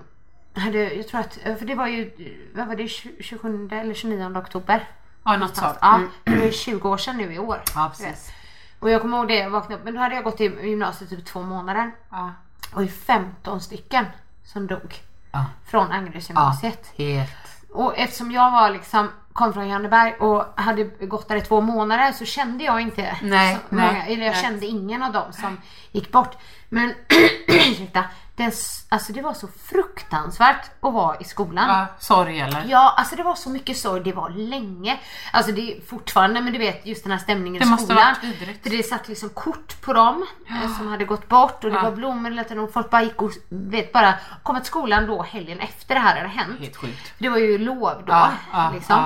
hade 0.56 0.94
jag 0.94 1.08
tror 1.08 1.20
att, 1.22 1.34
för 1.60 1.66
det 1.66 1.76
var 1.76 1.88
ju, 1.88 2.12
vad 2.56 2.68
var 2.68 2.76
det, 2.76 2.84
tju- 2.84 3.22
27 3.22 3.70
eller 3.72 3.94
29 3.94 4.38
oktober? 4.38 4.90
Ja, 5.24 5.38
något 5.38 5.56
sånt. 5.56 5.78
Ja, 5.82 5.96
Mm. 5.96 6.10
det 6.24 6.36
var 6.38 6.46
ju 6.46 6.52
20 6.52 6.90
år 6.90 6.98
sedan 6.98 7.18
nu 7.18 7.34
i 7.34 7.40
år. 7.40 7.62
Ja, 7.76 7.90
precis. 7.98 8.32
Och 8.80 8.90
jag 8.90 9.02
kommer 9.02 9.18
ihåg 9.18 9.28
det, 9.28 9.36
jag 9.36 9.50
vaknade 9.50 9.76
upp, 9.76 9.86
men 9.86 9.94
då 9.94 10.00
hade 10.00 10.16
jag 10.16 10.24
gått 10.24 10.42
i 10.42 10.44
gymnasiet 10.44 11.10
typ 11.10 11.26
två 11.26 11.42
månader. 11.42 11.92
Ja. 12.10 12.32
Och 12.74 12.82
det 12.82 12.88
är 12.88 12.92
15 12.92 13.62
stycken 13.62 14.06
som 14.44 14.68
dog 14.68 14.96
Ja. 15.32 15.46
från 15.68 15.92
Angeredsgymnasiet. 15.92 16.92
Helt. 16.98 17.32
Och 17.72 17.98
eftersom 17.98 18.32
jag 18.32 18.52
var 18.52 18.70
liksom, 18.70 19.10
kom 19.34 19.54
från 19.54 19.68
Johanneberg 19.68 20.14
och 20.14 20.46
hade 20.62 20.84
gått 20.84 21.28
där 21.28 21.36
i 21.36 21.42
två 21.42 21.62
månader 21.62 22.12
så 22.12 22.26
kände 22.26 22.64
jag 22.64 22.82
inte 22.82 23.18
Nej, 23.22 23.56
så 23.70 23.76
nej, 23.76 23.88
många, 23.88 24.06
eller 24.06 24.26
jag 24.26 24.32
nej. 24.34 24.42
kände 24.44 24.66
ingen 24.66 25.04
av 25.04 25.12
dem 25.14 25.34
som 25.34 25.58
gick 25.92 26.12
bort. 26.12 26.38
Men 26.70 26.94
ursäkta, 27.48 28.04
den, 28.36 28.52
alltså 28.90 29.14
det 29.14 29.22
var 29.22 29.34
så 29.34 29.48
fruktansvärt 29.64 30.72
att 30.82 30.94
vara 30.94 31.18
i 31.20 31.24
skolan. 31.24 31.70
Ja, 31.70 31.86
sorg 32.00 32.40
eller? 32.40 32.64
Ja, 32.68 32.94
alltså 32.98 33.16
det 33.16 33.24
var 33.24 33.36
så 33.36 33.50
mycket 33.50 33.78
sorg, 33.78 34.04
det 34.04 34.14
var 34.14 34.30
länge. 34.30 35.00
Alltså 35.34 35.52
det 35.52 35.62
är 35.78 35.82
fortfarande, 35.82 36.42
men 36.42 36.54
du 36.54 36.60
vet 36.60 36.86
just 36.86 37.04
den 37.04 37.12
här 37.12 37.20
stämningen 37.20 37.60
Det 37.62 37.68
i 37.68 37.70
måste 37.70 37.86
skolan. 37.86 38.06
varit 38.06 38.24
vidrigt. 38.24 38.64
För 38.64 38.70
det 38.70 38.84
satt 38.84 39.08
liksom 39.08 39.30
kort 39.30 39.82
på 39.82 39.94
dem 39.94 40.26
eh, 40.50 40.78
som 40.78 40.88
hade 40.88 41.06
gått 41.06 41.28
bort 41.30 41.64
och 41.64 41.70
det 41.70 41.76
Ja. 41.76 41.82
var 41.84 41.92
blommor 41.92 42.60
och 42.60 42.74
folk 42.74 42.90
bara 42.90 43.04
gick 43.04 43.22
och 43.22 43.32
vet 43.50 43.94
bara 43.94 44.14
komma 44.44 44.60
till 44.60 44.68
skolan 44.68 45.06
då 45.08 45.22
helgen 45.24 45.60
efter 45.60 45.96
det 45.96 46.02
här 46.02 46.16
hade 46.16 46.28
hänt. 46.30 46.60
Helt 46.60 46.76
sjukt. 46.76 47.14
Det 47.18 47.30
var 47.30 47.38
ju 47.38 47.58
lov 47.58 48.04
då. 48.06 48.14
Ja, 48.14 48.32
ja, 48.54 48.72
liksom. 48.74 49.04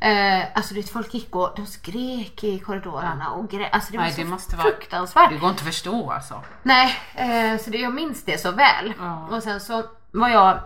Ja. 0.00 0.06
Eh, 0.06 0.44
alltså 0.54 0.74
du 0.74 0.80
vet, 0.80 0.90
folk 0.92 1.14
gick 1.14 1.36
och 1.36 1.52
de 1.56 1.66
skrek 1.66 2.44
i 2.44 2.58
korridorerna 2.58 3.30
och 3.30 3.50
grä, 3.50 3.68
alltså 3.72 3.92
det 3.92 3.98
var 3.98 4.04
Nej, 4.04 4.12
så 4.14 4.20
det 4.20 4.26
måste 4.26 4.56
vara- 4.56 4.64
fruktansvärt. 4.68 5.30
Det 5.30 5.36
går 5.38 5.50
inte 5.50 5.60
att 5.60 5.66
förstå 5.66 6.10
alltså. 6.10 6.42
Nej, 6.62 6.96
eh, 7.14 7.60
så 7.60 7.70
det, 7.70 7.78
jag 7.78 7.94
minns 7.94 8.24
det 8.24 8.40
så 8.40 8.50
väl. 8.50 8.94
Ja. 8.98 9.26
Och 9.30 9.42
sen 9.42 9.60
så 9.60 9.82
var 10.10 10.28
jag, 10.28 10.58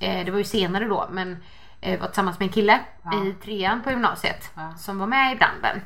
eh, 0.00 0.24
det 0.24 0.30
var 0.30 0.38
ju 0.38 0.44
senare 0.44 0.84
då, 0.84 1.08
men 1.10 1.42
eh, 1.80 2.00
var 2.00 2.06
tillsammans 2.06 2.38
med 2.38 2.46
en 2.46 2.52
kille 2.52 2.80
i 3.26 3.32
trean 3.44 3.82
på 3.82 3.90
gymnasiet 3.90 4.50
som 4.78 4.98
var 4.98 5.06
med 5.06 5.32
i 5.32 5.36
branden. 5.36 5.80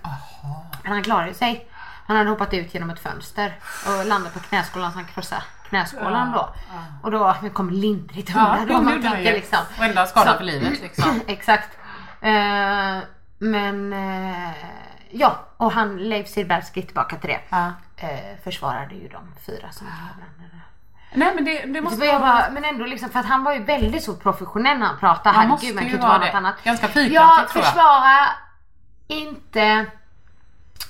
Men 0.82 0.92
han 0.92 1.02
klarade 1.02 1.34
sig. 1.34 1.66
Han 2.06 2.16
hade 2.16 2.30
hoppat 2.30 2.54
ut 2.54 2.74
genom 2.74 2.90
ett 2.90 3.00
fönster 3.00 3.58
och 3.86 4.06
landat 4.06 4.34
på 4.34 4.40
knäskålan 4.40 4.92
så 4.92 4.98
han 4.98 5.04
krossade 5.06 5.42
knäskålan 5.68 6.32
då. 6.32 6.48
Och 7.02 7.10
då 7.10 7.34
kom 7.52 7.70
lindrigt 7.70 8.30
Ja, 8.34 8.56
undan. 8.60 8.84
man 8.84 9.02
tänker 9.02 9.18
ju. 9.18 9.32
liksom. 9.32 9.58
Och 9.78 9.84
enda 9.84 10.06
skada 10.06 10.32
Så- 10.32 10.38
för 10.38 10.44
livet 10.44 10.80
liksom. 10.80 11.20
Exakt. 11.26 11.68
Eh, 12.22 12.98
men 13.38 13.92
eh, 13.92 14.50
ja, 15.10 15.38
och 15.56 15.72
han 15.72 15.96
Leif 15.96 16.28
Silbersky 16.28 16.82
tillbaka 16.82 17.16
till 17.16 17.30
det. 17.30 17.40
Ja. 17.48 17.72
Eh, 17.96 18.42
försvarade 18.44 18.94
ju 18.94 19.08
de 19.08 19.34
fyra 19.46 19.72
som 19.72 19.86
var 19.86 19.94
branden. 19.94 20.60
Nej 21.14 21.34
men 21.34 21.44
det, 21.44 21.64
det 21.66 21.80
måste 21.80 21.98
var 21.98 22.06
jag 22.06 22.20
bara, 22.20 22.50
men 22.50 22.64
ändå 22.64 22.84
liksom, 22.86 23.10
för 23.10 23.20
att 23.20 23.26
han 23.26 23.44
var 23.44 23.52
ju 23.52 23.64
väldigt 23.64 24.02
så 24.04 24.14
professionell 24.14 24.78
när 24.78 24.86
han 24.86 24.98
pratade. 24.98 25.36
Han 25.36 25.48
måste 25.48 25.66
Herregud, 25.66 25.82
man 25.84 25.92
ju 25.92 25.98
vara 25.98 26.18
vara 26.18 26.30
det. 26.30 26.32
annat. 26.32 26.64
Ganska 26.64 26.88
fyrkantigt, 26.88 27.52
tror 27.52 27.64
jag. 27.64 27.72
försvarar 27.72 28.26
inte 29.08 29.86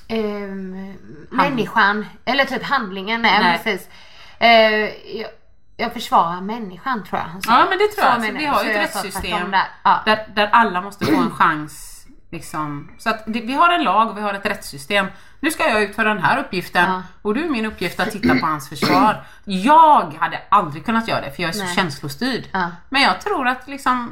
ehm, 0.07 0.93
människan, 1.31 2.05
eller 2.25 2.45
typ 2.45 2.63
handlingen. 2.63 3.21
Nej, 3.21 3.39
Nej. 3.39 3.59
precis. 3.63 3.89
Jag, 4.39 5.29
jag 5.81 5.93
försvarar 5.93 6.41
människan 6.41 7.03
tror 7.03 7.19
jag 7.21 7.27
han 7.27 7.41
sa. 7.41 7.51
Ja 7.59 7.65
men 7.69 7.77
det 7.77 7.87
tror 7.87 8.05
jag. 8.05 8.13
Så 8.15 8.21
Så 8.21 8.27
menar 8.27 8.39
vi 8.39 8.45
har 8.45 8.63
ju 8.63 8.71
ett 8.71 8.83
rättssystem 8.83 9.51
där. 9.51 9.63
Ja. 9.83 9.99
där, 10.05 10.27
där 10.35 10.49
alla 10.51 10.81
måste 10.81 11.05
få 11.05 11.15
en 11.15 11.31
chans. 11.31 11.87
Liksom. 12.31 12.91
Så 12.97 13.09
att 13.09 13.23
vi 13.27 13.53
har 13.53 13.69
en 13.69 13.83
lag 13.83 14.09
och 14.09 14.17
vi 14.17 14.21
har 14.21 14.33
ett 14.33 14.45
rättssystem. 14.45 15.05
Nu 15.39 15.51
ska 15.51 15.69
jag 15.69 15.83
utföra 15.83 16.13
den 16.13 16.23
här 16.23 16.37
uppgiften 16.39 16.89
Ja. 16.89 17.03
och 17.21 17.33
du 17.35 17.45
är 17.45 17.49
min 17.49 17.65
uppgift 17.65 17.99
att 17.99 18.11
titta 18.11 18.35
på 18.35 18.45
hans 18.45 18.69
försvar. 18.69 19.23
Jag 19.43 20.13
hade 20.19 20.39
aldrig 20.49 20.85
kunnat 20.85 21.07
göra 21.07 21.21
det 21.21 21.31
för 21.31 21.41
jag 21.43 21.49
är 21.49 21.53
så 21.53 21.63
Nej. 21.63 21.75
känslostyrd. 21.75 22.43
Ja. 22.51 22.69
Men 22.89 23.01
jag 23.01 23.21
tror 23.21 23.47
att 23.47 23.67
liksom 23.67 24.11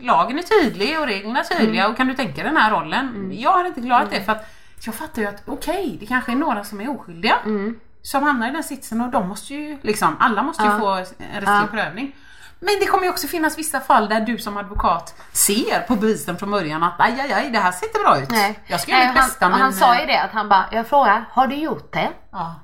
lagen 0.00 0.38
är 0.38 0.42
tydlig 0.42 1.00
och 1.00 1.06
reglerna 1.06 1.40
är 1.40 1.44
tydliga 1.58 1.80
Mm. 1.82 1.90
och 1.90 1.96
kan 1.96 2.06
du 2.06 2.14
tänka 2.14 2.42
den 2.42 2.56
här 2.56 2.70
rollen? 2.70 3.30
Jag 3.34 3.52
hade 3.52 3.68
inte 3.68 3.80
klarat 3.80 4.10
det 4.10 4.20
för 4.20 4.32
att 4.32 4.46
jag 4.86 4.94
fattar 4.94 5.22
ju 5.22 5.28
att 5.28 5.42
okej, 5.46 5.96
det 6.00 6.06
kanske 6.06 6.32
är 6.32 6.36
några 6.36 6.64
som 6.64 6.80
är 6.80 6.90
oskyldiga 6.90 7.34
Mm. 7.44 7.80
Som 8.02 8.22
hamnar 8.22 8.48
i 8.48 8.50
den 8.52 8.64
sitsen 8.64 9.00
och 9.00 9.08
de 9.10 9.28
måste 9.28 9.54
ju 9.54 9.78
liksom, 9.82 10.16
alla 10.20 10.42
måste 10.42 10.62
ju 10.62 10.68
Ja. 10.70 10.78
få 10.78 10.88
en 10.88 11.00
rättslig 11.04 11.46
Ja. 11.46 11.66
prövning. 11.70 12.16
Men 12.62 12.74
det 12.80 12.86
kommer 12.86 13.04
ju 13.04 13.10
också 13.10 13.26
finnas 13.26 13.58
vissa 13.58 13.80
fall 13.80 14.08
där 14.08 14.20
du 14.20 14.38
som 14.38 14.56
advokat 14.56 15.14
ser 15.32 15.80
på 15.80 15.94
bevisen 15.96 16.36
från 16.36 16.50
början 16.50 16.82
att 16.82 16.94
aj, 16.98 17.20
aj, 17.20 17.32
aj, 17.32 17.50
det 17.50 17.58
här 17.58 17.72
ser 17.72 17.86
inte 17.86 17.98
bra 17.98 18.18
ut. 18.22 18.30
Nej. 18.30 18.58
Jag 18.66 18.80
ska 18.80 18.90
göra 18.92 19.00
mitt 19.00 19.18
han, 19.18 19.28
bästa 19.28 19.48
men... 19.48 19.60
han 19.60 19.72
sa 19.72 20.00
ju 20.00 20.06
det 20.06 20.22
att 20.22 20.30
han 20.30 20.48
bara, 20.48 20.64
jag 20.72 20.86
frågar, 20.86 21.24
har 21.32 21.46
du 21.46 21.54
gjort 21.56 21.92
det? 21.92 22.08
Ja. 22.30 22.54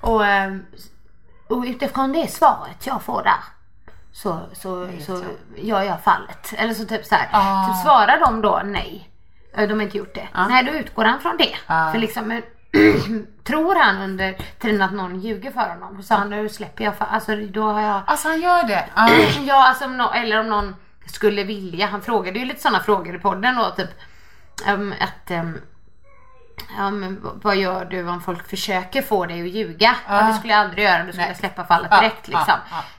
Och, 0.00 0.26
ehm, 0.26 0.62
och 1.48 1.62
utifrån 1.66 2.12
det 2.12 2.30
svaret 2.32 2.86
jag 2.86 3.02
får 3.02 3.22
där 3.22 3.40
så, 4.12 4.40
så, 4.52 4.88
så 5.06 5.22
gör 5.56 5.82
jag 5.82 6.00
fallet. 6.00 6.52
Eller 6.56 6.74
så 6.74 6.84
typ 6.84 7.06
så 7.06 7.14
här, 7.14 7.28
Ah. 7.32 7.66
typ 7.66 7.82
svarar 7.82 8.20
de 8.20 8.40
då 8.42 8.62
nej. 8.64 9.10
eh, 9.56 9.68
De 9.68 9.74
har 9.74 9.82
inte 9.82 9.98
gjort 9.98 10.14
det. 10.14 10.28
Ah. 10.32 10.48
Nej, 10.48 10.64
då 10.64 10.72
utgår 10.72 11.04
han 11.04 11.20
från 11.20 11.36
det. 11.36 11.54
Ah. 11.66 11.92
För 11.92 11.98
liksom, 11.98 12.30
eh, 12.30 12.40
tror 13.44 13.74
han 13.74 13.96
under 14.02 14.36
tiden 14.58 14.82
att 14.82 14.92
någon 14.92 15.20
ljuger 15.20 15.50
för 15.50 15.68
honom 15.68 16.02
så 16.02 16.14
han, 16.14 16.30
nu 16.30 16.48
släpper 16.48 16.84
jag, 16.84 16.94
fa- 16.94 17.06
alltså 17.10 17.36
då 17.36 17.62
har 17.62 17.80
jag 17.80 18.02
Alltså 18.06 18.28
han 18.28 18.40
gör 18.40 18.62
det. 18.66 18.84
Ja. 18.96 19.08
Ja, 19.46 19.68
alltså 19.68 19.84
om 19.84 19.98
nå- 19.98 20.12
eller 20.12 20.40
om 20.40 20.48
någon 20.48 20.76
skulle 21.06 21.44
vilja. 21.44 21.86
Han 21.86 22.02
frågade 22.02 22.38
ju 22.38 22.44
lite 22.44 22.60
sådana 22.62 22.80
frågor 22.80 23.14
i 23.14 23.18
podden 23.18 23.56
då, 23.56 23.70
typ 23.70 23.90
ehm, 24.66 24.94
att 25.00 25.30
men 26.78 27.14
v- 27.14 27.28
vad 27.42 27.56
gör 27.56 27.84
du 27.84 28.08
om 28.08 28.20
folk 28.20 28.48
försöker 28.48 29.02
få 29.02 29.26
dig 29.26 29.42
att 29.42 29.48
ljuga? 29.48 29.96
Ja, 30.08 30.22
det 30.26 30.32
skulle 30.34 30.52
jag 30.52 30.60
aldrig 30.60 30.84
göra, 30.84 31.04
du 31.04 31.12
skulle 31.12 31.26
Nej. 31.26 31.34
släppa 31.36 31.64
fallet 31.64 31.88
Ja, 31.90 32.00
direkt 32.00 32.28
liksom. 32.28 32.54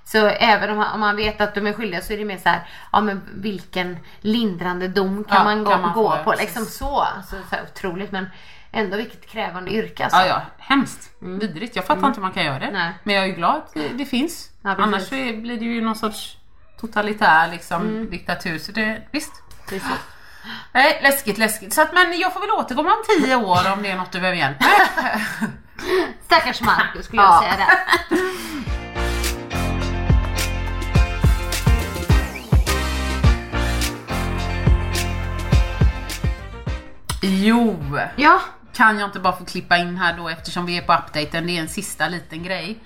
Så 0.05 0.25
även 0.27 0.69
om 0.69 0.77
man, 0.77 0.91
om 0.93 0.99
man 0.99 1.15
vet 1.15 1.41
att 1.41 1.55
de 1.55 1.67
är 1.67 1.73
skyldiga 1.73 2.01
så 2.01 2.13
är 2.13 2.17
det 2.17 2.25
mer 2.25 2.37
så 2.37 2.49
här, 2.49 2.67
ja 2.91 3.01
men 3.01 3.21
vilken 3.33 3.97
lindrande 4.21 4.87
dom 4.87 5.23
kan 5.23 5.45
man 5.45 5.63
gå, 5.63 5.71
kan 5.71 5.81
man 5.81 5.93
gå 5.93 6.09
få, 6.09 6.15
ja, 6.17 6.23
på? 6.23 6.33
Liksom 6.39 6.65
så. 6.65 6.99
Alltså, 6.99 7.35
så 7.49 7.55
otroligt 7.71 8.11
men 8.11 8.29
ändå 8.73 8.97
vilket 8.97 9.27
krävande 9.29 9.71
yrke 9.71 10.03
alltså. 10.03 10.19
Ja, 10.19 10.25
ja, 10.27 10.41
hemskt. 10.57 11.09
Vidrigt. 11.19 11.75
Jag 11.75 11.85
fattar 11.85 12.07
inte 12.07 12.17
hur 12.19 12.21
man 12.21 12.31
kan 12.31 12.45
göra 12.45 12.59
det. 12.59 12.65
Mm. 12.65 12.79
Nej. 12.81 12.91
Men 13.03 13.15
jag 13.15 13.23
är 13.23 13.27
ju 13.27 13.33
glad 13.33 13.55
att 13.55 13.73
det, 13.73 13.87
det 13.89 14.05
finns. 14.05 14.49
Ja. 14.63 14.75
Annars 14.77 15.13
är, 15.13 15.37
blir 15.41 15.57
det 15.59 15.65
ju 15.65 15.81
någon 15.81 15.95
sorts 15.95 16.37
totalitär 16.79 17.47
liksom, 17.51 18.09
diktatur. 18.09 18.57
Så 18.59 18.71
det, 18.71 19.07
visst. 19.11 19.31
Precis. 19.69 19.89
Nej, 20.73 20.99
läskigt, 21.03 21.37
läskigt. 21.37 21.73
Så 21.73 21.81
att, 21.81 21.93
men 21.93 22.19
jag 22.19 22.33
får 22.33 22.39
väl 22.39 22.51
återkomma 22.51 22.89
om 22.89 23.03
tio 23.19 23.35
år 23.35 23.71
om 23.73 23.83
det 23.83 23.89
är 23.91 23.95
något 23.97 24.11
du 24.11 24.19
behöver 24.19 24.37
hjälp 24.39 24.57
med. 24.59 25.21
Stackars 26.25 26.61
Marcus 26.61 27.05
skulle 27.05 27.21
Ja. 27.21 27.43
jag 27.43 27.53
säga 27.53 27.65
där. 27.67 28.17
Jo, 37.21 37.79
Ja, 38.15 38.39
kan 38.73 38.99
jag 38.99 39.07
inte 39.07 39.19
bara 39.19 39.33
få 39.35 39.45
klippa 39.45 39.77
in 39.77 39.97
här 39.97 40.17
då 40.17 40.29
eftersom 40.29 40.65
vi 40.65 40.77
är 40.77 40.81
på 40.81 40.93
updaten. 40.93 41.47
Det 41.47 41.57
är 41.57 41.61
en 41.61 41.69
sista 41.69 42.07
liten 42.07 42.43
grej. 42.43 42.79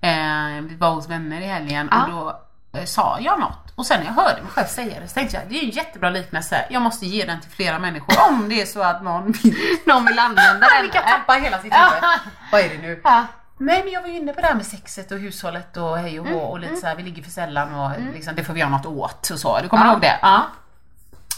Eh, 0.00 0.62
vi 0.62 0.76
var 0.78 0.90
hos 0.90 1.08
vänner 1.08 1.40
i 1.40 1.44
helgen 1.46 1.88
Ja. 1.92 2.04
och 2.04 2.10
då 2.10 2.40
eh, 2.78 2.84
sa 2.84 3.18
jag 3.20 3.40
något 3.40 3.72
och 3.74 3.86
sen 3.86 4.00
när 4.00 4.06
jag 4.06 4.12
hörde 4.12 4.42
mig 4.42 4.50
själv 4.50 4.66
säga 4.66 5.00
det 5.00 5.08
så 5.08 5.14
tänkte 5.14 5.36
jag 5.36 5.48
det 5.48 5.58
är 5.58 5.64
en 5.64 5.70
jättebra 5.70 6.10
liknelse. 6.10 6.64
Jag 6.70 6.82
måste 6.82 7.06
ge 7.06 7.24
den 7.24 7.40
till 7.40 7.50
flera 7.50 7.78
människor 7.78 8.14
om 8.28 8.48
det 8.48 8.62
är 8.62 8.66
så 8.66 8.82
att 8.82 9.02
någon 9.02 9.32
vill. 9.32 9.56
någon 9.86 10.06
vill 10.06 10.18
använda 10.18 10.66
den. 10.76 10.82
Vi 10.82 10.88
kan 10.88 11.02
tappa 11.02 11.32
hela 11.32 11.58
sitt 11.58 11.74
huvud. 11.74 12.02
Vad 12.52 12.60
är 12.60 12.68
det 12.68 12.78
nu? 12.78 13.00
Ja. 13.04 13.26
Nej 13.62 13.82
men 13.84 13.92
jag 13.92 14.00
var 14.02 14.08
ju 14.08 14.16
inne 14.16 14.32
på 14.32 14.40
det 14.40 14.46
här 14.46 14.54
med 14.54 14.66
sexet 14.66 15.12
och 15.12 15.18
hushållet 15.18 15.76
och 15.76 15.98
hej 15.98 16.20
och 16.20 16.26
hå 16.26 16.38
och 16.40 16.60
lite 16.60 16.76
så 16.76 16.86
här, 16.86 16.96
vi 16.96 17.02
ligger 17.02 17.22
för 17.22 17.30
sällan 17.30 17.74
och 17.74 17.90
liksom, 18.14 18.34
det 18.34 18.44
får 18.44 18.52
vi 18.52 18.60
göra 18.60 18.70
något 18.70 18.86
åt 18.86 19.30
och 19.30 19.38
så. 19.38 19.60
Du 19.62 19.68
kommer 19.68 19.84
Ja. 19.86 19.92
ihåg 19.92 20.00
det? 20.00 20.18
Ja. 20.22 20.46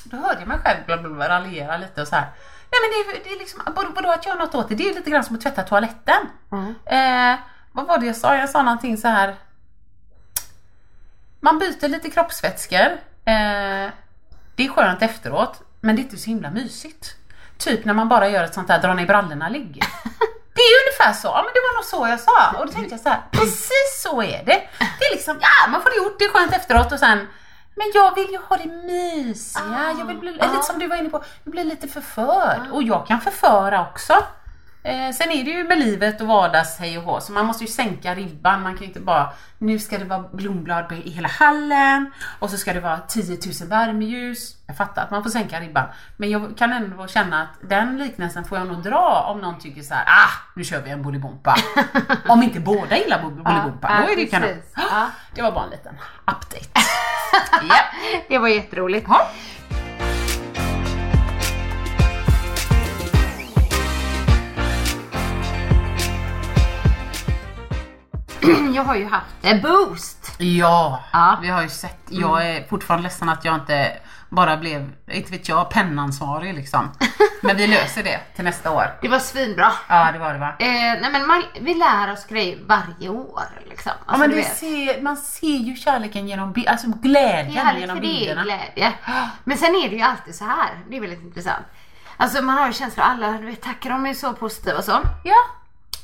Då 0.05 0.17
hörde 0.17 0.39
jag 0.41 0.49
mig 0.49 0.59
själv 0.65 1.19
raljera 1.19 1.77
lite 1.77 2.03
och 2.03 2.09
så 2.09 2.17
här. 2.17 2.27
Nej 2.73 2.81
men 2.81 2.91
det 2.91 3.19
är, 3.19 3.25
det 3.25 3.35
är 3.35 3.39
liksom, 3.39 3.63
vadå, 3.95 4.11
att 4.11 4.27
göra 4.27 4.39
något 4.39 4.55
åt 4.55 4.69
det? 4.69 4.75
Det 4.75 4.91
är 4.91 4.95
lite 4.95 5.11
grann 5.11 5.25
som 5.25 5.37
att 5.37 5.43
tvätta 5.43 5.63
toaletten. 5.63 6.29
Eh, 6.87 7.35
vad 7.73 7.87
var 7.87 7.99
det 7.99 8.07
jag 8.07 8.17
sa? 8.17 8.37
Jag 8.37 8.51
sa 8.51 8.63
någonting 8.63 8.97
så 8.97 9.09
här. 9.09 9.37
Man 11.41 11.59
byter 11.59 11.89
lite 11.89 12.11
kroppsvätskor. 12.11 12.87
Eh, 13.25 13.91
det 14.57 14.65
är 14.65 14.69
skönt 14.69 15.03
efteråt, 15.03 15.63
men 15.81 15.97
det 15.97 16.03
är 16.03 16.05
inte 16.05 16.17
så 16.17 16.27
himla 16.31 16.51
mysigt. 16.51 17.17
Typ 17.59 17.85
när 17.85 17.95
man 17.95 18.09
bara 18.09 18.29
gör 18.29 18.45
ett 18.45 18.55
sånt 18.55 18.69
där 18.69 18.83
dra 18.83 18.95
ner 18.95 19.07
brallorna-ligg. 19.07 19.83
Det 20.55 20.61
är 20.61 20.71
ju 20.71 20.77
ungefär 20.87 21.13
så, 21.21 21.29
ja 21.29 21.43
men 21.43 21.53
det 21.55 21.61
var 21.61 21.75
nog 21.75 21.85
så 21.85 22.09
jag 22.13 22.21
sa. 22.21 22.59
Och 22.59 22.67
då 22.67 22.73
tänkte 22.73 22.95
jag 22.95 23.01
så 23.01 23.09
här, 23.09 23.21
precis 23.31 24.03
så 24.03 24.23
är 24.23 24.45
det. 24.45 24.69
Det 24.99 25.05
är 25.05 25.13
liksom, 25.13 25.39
ja 25.41 25.71
man 25.71 25.83
får 25.83 25.91
det 25.91 25.97
gjort, 25.97 26.19
det 26.19 26.25
är 26.25 26.29
skönt 26.29 26.53
efteråt 26.53 26.93
och 26.93 26.99
sen 26.99 27.29
men 27.75 27.87
jag 27.95 28.15
vill 28.15 28.31
ju 28.31 28.39
ha 28.39 28.57
det 28.57 28.67
mysiga, 28.67 29.95
jag 29.99 30.05
vill 30.07 30.19
bli, 30.19 30.33
lite 30.33 30.63
som 30.63 30.79
du 30.79 30.89
var 30.89 30.97
inne 30.97 31.11
på, 31.11 31.25
jag 31.45 31.53
blir 31.53 31.65
lite 31.65 31.89
förförd. 31.89 32.61
Och 32.73 32.83
jag 32.83 33.07
kan 33.07 33.21
förföra 33.21 33.89
också. 33.91 34.15
Eh, 34.85 35.11
sen 35.15 35.31
är 35.31 35.45
det 35.45 35.51
ju 35.51 35.65
med 35.65 35.79
livet 35.79 36.21
och 36.21 36.27
vardags 36.27 36.79
hej 36.79 36.99
och 36.99 37.05
hå, 37.05 37.21
så 37.21 37.33
man 37.33 37.47
måste 37.47 37.65
ju 37.65 37.71
sänka 37.71 38.15
ribban. 38.15 38.63
Man 38.63 38.73
kan 38.73 38.81
ju 38.81 38.87
inte 38.87 39.01
bara, 39.01 39.33
nu 39.59 39.79
ska 39.79 39.99
det 39.99 40.05
vara 40.05 40.25
blomblad 40.33 40.93
i 40.93 41.11
hela 41.11 41.29
hallen 41.29 42.13
och 42.39 42.51
så 42.51 42.57
ska 42.57 42.73
det 42.73 42.81
vara 42.81 42.99
10 42.99 43.39
000 43.61 43.69
värmeljus. 43.69 44.57
Jag 44.67 44.77
fattar 44.77 45.03
att 45.03 45.11
man 45.11 45.23
får 45.23 45.31
sänka 45.31 45.61
ribban. 45.61 45.87
Men 46.17 46.31
jag 46.31 46.57
kan 46.59 46.73
ändå 46.73 47.07
känna 47.07 47.43
att 47.43 47.69
den 47.69 47.99
liknelsen 47.99 48.45
får 48.45 48.59
jag 48.59 48.67
nog 48.67 48.83
dra 48.83 49.27
om 49.29 49.41
någon 49.41 49.59
tycker 49.59 49.83
så 49.83 49.95
här: 49.95 50.05
ah, 50.07 50.31
nu 50.57 50.65
kör 50.65 50.83
vi 50.83 50.91
en 50.91 51.03
Bolibompa. 51.03 51.55
om 52.29 52.43
inte 52.43 52.61
båda 52.61 52.97
gillar 52.99 53.23
Bo- 53.23 53.31
Bolibompa, 53.31 53.89
Ja, 53.91 54.07
då 54.07 54.13
är 54.13 54.17
det 54.17 54.23
ju 54.23 54.29
kanon. 54.29 54.63
Ja. 54.77 55.09
Det 55.35 55.43
var 55.43 55.53
bara 55.53 55.65
en 55.65 55.71
liten 55.71 55.95
update. 56.27 56.67
ja. 57.69 57.77
Det 58.29 58.39
var 58.39 58.49
jätteroligt. 58.49 59.07
Ja. 59.09 59.29
Jag 68.75 68.85
har 68.85 68.95
ju 68.97 69.07
haft 69.09 69.27
en 69.43 69.61
boost. 69.63 70.35
Ja, 70.39 71.05
Ja. 71.13 71.39
vi 71.43 71.49
har 71.49 71.63
ju 71.63 71.69
sett. 71.69 71.99
Jag 72.09 72.49
är 72.49 72.69
fortfarande 72.69 73.03
ledsen 73.03 73.29
att 73.29 73.45
jag 73.45 73.55
inte 73.55 73.93
bara 74.29 74.57
blev, 74.57 74.91
inte 75.11 75.31
vet 75.33 75.49
jag, 75.49 75.71
pennansvarig 75.71 76.55
liksom. 76.55 76.91
Men 77.43 77.57
vi 77.57 77.67
löser 77.67 78.03
det 78.03 78.21
till 78.35 78.45
nästa 78.45 78.71
år. 78.71 78.99
Det 79.03 79.09
var 79.09 79.19
svinbra. 79.19 79.73
Ja, 79.89 80.13
det 80.13 80.19
var 80.19 80.33
det 80.33 80.39
va? 80.39 80.55
Eh, 80.59 80.67
nej 80.69 81.09
men 81.13 81.27
man, 81.27 81.43
vi 81.61 81.75
lär 81.75 82.13
oss 82.13 82.27
grejer 82.27 82.59
varje 82.67 83.09
år 83.09 83.43
liksom. 83.69 83.93
Ja, 83.99 84.03
Alltså, 84.07 84.21
men 84.21 84.31
du 84.31 84.37
det 84.37 84.43
ser, 84.45 85.03
man 85.03 85.17
ser 85.17 85.57
ju 85.57 85.77
kärleken 85.77 86.29
genom, 86.29 86.55
alltså 86.69 86.87
glädjen 86.89 87.67
Härligt 87.67 87.81
genom 87.81 87.97
för 87.97 88.03
det 88.03 88.09
är 88.09 88.19
bilderna. 88.19 88.43
glädje. 88.43 88.93
Men 89.45 89.59
sen 89.59 89.75
är 89.75 89.89
det 89.91 89.97
ju 89.97 90.03
alltid 90.03 90.35
så 90.35 90.45
här. 90.45 90.71
Det 90.91 90.97
är 90.97 91.01
väldigt 91.01 91.23
intressant. 91.23 91.65
Alltså 92.17 92.43
man 92.43 92.59
har 92.59 92.67
ju 92.67 92.73
känslan, 92.73 93.11
alla 93.11 93.33
du 93.39 93.47
vet, 93.47 93.63
tackar 93.63 93.91
de 93.91 94.07
är 94.07 94.15
så 94.15 94.33
positiva 94.33 94.79
och 94.79 94.85
så. 94.85 95.01
Ja. 95.25 95.37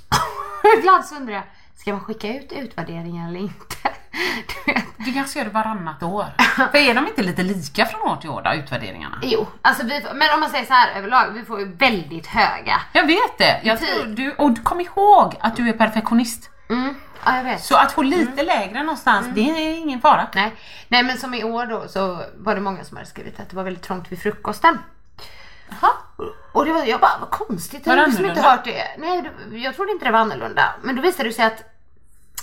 Ibland 0.79 1.05
så 1.05 1.15
undrar 1.17 1.35
jag, 1.35 1.43
ska 1.81 1.93
man 1.93 2.01
skicka 2.01 2.29
ut 2.29 2.53
utvärderingar 2.53 3.29
eller 3.29 3.41
inte? 3.41 3.77
Du 4.67 4.73
vet. 4.73 4.85
Du 4.97 5.13
kanske 5.13 5.39
gör 5.39 5.47
det 5.47 5.53
varannat 5.53 6.03
år. 6.03 6.27
För 6.73 6.79
är 6.79 6.95
de 6.95 7.07
inte 7.07 7.23
lite 7.23 7.43
lika 7.43 7.87
från 7.87 8.01
år 8.01 8.17
till 8.17 8.31
år 8.31 8.43
då, 8.43 8.55
utvärderingarna? 8.55 9.19
Jo, 9.23 9.47
alltså 9.63 9.87
vi, 9.87 10.03
men 10.15 10.35
om 10.35 10.41
man 10.41 10.51
säger 10.51 10.65
så 10.65 10.73
här 10.73 10.99
överlag, 10.99 11.31
vi 11.33 11.45
får 11.45 11.61
ju 11.61 11.73
väldigt 11.77 12.27
höga. 12.27 12.81
Jag 12.93 13.07
vet 13.07 13.39
det. 13.39 13.61
Jag 13.65 13.79
tror 13.79 14.07
du, 14.07 14.33
och 14.33 14.65
kom 14.65 14.81
ihåg 14.81 15.35
att 15.41 15.57
du 15.57 15.69
är 15.69 15.73
perfektionist. 15.73 16.51
Mm, 16.71 16.95
ja 17.25 17.37
jag 17.37 17.45
vet. 17.45 17.65
Så 17.65 17.77
att 17.77 17.93
få 17.93 18.03
lite 18.03 18.43
lägre 18.43 18.83
någonstans, 18.83 19.27
det 19.35 19.51
är 19.51 19.77
ingen 19.77 20.01
fara. 20.01 20.29
Nej. 20.35 20.55
Nej 20.89 21.03
men 21.03 21.19
som 21.19 21.35
i 21.35 21.45
år 21.45 21.67
då 21.67 21.89
så 21.89 22.23
var 22.37 22.55
det 22.55 22.61
många 22.61 22.85
som 22.85 22.97
hade 22.97 23.09
skrivit 23.09 23.41
att 23.41 23.51
det 23.51 23.57
var 23.57 23.65
väldigt 23.65 23.83
trångt 23.83 24.13
vid 24.13 24.23
frukosten. 24.23 24.79
Jaha. 25.71 25.93
Och 26.53 26.65
det 26.65 26.73
var, 26.73 26.85
jag 26.85 27.01
bara, 27.01 27.19
vad 27.21 27.31
konstigt. 27.31 27.87
Jag 27.87 27.97
har 27.97 28.07
liksom 28.07 28.27
inte 28.27 28.41
hört 28.41 28.65
det. 28.65 28.85
Nej, 28.99 29.31
jag 29.51 29.75
trodde 29.75 29.93
inte 29.93 30.05
det 30.05 30.11
var 30.11 30.19
annorlunda. 30.19 30.75
Men 30.83 30.97
då 30.97 31.03
visade 31.03 31.29
det 31.29 31.33
sig 31.33 31.45
att 31.45 31.63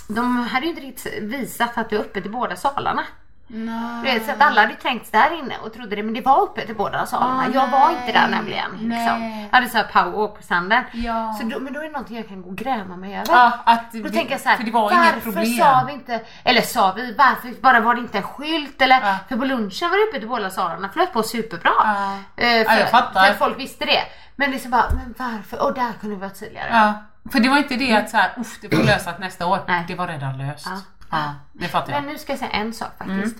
de 0.08 0.36
hade 0.36 0.66
ju 0.66 0.70
inte 0.70 0.82
riktigt 0.82 1.22
visat 1.22 1.78
att 1.78 1.90
det 1.90 1.96
är 1.96 2.00
öppet 2.00 2.26
i 2.26 2.28
båda 2.28 2.56
salarna. 2.56 3.04
Du 3.48 4.02
vet, 4.02 4.26
så 4.26 4.32
att 4.32 4.40
alla 4.40 4.60
hade 4.60 4.74
trängts 4.74 5.10
där 5.10 5.38
inne 5.38 5.54
och 5.64 5.72
trodde 5.72 5.96
det, 5.96 6.02
men 6.02 6.14
det 6.14 6.20
var 6.20 6.40
uppe 6.42 6.66
till 6.66 6.74
båda 6.76 7.06
salarna. 7.06 7.42
Ah, 7.48 7.50
jag 7.54 7.68
var 7.68 7.90
inte 7.90 8.12
där 8.12 8.28
nämligen. 8.28 8.70
Liksom. 8.70 8.88
Nej. 9.20 9.48
Jag 9.50 9.56
hade 9.58 9.68
så 9.70 9.76
här 9.78 9.84
powerwalk 9.92 10.36
på 10.36 10.42
stranden. 10.42 10.84
Ja. 10.92 11.36
Så 11.40 11.46
då, 11.46 11.58
men 11.60 11.72
då 11.72 11.80
är 11.80 11.84
det 11.84 11.90
någonting 11.90 12.16
jag 12.16 12.28
kan 12.28 12.42
gå 12.42 12.48
och 12.48 12.56
gräma 12.56 12.96
mig 12.96 13.14
över. 13.14 13.26
Ja, 13.32 13.52
att 13.64 13.92
Då 13.92 14.02
det- 14.02 14.10
tänker 14.10 14.30
jag 14.32 14.40
så 14.40 14.48
här, 14.48 14.56
för 14.56 14.64
det 14.64 14.70
var 14.70 14.92
inget 14.92 15.24
varför 15.26 15.44
sa 15.44 15.84
vi 15.86 15.92
inte, 15.92 16.20
eller 16.44 16.60
sa 16.60 16.92
vi, 16.96 17.14
varför 17.18 17.60
bara 17.62 17.80
var 17.80 17.94
det 17.94 18.00
inte 18.00 18.18
en 18.18 18.24
skylt 18.24 18.82
eller, 18.82 19.00
Ja. 19.00 19.16
för 19.28 19.36
på 19.36 19.44
lunchen 19.44 19.90
var 19.90 19.96
det 19.96 20.10
uppe 20.10 20.18
till 20.18 20.28
båda 20.28 20.50
salarna, 20.50 20.88
flöt 20.88 21.12
på 21.12 21.22
superbra. 21.22 21.70
Ja. 21.84 22.12
Eh, 22.36 22.64
för, 22.66 22.72
Ja, 22.72 22.78
jag 22.78 22.90
fattar. 22.90 23.24
för 23.24 23.30
att 23.30 23.38
folk 23.38 23.58
visste 23.58 23.84
det. 23.84 24.02
Men 24.36 24.50
liksom 24.50 24.70
bara, 24.70 24.84
men 24.94 25.14
varför? 25.18 25.62
Och 25.62 25.74
där 25.74 25.92
kunde 26.00 26.16
vi 26.16 26.20
vara 26.20 26.30
tydligare. 26.30 26.92
För 27.32 27.40
det 27.40 27.48
var 27.48 27.56
inte 27.58 27.74
det 27.76 27.92
att 27.96 28.10
så 28.10 28.16
här, 28.16 28.30
uff, 28.36 28.58
det 28.60 28.76
får 28.76 28.82
lösas 28.84 29.18
nästa 29.18 29.46
år. 29.46 29.60
Nej. 29.68 29.84
Det 29.88 29.94
var 29.94 30.06
redan 30.08 30.38
löst. 30.38 30.66
Ja. 31.10 31.18
Ja, 31.18 31.34
det 31.52 31.68
fattar 31.68 31.92
jag. 31.92 32.02
Men 32.04 32.12
nu 32.12 32.18
ska 32.18 32.32
jag 32.32 32.38
säga 32.38 32.50
en 32.50 32.72
sak 32.72 32.98
faktiskt. 32.98 33.36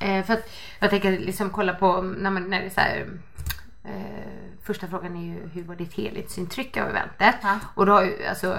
Mm. 0.00 0.18
Eh, 0.18 0.24
för 0.26 0.32
att 0.34 0.50
jag 0.78 0.90
tänker 0.90 1.10
liksom 1.12 1.50
kolla 1.50 1.74
på 1.74 2.02
när, 2.02 2.30
man, 2.30 2.42
när 2.50 2.60
det 2.60 2.66
är 2.66 2.70
så 2.70 2.80
här, 2.80 3.06
eh, 3.84 3.92
Första 4.66 4.86
frågan 4.88 5.16
är 5.16 5.24
ju 5.24 5.48
hur 5.48 5.64
var 5.64 5.74
ditt 5.74 5.94
helhetsintryck 5.94 6.76
av 6.76 6.88
eventet? 6.88 7.36
Ja. 7.42 7.58
Och 7.74 7.86
då 7.86 7.92
har 7.92 8.02
ju 8.02 8.26
alltså 8.26 8.58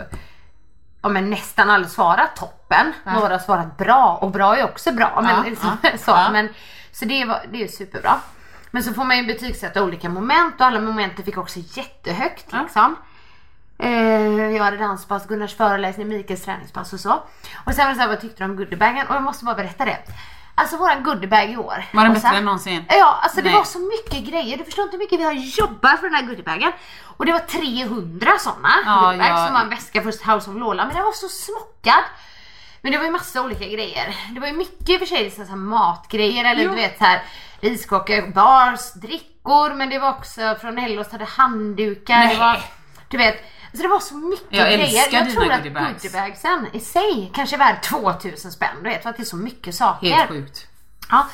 Ja 1.02 1.10
men 1.10 1.30
nästan 1.30 1.70
alla 1.70 1.88
svarat 1.88 2.36
toppen. 2.36 2.94
Några 3.06 3.34
har 3.34 3.39
svarat 3.39 3.78
bra 3.78 4.18
och 4.22 4.32
bra 4.32 4.58
är 4.58 4.64
också 4.64 4.91
bra. 4.91 5.20
Men, 5.22 5.30
Ja, 5.36 5.44
liksom, 5.50 5.78
ja, 5.84 5.89
så, 5.98 6.12
ja. 6.12 6.30
men, 6.32 6.50
så 6.91 7.06
det, 7.06 7.26
var, 7.26 7.46
det 7.52 7.64
är 7.64 7.68
superbra. 7.68 8.20
Men 8.72 8.84
så 8.84 8.94
får 8.94 9.04
man 9.04 9.18
ju 9.18 9.24
betygsätta 9.26 9.84
olika 9.84 10.10
moment 10.10 10.56
och 10.60 10.66
alla 10.66 10.82
momenten 10.82 11.26
fick 11.26 11.38
också 11.38 11.60
jättehögt 11.60 12.46
Ja. 12.52 12.62
liksom. 12.62 12.96
Eh, 13.80 14.52
jag 14.56 14.64
hade 14.64 14.78
danspass, 14.78 15.28
Gunnars 15.28 15.56
föreläsning, 15.56 16.08
Mikaels 16.08 16.42
träningspass 16.46 16.94
och 16.94 17.00
så. 17.00 17.24
Och 17.66 17.74
sen 17.74 17.86
var 17.86 17.90
det 17.90 17.96
så 17.96 18.02
här, 18.02 18.08
vad 18.08 18.22
tyckte 18.22 18.44
du 18.44 18.50
om 18.50 18.56
goodiebagen? 18.56 19.08
Och 19.08 19.16
jag 19.16 19.24
måste 19.24 19.46
bara 19.46 19.56
berätta 19.56 19.86
det. 19.86 19.98
Alltså 20.56 20.78
våran 20.78 21.04
goodiebag 21.04 21.50
i 21.52 21.58
år. 21.58 21.86
Var 21.94 22.04
den 22.04 22.14
bättre 22.14 22.38
än 22.38 22.46
någonsin? 22.46 22.86
Ja, 22.90 23.20
alltså 23.22 23.38
det 23.42 23.44
Nej. 23.50 23.54
var 23.54 23.64
så 23.64 23.80
mycket 23.80 24.32
grejer. 24.32 24.58
Du 24.58 24.64
förstår 24.64 24.84
inte 24.84 24.98
hur 24.98 25.04
mycket 25.04 25.20
vi 25.20 25.24
har 25.24 25.34
jobbat 25.34 26.00
för 26.00 26.08
den 26.08 26.16
här 26.16 26.22
goodiebagen. 26.24 26.72
Och 27.18 27.26
det 27.26 27.32
var 27.32 27.40
300 27.40 28.32
sådana 28.40 28.70
Ja, 28.86 29.02
goodiebags 29.06 29.30
ja. 29.30 29.46
som 29.46 29.54
var 29.54 29.62
en 29.62 29.70
väska 29.70 30.02
för 30.02 30.34
House 30.34 30.50
of 30.50 30.58
Lola. 30.58 30.86
Men 30.86 30.96
den 30.96 31.04
var 31.04 31.12
så 31.12 31.28
smockad. 31.28 32.04
Men 32.82 32.92
det 32.92 32.98
var 32.98 33.06
ju 33.06 33.12
massa 33.12 33.42
olika 33.42 33.66
grejer. 33.66 34.16
Det 34.34 34.40
var 34.40 34.48
ju 34.48 34.54
mycket 34.54 34.90
i 34.90 34.96
och 34.96 35.00
för 35.00 35.06
sig 35.06 35.32
så 35.32 35.44
här 35.44 35.56
matgrejer 35.56 36.46
eller 36.46 36.64
Jo. 36.64 36.70
du 36.70 36.76
vet 36.76 36.98
så 36.98 37.04
här 37.04 37.22
riskakor, 37.62 38.32
bars, 38.34 38.94
drickor. 38.94 39.74
Men 39.74 39.90
det 39.90 40.00
var 40.00 40.10
också 40.10 40.56
från 40.62 40.78
Ellos 40.78 41.12
hade 41.12 41.26
handdukar. 41.26 42.20
Det 42.20 42.26
Nej. 42.28 42.38
var, 42.40 42.62
du 43.08 43.18
vet. 43.18 43.44
Så 43.74 43.82
det 43.82 43.88
var 43.88 44.00
så 44.00 44.16
mycket 44.16 44.46
Jag 44.50 44.68
grejer. 44.68 44.84
älskar 44.84 45.18
Jag 45.18 45.32
tror 45.34 45.52
att 45.52 45.58
goodiebags. 45.58 46.04
goodiebagsen 46.04 46.68
i 46.74 46.80
sig 46.80 47.32
kanske 47.36 47.56
är 47.56 47.58
värd 47.58 47.84
2000 47.84 48.52
spänn. 48.52 48.70
Du 48.84 48.90
vet 48.90 49.04
för 49.04 49.10
att 49.10 49.18
det 49.18 49.24
är 49.24 49.26
så 49.26 49.36
mycket 49.38 49.76
saker. 49.76 50.08
Helt 50.12 50.30
sjukt. 50.30 50.68
Ja, 51.10 51.28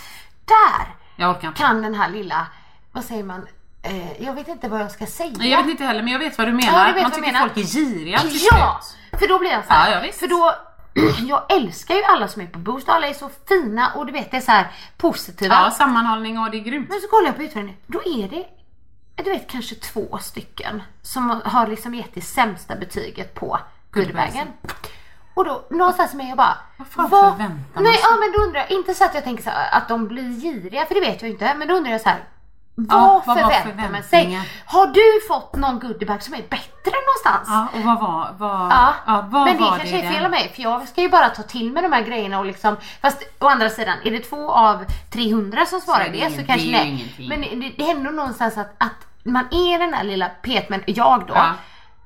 där 0.45 1.51
kan 1.55 1.81
den 1.81 1.95
här 1.95 2.09
lilla, 2.09 2.47
vad 2.91 3.03
säger 3.05 3.23
man, 3.23 3.47
eh, 3.83 4.21
jag 4.23 4.33
vet 4.33 4.47
inte 4.47 4.67
vad 4.69 4.81
jag 4.81 4.91
ska 4.91 5.05
säga. 5.05 5.43
Jag 5.45 5.57
vet 5.63 5.71
inte 5.71 5.83
heller 5.83 6.03
men 6.03 6.11
jag 6.13 6.19
vet 6.19 6.37
vad 6.37 6.47
du 6.47 6.51
menar. 6.53 6.93
Ja, 6.95 7.01
Man 7.01 7.11
tycker 7.11 7.21
menar. 7.31 7.39
folk 7.39 7.57
är 7.57 7.61
giriga 7.63 8.19
till 8.19 8.39
Ja! 8.51 8.79
slut. 8.83 9.19
För 9.19 9.27
då 9.27 9.39
blir 9.39 9.51
jag 9.51 9.65
så 9.65 9.73
här, 9.73 9.91
Ja, 9.91 10.05
ja, 10.05 10.11
för 10.11 10.27
då 10.27 10.55
jag 11.29 11.51
älskar 11.51 11.95
ju 11.95 12.03
alla 12.03 12.27
som 12.27 12.41
är 12.41 12.45
på 12.47 12.59
Boost, 12.59 12.89
alla 12.89 13.07
är 13.07 13.13
så 13.13 13.29
fina 13.49 13.91
och 13.95 14.05
du 14.05 14.11
vet 14.11 14.31
det 14.31 14.37
är 14.37 14.41
så 14.41 14.51
här 14.51 14.67
positiva. 14.97 15.55
Ja, 15.55 15.71
sammanhållning 15.71 16.39
och 16.39 16.51
det 16.51 16.57
är 16.57 16.61
grymt. 16.63 16.89
Men 16.89 17.01
så 17.01 17.07
kollar 17.07 17.25
jag 17.27 17.35
på 17.35 17.43
utvärderingen, 17.43 17.77
då 17.87 17.99
är 18.05 18.27
det 18.29 18.45
du 19.23 19.29
vet 19.29 19.47
kanske 19.51 19.75
två 19.75 20.17
stycken 20.21 20.81
som 21.01 21.41
har 21.45 21.67
liksom 21.67 21.93
gett 21.93 22.13
det 22.13 22.21
sämsta 22.21 22.75
betyget 22.75 23.33
på 23.33 23.59
goodiebagen. 23.91 24.47
Och 25.33 25.45
då 25.45 25.65
någonstans 25.69 26.13
med 26.13 26.29
jag 26.29 26.37
bara 26.37 26.57
Vad 26.77 26.87
fan 26.87 27.09
förväntar 27.09 27.47
man 27.73 27.83
Nej 27.83 27.99
ja 28.01 28.09
men 28.19 28.31
då 28.31 28.43
undrar 28.47 28.59
jag, 28.59 28.71
inte 28.71 28.93
så 28.93 29.05
att 29.05 29.15
jag 29.15 29.23
tänker 29.23 29.43
så 29.43 29.49
här, 29.49 29.77
att 29.77 29.87
de 29.87 30.07
blir 30.07 30.41
giriga 30.41 30.85
för 30.85 30.95
det 30.95 31.01
vet 31.01 31.21
jag 31.21 31.31
inte. 31.31 31.53
Men 31.57 31.67
då 31.67 31.73
undrar 31.73 31.91
jag 31.91 32.01
så 32.01 32.09
här. 32.09 32.23
Ja, 32.89 33.23
Vad 33.25 33.37
vad 33.37 33.43
var 33.43 33.51
förväntar 33.51 33.91
man 33.91 34.03
sig? 34.03 34.41
Har 34.65 34.87
du 34.87 35.27
fått 35.27 35.55
någon 35.55 35.79
goodiebag 35.79 36.23
som 36.23 36.33
är 36.33 36.41
bättre 36.49 36.93
någonstans? 37.07 37.47
Ja, 37.47 37.67
och 37.73 37.85
vad 37.85 37.99
var, 37.99 38.35
vad, 38.37 38.71
Ja, 38.71 38.93
ja, 39.05 39.27
vad 39.31 39.45
men 39.45 39.57
det 39.57 39.63
var 39.63 39.77
kanske 39.77 39.99
är 39.99 40.11
fel 40.11 40.25
av 40.25 40.31
mig 40.31 40.51
för 40.55 40.61
jag 40.61 40.87
ska 40.87 41.01
ju 41.01 41.09
bara 41.09 41.29
ta 41.29 41.43
till 41.43 41.71
mig 41.71 41.83
de 41.83 41.93
här 41.93 42.03
grejerna 42.03 42.39
och 42.39 42.45
liksom 42.45 42.77
Fast 43.01 43.23
å 43.39 43.47
andra 43.47 43.69
sidan, 43.69 43.97
är 44.03 44.11
det 44.11 44.19
två 44.19 44.51
av 44.51 44.85
300 45.11 45.65
som 45.65 45.81
svarar 45.81 46.05
är 46.05 46.11
det 46.11 46.29
det, 46.29 46.31
så 46.31 46.45
kanske 46.45 46.67
det 46.67 46.71
nej. 46.71 47.25
Men 47.29 47.41
det, 47.41 47.71
det 47.77 47.83
är 47.83 47.95
ändå 47.95 48.11
någonstans 48.11 48.57
att, 48.57 48.75
att 48.77 49.08
man 49.31 49.45
är 49.51 49.79
den 49.79 49.93
här 49.93 50.03
lilla 50.03 50.29
petmen, 50.29 50.83
jag 50.87 51.25
då, 51.27 51.33
Ja. 51.33 51.53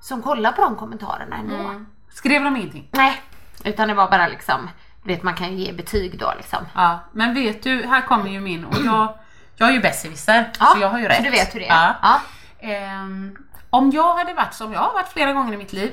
som 0.02 0.22
kollar 0.22 0.52
på 0.52 0.62
de 0.62 0.76
kommentarerna 0.76 1.36
ändå. 1.36 1.56
Mm. 1.56 1.86
Skrev 2.10 2.44
de 2.44 2.56
ingenting? 2.58 2.88
Nej, 2.92 3.22
utan 3.64 3.88
det 3.88 3.94
var 3.94 4.10
bara 4.12 4.28
liksom, 4.28 4.70
du 5.04 5.14
vet 5.14 5.24
man 5.24 5.34
kan 5.34 5.58
ju 5.58 5.66
ge 5.66 5.74
betyg 5.74 6.20
då 6.20 6.34
liksom. 6.38 6.60
Ja, 6.76 7.00
men 7.12 7.34
vet 7.34 7.64
du, 7.64 7.88
här 7.88 8.02
kommer 8.02 8.30
ju 8.30 8.40
min 8.40 8.66
och 8.66 8.76
jag, 8.86 9.14
jag 9.56 9.70
är 9.70 9.74
ju 9.74 9.80
besserwisser 9.80 10.52
Ja, 10.60 10.66
så 10.66 10.82
jag 10.82 10.90
har 10.90 11.00
ju 11.00 11.08
rätt. 11.08 11.18
Så 11.18 11.24
du 11.24 11.30
vet 11.30 11.56
hur 11.56 11.60
det 11.60 11.68
är? 11.70 11.96
Ja. 12.02 12.20
Ehm, 12.60 13.38
om 13.70 13.92
jag 13.92 14.14
hade 14.16 14.34
varit 14.34 14.54
som 14.54 14.74
jag 14.74 14.80
har 14.80 14.94
varit 14.94 15.08
flera 15.08 15.34
gånger 15.34 15.54
i 15.54 15.58
mitt 15.58 15.74
liv 15.74 15.92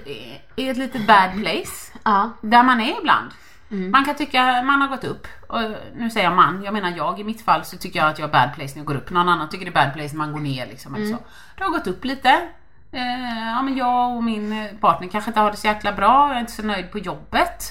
i, 0.57 0.69
ett 0.69 0.77
litet 0.77 1.07
bad 1.07 1.33
place 1.43 1.93
där 2.41 2.63
man 2.63 2.81
är 2.81 2.99
ibland. 3.01 3.31
Mm. 3.71 3.91
Man 3.91 4.05
kan 4.05 4.15
tycka 4.15 4.63
man 4.63 4.81
har 4.81 4.89
gått 4.89 5.05
upp, 5.05 5.27
och 5.49 5.61
nu 5.97 6.11
säger 6.11 6.27
jag 6.27 6.37
man, 6.37 6.63
jag 6.63 6.75
menar 6.75 6.93
jag 6.97 7.21
i 7.21 7.25
mitt 7.25 7.45
fall 7.45 7.65
så 7.65 7.77
tycker 7.77 7.99
jag 7.99 8.09
att 8.09 8.19
jag 8.19 8.29
är 8.29 8.33
bad 8.33 8.55
place 8.55 8.73
när 8.75 8.79
jag 8.81 8.87
går 8.87 8.95
upp. 8.95 9.11
Någon 9.11 9.29
annan 9.29 9.49
tycker 9.49 9.65
det 9.65 9.71
är 9.79 9.85
bad 9.87 9.93
place 9.95 10.09
när 10.17 10.19
man 10.19 10.33
går 10.33 10.41
ner 10.41 10.67
liksom. 10.67 10.95
Eller 10.95 11.07
Mm. 11.07 11.19
så. 11.19 11.25
Du 11.57 11.65
har 11.65 11.71
gått 11.71 11.87
upp 11.87 12.05
lite. 12.05 12.29
Eh, 12.93 13.49
ja, 13.49 13.63
men 13.63 13.77
jag 13.77 14.17
och 14.17 14.25
min 14.25 14.53
eh, 14.53 14.73
partner 14.81 15.09
kanske 15.09 15.31
inte 15.31 15.41
har 15.41 15.51
det 15.51 15.57
så 15.57 15.67
jäkla 15.67 15.93
bra, 15.93 16.29
jag 16.29 16.37
är 16.37 16.41
inte 16.41 16.53
så 16.53 16.63
nöjd 16.63 16.93
på 16.93 16.99
jobbet. 16.99 17.65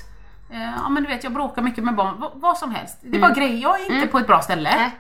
Eh, 0.52 0.62
ja 0.84 0.90
men 0.90 1.04
du 1.04 1.10
vet 1.10 1.24
jag 1.24 1.34
bråkar 1.34 1.62
mycket 1.62 1.84
med 1.84 1.96
barn, 1.96 2.16
V- 2.22 2.28
vad 2.34 2.58
som 2.58 2.76
helst. 2.76 2.98
Det 3.02 3.18
är 3.18 3.22
bara 3.22 3.34
grejer, 3.34 3.58
jag 3.62 3.82
är 3.82 3.96
inte 3.96 4.08
på 4.08 4.20
ett 4.20 4.28
bra 4.28 4.42
ställe. 4.42 4.70
Mm. 4.70 4.82
Nej. 4.82 4.98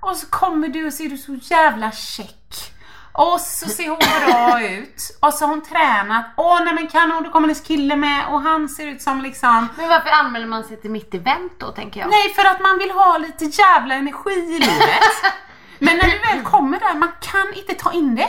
Och 0.00 0.16
så 0.16 0.26
kommer 0.26 0.68
du 0.68 0.86
och 0.86 0.92
ser 0.92 1.08
du 1.08 1.16
så 1.18 1.34
jävla 1.34 1.90
check. 1.92 2.72
Och 3.12 3.40
så 3.40 3.68
ser 3.68 3.88
hon 3.88 3.98
bra 3.98 4.62
ut. 4.62 5.18
Och 5.20 5.34
så 5.34 5.44
har 5.44 5.50
hon 5.50 5.62
tränat. 5.62 6.26
Åh 6.36 6.64
nej 6.64 6.74
men 6.74 6.86
kanon, 6.86 7.22
då 7.22 7.30
kommer 7.30 7.48
hennes 7.48 7.60
kille 7.60 7.96
med 7.96 8.26
och 8.28 8.40
han 8.40 8.68
ser 8.68 8.86
ut 8.86 9.02
som 9.02 9.20
liksom 9.20 9.68
Men 9.76 9.88
varför 9.88 10.10
anmäler 10.10 10.46
man 10.46 10.64
sig 10.64 10.80
till 10.80 10.90
mitt 10.90 11.14
event 11.14 11.52
då 11.58 11.72
tänker 11.72 12.00
jag? 12.00 12.10
Nej 12.10 12.34
för 12.34 12.44
att 12.44 12.60
man 12.60 12.78
vill 12.78 12.90
ha 12.90 13.18
lite 13.18 13.44
jävla 13.44 13.94
energi 13.94 14.30
i 14.30 14.58
livet. 14.58 15.14
Men 15.78 15.96
när 15.96 16.10
du 16.10 16.18
väl 16.18 16.44
kommer 16.44 16.80
där, 16.80 16.94
man 16.94 17.12
kan 17.20 17.54
inte 17.54 17.74
ta 17.74 17.92
in 17.92 18.14
det. 18.14 18.28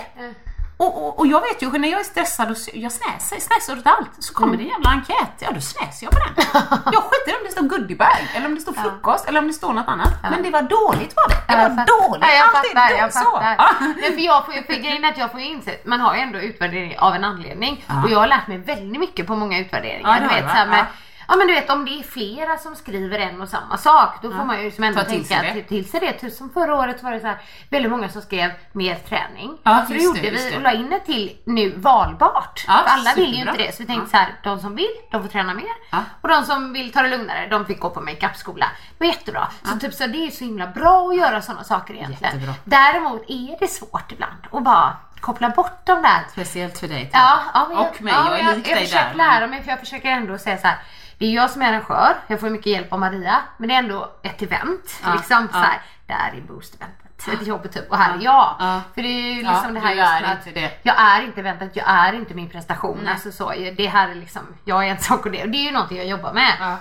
Och, 0.84 1.08
och, 1.08 1.20
och 1.20 1.28
jag 1.28 1.42
vet 1.42 1.62
ju, 1.62 1.72
när 1.78 1.88
jag 1.92 2.00
är 2.00 2.04
stressad 2.04 2.52
och 2.52 2.58
jag 2.74 2.92
snäser, 2.92 3.40
snäser 3.40 3.78
åt 3.80 3.88
allt, 3.88 4.10
så 4.20 4.34
kommer 4.34 4.58
det 4.58 4.64
en 4.64 4.70
jävla 4.70 4.90
enkät, 4.90 5.32
ja 5.40 5.50
då 5.52 5.62
snäser 5.62 6.06
jag 6.06 6.12
på 6.14 6.20
den. 6.20 6.46
Jag 6.94 7.04
skiter 7.04 7.32
om 7.40 7.44
det 7.46 7.52
står 7.52 7.62
goodiebag, 7.62 8.18
eller 8.36 8.46
om 8.46 8.56
det 8.56 8.62
står 8.62 8.74
frukost, 8.74 9.28
eller 9.28 9.40
om 9.40 9.48
det 9.48 9.54
står 9.54 9.74
något 9.74 9.88
annat. 9.88 10.14
Men 10.32 10.44
det 10.44 10.50
var 10.50 10.62
dåligt 10.62 11.14
var 11.16 11.30
det. 11.30 11.36
Det 11.48 11.54
Ja, 11.54 11.58
var 11.70 11.76
fattar. 11.76 12.08
dåligt. 12.10 12.26
Ja, 12.28 12.34
jag 12.36 12.48
Allt 12.56 12.90
är 12.92 12.96
då- 12.96 13.02
jag 13.02 13.14
så. 13.14 13.20
fattar. 13.20 13.56
Ja. 13.58 13.94
Nej, 14.02 14.14
för 14.14 14.22
jag 14.22 14.46
får 14.46 14.54
ju, 14.56 14.64
för 14.64 14.74
grejen 14.74 15.04
är 15.04 15.10
att 15.12 15.18
jag 15.18 15.32
får 15.32 15.40
ju 15.40 15.46
insett, 15.46 15.86
man 15.86 16.00
har 16.00 16.16
ju 16.16 16.22
ändå 16.22 16.40
utvärdering 16.40 17.00
av 17.00 17.16
en 17.16 17.24
anledning. 17.24 17.86
Och 18.04 18.10
jag 18.12 18.20
har 18.20 18.28
lärt 18.28 18.48
mig 18.48 18.58
väldigt 18.58 19.00
mycket 19.00 19.28
på 19.28 19.36
många 19.36 19.60
utvärderingar. 19.60 20.10
Ja, 20.22 20.28
du 20.30 20.42
vet, 20.42 20.50
så 20.52 20.66
med, 20.66 20.86
Ja. 21.32 21.36
ja 21.36 21.38
men 21.38 21.48
du 21.48 21.54
vet 21.54 21.70
om 21.70 21.86
det 21.86 21.92
är 22.00 22.04
flera 22.04 22.58
som 22.58 22.76
skriver 22.76 23.20
en 23.20 23.42
och 23.42 23.50
samma 23.50 23.78
sak, 23.78 24.16
då 24.22 24.32
får 24.32 24.46
man 24.46 24.64
ju 24.64 24.72
som 24.72 24.84
ändå 24.84 25.04
till 25.04 25.28
tänka 25.28 25.42
det. 25.42 25.54
till, 25.54 25.64
till 25.66 25.90
sig 25.92 26.00
det. 26.00 26.14
Typ 26.14 26.34
som 26.34 26.50
förra 26.50 26.76
året 26.76 27.04
var 27.04 27.12
det 27.12 27.20
så 27.20 27.28
här, 27.28 27.38
väldigt 27.70 27.92
många 27.92 28.10
som 28.10 28.22
skrev 28.22 28.52
mer 28.72 28.96
träning. 28.96 29.58
Ja, 29.64 29.84
så 29.88 29.94
det, 29.94 30.00
gjorde 30.00 30.20
just 30.20 30.46
vi 30.46 30.50
det. 30.50 30.56
och 30.58 30.62
la 30.62 30.72
in 30.72 30.90
det 30.90 31.00
till 31.00 31.38
nu 31.46 31.74
valbart. 31.78 32.64
Ja, 32.68 32.74
för 32.86 32.92
alla 32.94 33.14
vill 33.16 33.26
ju 33.26 33.32
superbra. 33.32 33.52
inte 33.52 33.64
det. 33.64 33.72
Så 33.76 33.84
vi 33.84 33.88
tänkte 33.88 34.10
så 34.12 34.18
här, 34.18 34.34
de 34.44 34.60
som 34.60 34.76
vill, 34.76 34.92
de 35.12 35.22
får 35.22 35.30
träna 35.30 35.54
mer. 35.54 35.66
Ja. 35.92 35.98
Och 36.22 36.30
de 36.30 36.44
som 36.44 36.74
vill 36.74 36.92
ta 36.92 37.02
det 37.02 37.10
lugnare, 37.10 37.48
de 37.48 37.66
fick 37.66 37.80
gå 37.80 37.90
på 37.90 38.02
makeup-skola. 38.02 38.66
Det 38.98 39.06
var 39.06 39.08
jättebra. 39.14 39.48
Så 39.64 39.80
typ 39.80 39.94
så 39.94 40.08
det 40.08 40.28
är 40.28 40.32
så 40.32 40.44
himla 40.44 40.68
bra 40.68 41.08
att 41.10 41.18
göra 41.18 41.42
sådana 41.42 41.64
saker 41.64 41.94
egentligen. 41.94 42.34
Jättebra. 42.34 42.54
Däremot 42.64 43.22
är 43.28 43.60
det 43.60 43.68
svårt 43.68 44.12
ibland 44.12 44.48
att 44.52 44.64
bara 44.64 44.98
koppla 45.20 45.50
bort 45.50 45.86
de 45.86 46.02
där 46.02 46.20
Speciellt 46.32 46.80
för 46.80 46.88
dig. 46.88 47.10
Ja, 47.14 47.40
ja 47.54 47.66
men 47.70 47.78
Och 47.78 48.02
mig, 48.02 48.14
jag 48.14 48.40
är 48.40 48.56
lik 48.56 48.68
jag 48.70 48.78
dig 48.78 48.86
försöker 48.86 49.10
där, 49.10 49.16
lära 49.16 49.40
men- 49.40 49.50
mig 49.50 49.64
för 49.64 49.70
jag 49.70 49.80
försöker 49.80 50.10
ändå 50.10 50.38
säga 50.38 50.58
så 50.58 50.68
här. 50.68 50.78
Det 51.22 51.28
är 51.28 51.32
jag 51.32 51.50
som 51.50 51.62
är 51.62 51.74
arrangör, 51.74 52.16
jag 52.28 52.40
får 52.40 52.50
mycket 52.50 52.66
hjälp 52.66 52.94
av 52.94 53.00
Maria. 53.00 53.42
Men 53.58 53.70
det 53.70 53.76
är 53.76 53.80
ändå 53.80 54.12
ett 54.24 54.42
event. 54.42 55.00
Ja, 55.04 55.14
liksom 55.14 55.48
ja. 55.54 55.60
så 55.60 55.66
här, 55.66 55.82
där 56.08 56.38
är 56.38 56.42
boost-eventet. 56.42 57.42
Ett 57.42 57.48
jobb 57.48 57.72
typ 57.72 57.92
och 57.92 57.98
här 57.98 58.18
är 58.18 58.24
jag. 58.24 58.56
Ja. 58.60 58.82
För 58.96 59.02
det 59.02 59.08
är 59.08 59.34
ju 59.34 59.44
liksom 59.44 59.74
det 59.74 59.80
här 59.80 59.94
just 59.94 60.12
är 60.12 60.24
att 60.24 60.48
inte 60.48 60.60
det. 60.60 60.72
jag 60.84 60.96
är 61.02 61.22
inte 61.22 61.40
eventet, 61.40 61.76
jag 61.76 61.86
är 61.90 62.14
inte 62.14 62.34
min 62.34 62.50
prestation. 62.50 63.08
Alltså 63.08 63.32
så, 63.32 63.54
det 63.78 63.88
här 63.88 64.10
är 64.10 64.16
liksom, 64.16 64.42
jag 64.66 64.88
är 64.88 64.92
en 64.92 65.00
sak 65.00 65.26
och 65.26 65.32
det. 65.32 65.44
Och 65.44 65.50
det 65.50 65.58
är 65.58 65.64
ju 65.66 65.72
någonting 65.72 65.98
jag 65.98 66.08
jobbar 66.08 66.34
med. 66.34 66.78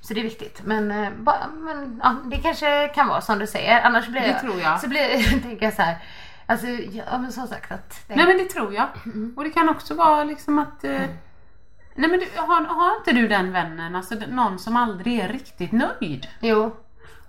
Så 0.00 0.14
det 0.14 0.20
är 0.20 0.24
viktigt. 0.24 0.60
Men, 0.64 0.90
eh, 0.90 1.10
men 1.52 2.00
ja, 2.02 2.16
det 2.24 2.36
kanske 2.36 2.88
kan 2.88 3.08
vara 3.08 3.20
som 3.20 3.38
du 3.38 3.46
säger. 3.46 3.80
Annars 3.82 4.06
blir 4.06 4.20
Det 4.20 4.28
jag, 4.28 4.40
tror 4.40 4.60
jag. 4.60 4.80
Så 4.80 4.88
blir, 4.88 5.40
tänker 5.42 5.64
jag 5.64 5.74
så 5.74 5.82
här. 5.82 5.98
Alltså, 6.46 6.66
ja 6.66 7.18
men 7.18 7.32
som 7.32 7.46
sagt 7.46 7.72
att. 7.72 8.08
det- 8.08 8.16
Nej 8.16 8.26
men 8.26 8.38
det 8.38 8.44
tror 8.44 8.74
jag. 8.74 8.86
Mm. 9.04 9.34
Och 9.36 9.44
det 9.44 9.50
kan 9.50 9.68
också 9.68 9.94
vara 9.94 10.24
liksom 10.24 10.58
att 10.58 10.84
eh, 10.84 11.00
Nej 11.98 12.10
men 12.10 12.20
du, 12.20 12.26
har, 12.36 12.64
har 12.64 12.96
inte 12.96 13.12
du 13.12 13.28
den 13.28 13.52
vännen, 13.52 13.96
alltså 13.96 14.14
någon 14.28 14.58
som 14.58 14.76
aldrig 14.76 15.18
är 15.18 15.28
riktigt 15.28 15.72
nöjd? 15.72 16.26
Jo. 16.40 16.76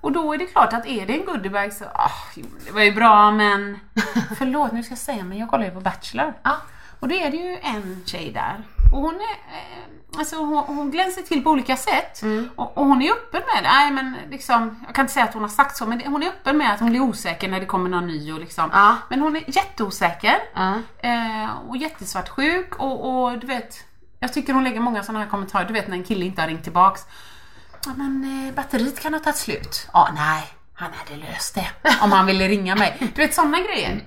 Och 0.02 0.12
då 0.12 0.34
är 0.34 0.38
det 0.38 0.46
klart 0.46 0.74
att 0.74 0.88
är 0.88 1.06
det 1.06 1.14
en 1.14 1.26
goodiebag 1.26 1.74
så, 1.74 1.86
ah, 1.86 2.12
jo, 2.36 2.46
det 2.66 2.72
var 2.72 2.82
ju 2.82 2.92
bra 2.92 3.32
men 3.32 3.80
Förlåt 4.38 4.72
nu 4.72 4.84
ska 4.84 4.92
jag 4.92 5.00
säga 5.00 5.24
men 5.24 5.38
jag 5.38 5.50
kollar 5.50 5.66
ju 5.66 5.72
på 5.72 5.80
Bachelor. 5.80 6.34
Ja. 6.44 6.56
Och 7.00 7.08
då 7.08 7.16
är 7.16 7.32
det 7.32 7.38
ju 7.38 7.58
en 7.62 8.04
tjej 8.06 8.32
där 8.32 8.64
Och 8.94 9.02
hon 9.02 9.16
är, 9.16 9.58
eh, 9.58 10.18
alltså 10.18 10.36
hon, 10.36 10.58
hon 10.58 10.92
glänser 10.92 11.22
till 11.22 11.44
på 11.44 11.50
olika 11.50 11.76
sätt. 11.76 12.22
Mm. 12.22 12.50
Och, 12.56 12.78
och 12.78 12.86
hon 12.86 13.02
är 13.02 13.12
öppen 13.12 13.42
med 13.54 13.64
det. 13.64 13.70
Nej 13.70 13.92
men 13.92 14.16
liksom, 14.30 14.84
jag 14.86 14.96
kan 14.96 15.04
inte 15.04 15.14
säga 15.14 15.26
att 15.26 15.34
hon 15.34 15.44
har 15.44 15.50
sagt 15.50 15.78
så, 15.78 15.86
men 15.86 16.02
hon 16.06 16.24
är 16.24 16.28
öppen 16.28 16.58
med 16.58 16.74
att 16.74 16.80
hon 16.80 16.90
blir 16.90 17.02
osäker 17.02 17.50
när 17.50 17.60
det 17.60 17.66
kommer 17.66 17.90
någon 17.90 18.08
ny 18.08 18.34
och 18.34 18.40
liksom. 18.40 18.70
Ja. 18.74 18.96
Men 19.10 19.22
hon 19.22 19.36
är 19.36 19.44
jätteosäker. 19.48 20.36
Ja. 20.54 20.74
Eh, 20.98 21.50
och 21.68 21.78
jättesvartsjuk 21.78 22.76
och, 22.76 23.24
och 23.24 23.40
du 23.40 23.48
vet, 23.48 23.89
jag 24.20 24.34
tycker 24.34 24.54
hon 24.54 24.64
lägger 24.64 24.80
många 24.80 25.04
sådana 25.04 25.24
här 25.24 25.30
kommentarer. 25.30 25.68
Du 25.68 25.74
vet 25.74 25.88
när 25.88 25.98
en 25.98 26.04
kille 26.04 26.26
inte 26.26 26.42
har 26.42 26.48
ringt 26.48 26.64
tillbaks. 26.64 27.06
Ja 27.86 27.92
men 27.96 28.46
eh, 28.48 28.56
batteriet 28.56 29.00
kan 29.00 29.14
ha 29.14 29.20
tagit 29.20 29.38
slut. 29.38 29.90
Ja, 29.94 30.10
nej, 30.16 30.48
han 30.74 30.92
hade 30.94 31.22
löst 31.22 31.56
det. 31.56 31.68
Om 32.02 32.12
han 32.12 32.26
ville 32.26 32.48
ringa 32.48 32.76
mig. 32.76 32.98
Du 33.00 33.22
vet 33.22 33.34
sådana 33.34 33.58
grejer. 33.60 34.04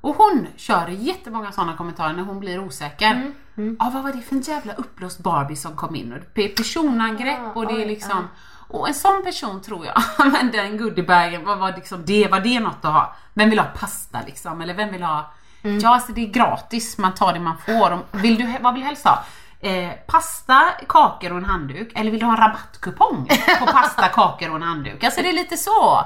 Och 0.00 0.16
hon 0.16 0.46
kör 0.56 0.88
jättemånga 0.88 1.52
sådana 1.52 1.76
kommentarer 1.76 2.12
när 2.12 2.22
hon 2.22 2.40
blir 2.40 2.58
osäker. 2.58 3.32
Ja, 3.78 3.90
vad 3.94 4.02
var 4.02 4.12
det 4.12 4.22
för 4.22 4.34
en 4.34 4.42
jävla 4.42 4.72
uppblåst 4.72 5.18
Barbie 5.18 5.56
som 5.56 5.76
kom 5.76 5.94
in? 5.94 6.12
Och 6.12 6.18
det 6.34 6.44
är 6.44 6.56
personangrepp 6.56 7.56
och 7.56 7.66
det 7.66 7.82
är 7.82 7.86
liksom... 7.86 8.28
Och 8.68 8.88
en 8.88 8.94
sån 8.94 9.24
person 9.24 9.62
tror 9.62 9.86
jag, 9.86 10.02
men 10.32 10.50
den 10.50 10.78
goodiebagen, 10.78 11.44
vad 11.44 11.58
var 11.58 11.72
liksom 11.72 12.04
det, 12.04 12.28
var 12.28 12.40
det 12.40 12.60
något 12.60 12.84
att 12.84 12.92
ha? 12.92 13.16
Vem 13.34 13.50
vill 13.50 13.58
ha 13.58 13.66
pasta 13.66 14.22
liksom? 14.26 14.60
Eller 14.60 14.74
vem 14.74 14.92
vill 14.92 15.02
ha... 15.02 15.32
Ja, 15.64 15.94
alltså 15.94 16.12
det 16.12 16.20
är 16.20 16.26
gratis, 16.28 16.98
man 16.98 17.14
tar 17.14 17.32
det 17.32 17.40
man 17.40 17.58
får. 17.58 17.98
Vill 18.12 18.36
du, 18.36 18.58
vad 18.60 18.74
vill 18.74 18.82
du 18.82 18.86
helst 18.86 19.04
ha? 19.04 19.24
Eh, 19.60 19.90
pasta, 20.06 20.62
kakor 20.88 21.32
och 21.32 21.38
en 21.38 21.44
handduk. 21.44 21.92
Eller 21.94 22.10
vill 22.10 22.20
du 22.20 22.26
ha 22.26 22.32
en 22.32 22.40
rabattkupong 22.40 23.28
på 23.60 23.66
pasta, 23.66 24.08
kakor 24.12 24.50
och 24.50 24.56
en 24.56 24.62
handduk? 24.62 25.04
Alltså 25.04 25.22
det 25.22 25.28
är 25.28 25.32
lite 25.32 25.56
så. 25.56 26.04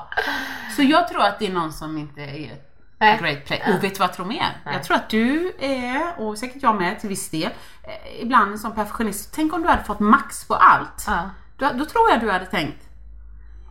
Så 0.76 0.82
jag 0.82 1.08
tror 1.08 1.22
att 1.22 1.38
det 1.38 1.46
är 1.46 1.52
någon 1.52 1.72
som 1.72 1.98
inte 1.98 2.20
är 2.20 2.56
Nej. 2.98 3.18
great 3.20 3.44
play. 3.44 3.62
Och 3.66 3.84
vet 3.84 3.94
du 3.94 3.98
vad 3.98 4.08
jag 4.08 4.14
tror 4.14 4.26
mer? 4.26 4.60
Jag 4.64 4.84
tror 4.84 4.96
att 4.96 5.08
du 5.08 5.52
är, 5.58 6.20
och 6.20 6.38
säkert 6.38 6.62
jag 6.62 6.76
med 6.76 7.00
till 7.00 7.08
viss 7.08 7.30
del, 7.30 7.50
eh, 7.82 8.22
ibland 8.22 8.60
sån 8.60 8.74
perfektionist. 8.74 9.32
Tänk 9.34 9.52
om 9.52 9.62
du 9.62 9.68
hade 9.68 9.84
fått 9.84 10.00
max 10.00 10.44
på 10.48 10.54
allt. 10.54 11.04
Ja. 11.06 11.30
Då, 11.56 11.70
då 11.74 11.84
tror 11.84 12.10
jag 12.10 12.20
du 12.20 12.30
hade 12.30 12.46
tänkt, 12.46 12.88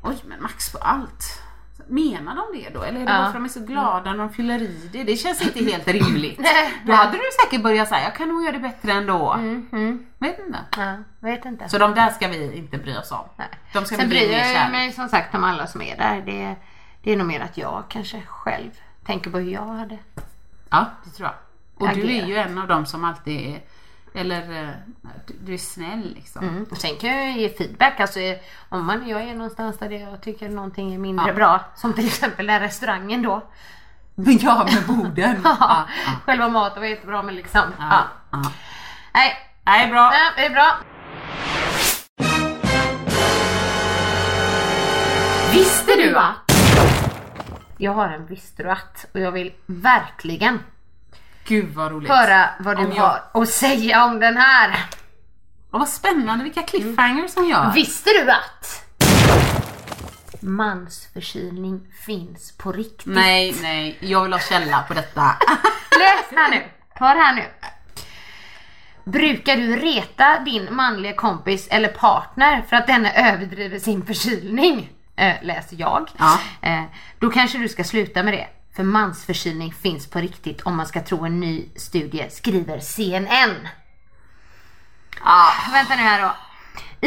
oj 0.03 0.17
men 0.25 0.41
max 0.41 0.71
på 0.71 0.77
allt. 0.77 1.41
Menar 1.87 2.35
de 2.35 2.59
det 2.59 2.69
då? 2.69 2.83
Eller 2.83 3.01
är 3.01 3.05
det 3.05 3.11
Ja. 3.11 3.17
bara 3.17 3.21
för 3.23 3.27
att 3.27 3.33
de 3.33 3.45
är 3.45 3.49
så 3.49 3.59
glada 3.59 4.11
när 4.11 4.17
de 4.17 4.29
fyller 4.33 4.61
i 4.61 4.89
det? 4.93 5.03
Det 5.03 5.15
känns 5.15 5.41
inte 5.41 5.63
helt 5.71 5.87
rimligt. 5.87 6.39
Då 6.85 6.93
hade 6.93 7.11
du 7.11 7.23
säkert 7.43 7.63
börjat 7.63 7.87
säga, 7.89 8.03
jag 8.03 8.15
kan 8.15 8.29
nog 8.29 8.43
göra 8.43 8.51
det 8.51 8.59
bättre 8.59 8.91
ändå. 8.91 9.35
Vet 10.17 10.39
inte. 10.39 10.59
Ja, 10.77 10.93
vet 11.19 11.45
inte. 11.45 11.69
Så 11.69 11.77
de 11.77 11.93
där 11.93 12.09
ska 12.09 12.27
vi 12.27 12.57
inte 12.57 12.77
bry 12.77 12.97
oss 12.97 13.11
om. 13.11 13.25
Nej. 13.35 13.47
De 13.73 13.85
ska 13.85 13.95
Sen 13.95 14.09
bryr 14.09 14.31
jag 14.31 14.71
mig 14.71 14.91
som 14.91 15.07
sagt 15.09 15.35
om 15.35 15.43
alla 15.43 15.67
som 15.67 15.81
är 15.81 15.97
där. 15.97 16.21
Det, 16.25 16.55
det 17.03 17.11
är 17.13 17.17
nog 17.17 17.27
mer 17.27 17.39
att 17.41 17.57
jag 17.57 17.83
kanske 17.89 18.21
själv 18.27 18.69
tänker 19.05 19.29
på 19.31 19.37
hur 19.39 19.51
jag 19.51 19.65
hade. 19.65 19.97
Ja, 20.69 20.85
det 21.03 21.09
tror 21.09 21.29
jag. 21.29 21.35
Och 21.89 21.95
du 21.95 22.01
är 22.01 22.05
Agerat. 22.05 22.29
ju 22.29 22.35
en 22.37 22.57
av 22.57 22.67
dem 22.67 22.85
som 22.85 23.05
alltid 23.05 23.39
är, 23.55 23.59
eller 24.17 24.63
eh, 24.63 24.69
du, 25.45 25.53
är 25.53 25.57
snäll 25.57 26.13
liksom. 26.15 26.43
Mm. 26.49 26.65
Sen 26.77 26.95
kan 27.01 27.09
jag 27.09 27.37
ge 27.37 27.49
feedback. 27.49 27.99
Alltså, 27.99 28.19
om 28.69 28.85
man, 28.85 29.07
jag 29.07 29.21
är 29.21 29.33
någonstans 29.33 29.77
där 29.77 29.89
jag 29.89 30.21
tycker 30.21 30.49
någonting 30.49 30.93
är 30.93 30.97
mindre 30.97 31.27
Ja. 31.27 31.33
bra. 31.33 31.59
Som 31.75 31.93
till 31.93 32.07
exempel 32.07 32.47
den 32.47 32.59
restaurangen 32.59 33.21
då. 33.21 33.41
Ja, 34.39 34.67
med 34.73 34.83
borden. 34.97 35.41
Ja, 35.43 35.57
ja, 35.59 35.85
Själva 36.25 36.49
maten 36.49 36.81
var 36.81 36.87
jättebra 36.89 37.23
men 37.23 37.35
liksom. 37.35 37.61
Ja. 37.79 37.85
ja, 37.91 38.03
ja. 38.31 38.51
Nej, 39.13 39.33
Nej, 39.65 39.87
bra. 39.91 40.09
nej, 40.09 40.31
det 40.37 40.45
är 40.45 40.49
bra. 40.49 40.75
Visste 45.53 45.95
du 45.95 46.15
att? 46.15 46.51
Jag 47.77 47.91
har 47.91 48.07
en 48.09 48.25
visste 48.25 48.63
du 48.63 48.69
att 48.71 49.05
och 49.13 49.19
jag 49.19 49.31
vill 49.31 49.53
verkligen 49.65 50.59
Gud 51.47 51.73
vad 51.75 51.91
roligt. 51.91 52.09
höra 52.09 52.49
vad 52.59 52.77
du 52.77 52.85
Om 52.85 52.91
jag- 52.95 53.03
har 53.33 53.41
att 53.41 53.49
säga 53.49 54.05
om 54.05 54.19
den 54.19 54.37
här. 54.37 54.85
Och 55.71 55.79
vad 55.79 55.89
spännande, 55.89 56.43
vilka 56.43 56.61
cliffhangers 56.61 57.31
som 57.31 57.45
gör. 57.49 57.71
Visste 57.75 58.09
du 58.09 58.31
att 58.31 58.83
mansförkylning 60.41 61.81
finns 62.05 62.57
på 62.57 62.71
riktigt? 62.71 63.05
Nej, 63.05 63.55
nej, 63.61 63.97
jag 63.99 64.23
vill 64.23 64.33
ha 64.33 64.39
källa 64.39 64.81
på 64.87 64.93
detta. 64.93 65.21
Läs 65.99 66.37
här 66.39 66.49
nu. 66.51 66.63
Ta 66.97 67.13
det 67.13 67.19
här 67.19 67.33
nu. 67.35 67.43
Brukar 69.03 69.57
du 69.57 69.75
reta 69.75 70.39
din 70.39 70.67
manliga 70.75 71.13
kompis 71.13 71.67
eller 71.71 71.87
partner 71.89 72.61
för 72.69 72.75
att 72.75 72.87
denne 72.87 73.31
överdriver 73.33 73.79
sin 73.79 74.05
förkylning? 74.05 74.89
Eh, 75.15 75.33
läser 75.41 75.75
jag. 75.79 76.09
Ja. 76.17 76.39
Eh, 76.61 76.83
då 77.19 77.29
kanske 77.29 77.57
du 77.57 77.67
ska 77.69 77.83
sluta 77.83 78.23
med 78.23 78.33
det. 78.33 78.47
För 78.77 78.83
mansförkylning 78.83 79.73
finns 79.73 80.07
på 80.09 80.19
riktigt 80.19 80.61
om 80.61 80.75
man 80.75 80.85
ska 80.85 81.01
tro 81.03 81.25
en 81.25 81.39
ny 81.39 81.65
studie, 81.75 82.29
skriver 82.29 82.79
CNN. 82.79 83.67
Ah, 85.21 85.51
Vänta 85.71 85.95
nu 85.95 86.01
här 86.01 86.21
då. 86.21 86.35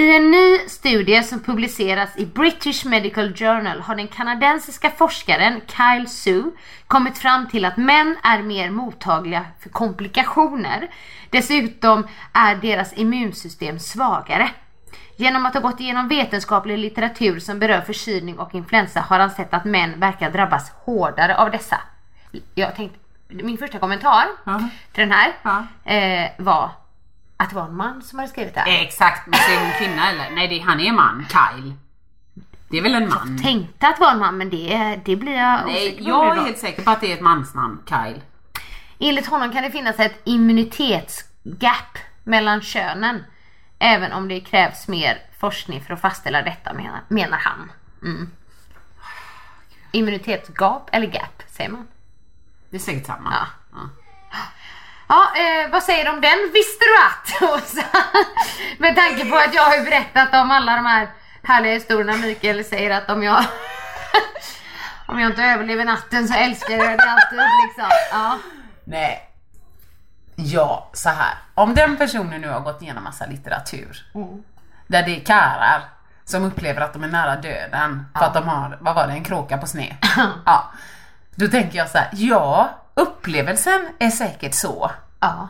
I 0.00 0.16
en 0.16 0.30
ny 0.30 0.58
studie 0.68 1.22
som 1.22 1.40
publiceras 1.40 2.10
i 2.16 2.26
British 2.26 2.84
Medical 2.86 3.34
Journal 3.34 3.80
har 3.80 3.96
den 3.96 4.08
kanadensiska 4.08 4.90
forskaren 4.90 5.60
Kyle 5.66 6.08
Sue 6.08 6.50
kommit 6.86 7.18
fram 7.18 7.48
till 7.48 7.64
att 7.64 7.76
män 7.76 8.16
är 8.22 8.42
mer 8.42 8.70
mottagliga 8.70 9.46
för 9.60 9.70
komplikationer. 9.70 10.90
Dessutom 11.30 12.06
är 12.32 12.54
deras 12.54 12.92
immunsystem 12.92 13.78
svagare. 13.78 14.50
Genom 15.20 15.46
att 15.46 15.54
ha 15.54 15.60
gått 15.60 15.80
igenom 15.80 16.08
vetenskaplig 16.08 16.78
litteratur 16.78 17.40
som 17.40 17.58
berör 17.58 17.80
förkylning 17.80 18.38
och 18.38 18.54
influensa 18.54 19.00
har 19.00 19.18
han 19.18 19.30
sett 19.30 19.54
att 19.54 19.64
män 19.64 20.00
verkar 20.00 20.30
drabbas 20.30 20.70
hårdare 20.84 21.36
av 21.36 21.50
dessa. 21.50 21.80
Jag 22.54 22.76
tänkte, 22.76 22.98
min 23.28 23.58
första 23.58 23.78
kommentar 23.78 24.24
Ja. 24.44 24.58
till 24.92 25.00
den 25.08 25.12
här 25.12 25.32
Ja. 25.42 25.66
eh, 25.92 26.30
var 26.38 26.70
att 27.36 27.50
det 27.50 27.56
var 27.56 27.64
en 27.64 27.76
man 27.76 28.02
som 28.02 28.18
hade 28.18 28.30
skrivit 28.30 28.54
det 28.54 28.60
här. 28.60 28.82
exakt, 28.82 29.26
men 29.26 29.40
är 29.40 29.64
en 29.66 29.72
kvinna 29.72 30.10
eller? 30.10 30.30
Nej, 30.34 30.48
det, 30.48 30.58
han 30.58 30.80
är 30.80 30.92
man, 30.92 31.26
Kyle. 31.28 31.72
Det 32.68 32.78
är 32.78 32.82
väl 32.82 32.94
en 32.94 33.08
man? 33.08 33.38
Tänkte 33.42 33.88
att 33.88 33.96
det 33.96 34.00
var 34.04 34.10
en 34.12 34.18
man 34.18 34.38
men 34.38 34.50
det, 34.50 35.00
det 35.04 35.16
blir 35.16 35.36
jag 35.36 35.60
Nej, 35.66 35.96
jag 36.00 36.38
är 36.38 36.42
helt 36.42 36.58
säker 36.58 36.82
på 36.82 36.90
att 36.90 37.00
det 37.00 37.12
är 37.12 37.14
ett 37.16 37.20
mansnamn, 37.22 37.78
Kyle. 37.88 38.20
Enligt 38.98 39.26
honom 39.26 39.52
kan 39.52 39.62
det 39.62 39.70
finnas 39.70 39.98
ett 40.00 40.20
immunitetsgap 40.24 41.98
mellan 42.24 42.60
könen. 42.60 43.24
Även 43.82 44.12
om 44.12 44.28
det 44.28 44.40
krävs 44.40 44.88
mer 44.88 45.18
forskning 45.38 45.84
för 45.84 45.94
att 45.94 46.00
fastställa 46.00 46.42
detta 46.42 46.72
menar, 46.72 47.00
menar 47.08 47.38
han. 47.38 47.72
Mm. 48.02 48.30
Immunitetsgap 49.92 50.88
eller 50.92 51.06
gap 51.06 51.42
säger 51.46 51.70
man. 51.70 51.88
Det 52.70 52.76
är 52.76 52.80
säkert 52.80 53.06
samma. 53.06 53.30
Ja. 53.32 53.46
Ja. 53.72 53.88
Ja, 55.08 55.40
eh, 55.40 55.70
vad 55.70 55.82
säger 55.82 56.04
du 56.04 56.10
om 56.10 56.20
den? 56.20 56.50
Visste 56.54 56.84
du 56.84 56.96
att? 56.98 57.52
Med 58.78 58.96
tanke 58.96 59.30
på 59.30 59.36
att 59.36 59.54
jag 59.54 59.62
har 59.62 59.84
berättat 59.84 60.34
om 60.34 60.50
alla 60.50 60.76
de 60.76 60.86
här 60.86 61.08
härliga 61.42 61.72
historierna 61.72 62.16
Mikael 62.16 62.64
säger 62.64 62.90
att 62.90 63.10
om 63.10 63.22
jag 63.22 63.44
om 65.06 65.20
jag 65.20 65.30
inte 65.30 65.42
överlever 65.42 65.84
natten 65.84 66.28
så 66.28 66.34
älskar 66.34 66.74
jag 66.74 66.98
det 66.98 67.10
alltid 67.10 67.40
liksom. 67.66 67.90
Ja. 68.12 68.38
Nej. 68.84 69.29
Ja, 70.44 70.90
så 70.92 71.08
här. 71.08 71.34
Om 71.54 71.74
den 71.74 71.96
personen 71.96 72.40
nu 72.40 72.48
har 72.48 72.60
gått 72.60 72.82
igenom 72.82 73.04
massa 73.04 73.26
litteratur 73.26 74.06
där 74.86 75.02
det 75.02 75.16
är 75.16 75.24
karlar 75.24 75.82
som 76.24 76.44
upplever 76.44 76.80
att 76.80 76.92
de 76.92 77.04
är 77.04 77.08
nära 77.08 77.36
döden 77.36 78.06
för 78.18 78.24
att 78.24 78.34
de 78.34 78.48
har, 78.48 78.78
vad 78.80 78.94
var 78.94 79.06
det, 79.06 79.12
en 79.12 79.24
kråka 79.24 79.58
på 79.58 79.66
sned. 79.66 79.96
ja. 80.46 80.72
Då 81.34 81.48
tänker 81.48 81.78
jag 81.78 81.88
så 81.88 81.98
här, 81.98 82.08
ja, 82.12 82.70
upplevelsen 82.94 83.88
är 83.98 84.10
säkert 84.10 84.54
så. 84.54 84.90
Ja. 85.20 85.48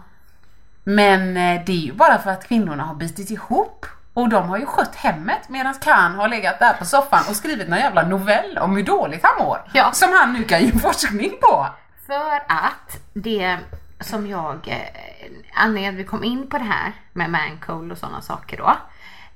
Men 0.84 1.36
eh, 1.36 1.64
det 1.66 1.72
är 1.72 1.76
ju 1.76 1.92
bara 1.92 2.18
för 2.18 2.30
att 2.30 2.48
kvinnorna 2.48 2.84
har 2.84 2.94
bitit 2.94 3.30
ihop 3.30 3.86
och 4.14 4.28
de 4.28 4.48
har 4.48 4.58
ju 4.58 4.66
skött 4.66 4.94
hemmet 4.94 5.48
medan 5.48 5.74
Khan 5.74 6.14
har 6.14 6.28
legat 6.28 6.58
där 6.58 6.72
på 6.72 6.84
soffan 6.84 7.24
och 7.28 7.36
skrivit 7.36 7.68
någon 7.68 7.78
jävla 7.78 8.02
novell 8.02 8.58
om 8.58 8.76
hur 8.76 8.82
dåligt 8.82 9.20
han 9.22 9.46
mår. 9.46 9.70
Ja. 9.72 9.92
Som 9.92 10.08
han 10.12 10.32
nu 10.32 10.44
kan 10.44 10.64
ge 10.64 10.72
forskning 10.72 11.32
på. 11.40 11.66
För 12.06 12.36
att 12.46 12.98
det 13.12 13.58
som 14.00 14.26
jag, 14.26 14.68
eh, 14.68 15.30
anledningen 15.54 15.94
att 15.94 16.00
vi 16.00 16.04
kom 16.04 16.24
in 16.24 16.48
på 16.50 16.58
det 16.58 16.64
här 16.64 16.92
med 17.12 17.30
mancold 17.30 17.92
och 17.92 17.98
sådana 17.98 18.22
saker 18.22 18.56
då. 18.56 18.76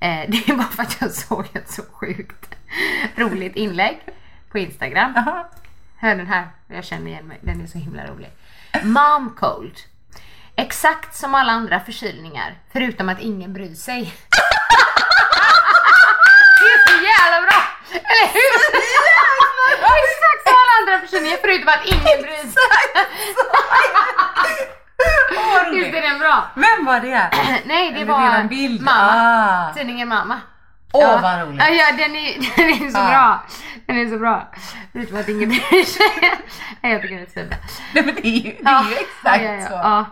Eh, 0.00 0.24
det 0.28 0.48
är 0.48 0.56
bara 0.56 0.66
för 0.66 0.82
att 0.82 1.00
jag 1.00 1.10
såg 1.10 1.46
ett 1.52 1.70
så 1.70 1.82
sjukt 1.92 2.54
roligt 3.16 3.56
inlägg 3.56 4.00
på 4.50 4.58
Instagram. 4.58 5.12
Jaha. 5.16 5.44
Hör 5.96 6.14
den 6.14 6.26
här, 6.26 6.48
jag 6.68 6.84
känner 6.84 7.06
igen 7.06 7.26
mig, 7.26 7.38
den 7.40 7.60
är 7.60 7.66
så 7.66 7.78
himla 7.78 8.06
rolig. 8.06 8.30
Mom 8.82 9.36
cold. 9.36 9.74
Exakt 10.56 11.16
som 11.16 11.34
alla 11.34 11.52
andra 11.52 11.80
förkylningar, 11.80 12.54
förutom 12.72 13.08
att 13.08 13.20
ingen 13.20 13.52
bryr 13.52 13.74
sig. 13.74 14.14
det 16.60 16.66
är 16.66 16.86
så 16.88 16.94
jävla 17.04 17.46
bra! 17.46 17.62
Eller 17.90 18.32
hur? 18.32 18.78
Exakt 20.04 20.42
som 20.46 20.54
alla 20.54 20.74
andra 20.80 21.06
förkylningar, 21.06 21.38
förutom 21.40 21.68
att 21.68 21.86
ingen 21.86 22.22
bryr 22.22 22.50
sig. 22.52 22.62
Vad 25.36 25.74
Visst 25.74 25.94
är 25.94 26.02
den 26.02 26.18
bra? 26.18 26.44
Vem 26.54 26.84
var 26.86 27.00
det? 27.00 27.30
Nej, 27.66 27.90
det 27.92 27.96
Eller 27.96 28.06
var 28.12 28.34
en 28.34 28.48
bild. 28.48 28.80
mamma. 28.82 29.68
Ah. 29.70 29.74
Tidningen 29.74 30.08
Mamma. 30.08 30.40
Åh, 30.92 31.22
vad 31.22 31.40
roligt. 31.40 31.60
Ja, 31.62 31.68
ja 31.68 31.86
den, 31.96 32.16
är, 32.16 32.56
den 32.56 32.68
är 32.86 32.90
så 32.90 32.98
Ah. 32.98 33.08
bra. 33.10 33.42
Den 33.86 33.98
är 33.98 34.10
så 34.10 34.18
bra. 34.18 34.48
Förutom 34.92 35.20
att 35.20 35.28
ingen 35.28 35.48
bryr 35.48 35.84
sig. 35.84 36.06
Nej, 36.80 36.92
jag 36.92 37.02
tycker 37.02 37.14
den 37.14 37.24
är 37.26 37.42
så 37.42 37.48
bra. 37.48 37.58
Nej 37.94 38.04
men 38.04 38.14
det 38.14 38.26
är 38.26 38.30
ju, 38.30 38.42
det 38.62 38.68
är 38.70 38.84
ju 38.84 38.94
exakt 38.96 39.42
ja, 39.44 39.50
ja, 39.52 39.54
ja. 39.54 39.66
så. 39.68 39.72
Ja. 39.72 40.04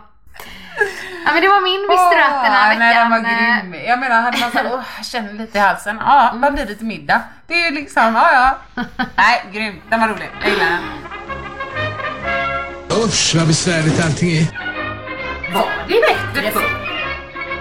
Ja 1.25 1.31
men 1.33 1.41
det 1.41 1.47
var 1.47 1.61
min 1.61 1.81
Visste 1.89 2.15
du 2.15 2.21
att 2.23 2.43
den 2.43 2.51
här 2.53 2.73
Åh, 2.73 2.79
Nej, 2.79 2.95
den 2.95 3.09
var 3.11 3.19
veckan. 3.19 3.71
grym. 3.71 3.83
Jag 3.87 3.99
menar, 3.99 4.21
hade 4.21 4.37
man 4.39 4.51
så 4.51 4.57
här, 4.57 4.69
åh, 4.73 4.81
jag 4.97 5.05
känner 5.05 5.33
lite 5.33 5.57
i 5.57 5.61
halsen. 5.61 5.97
Ja, 6.05 6.31
vad 6.35 6.53
blir 6.53 6.65
det 6.65 6.75
till 6.75 6.85
middag? 6.87 7.21
Det 7.47 7.53
är 7.53 7.69
ju 7.69 7.75
liksom, 7.75 8.15
ja 8.15 8.31
ja. 8.33 8.83
Nej, 9.15 9.43
grym. 9.51 9.81
Den 9.89 9.99
var 9.99 10.07
rolig. 10.07 10.29
Jag 10.41 10.49
gillar 10.51 10.65
den. 10.65 10.81
Usch 13.05 13.35
vad 13.35 13.47
besvärligt 13.47 14.05
allting 14.05 14.31
är. 14.37 14.72
Var 15.53 15.85
det 15.87 16.01
bättre 16.01 16.51
förr? 16.51 16.69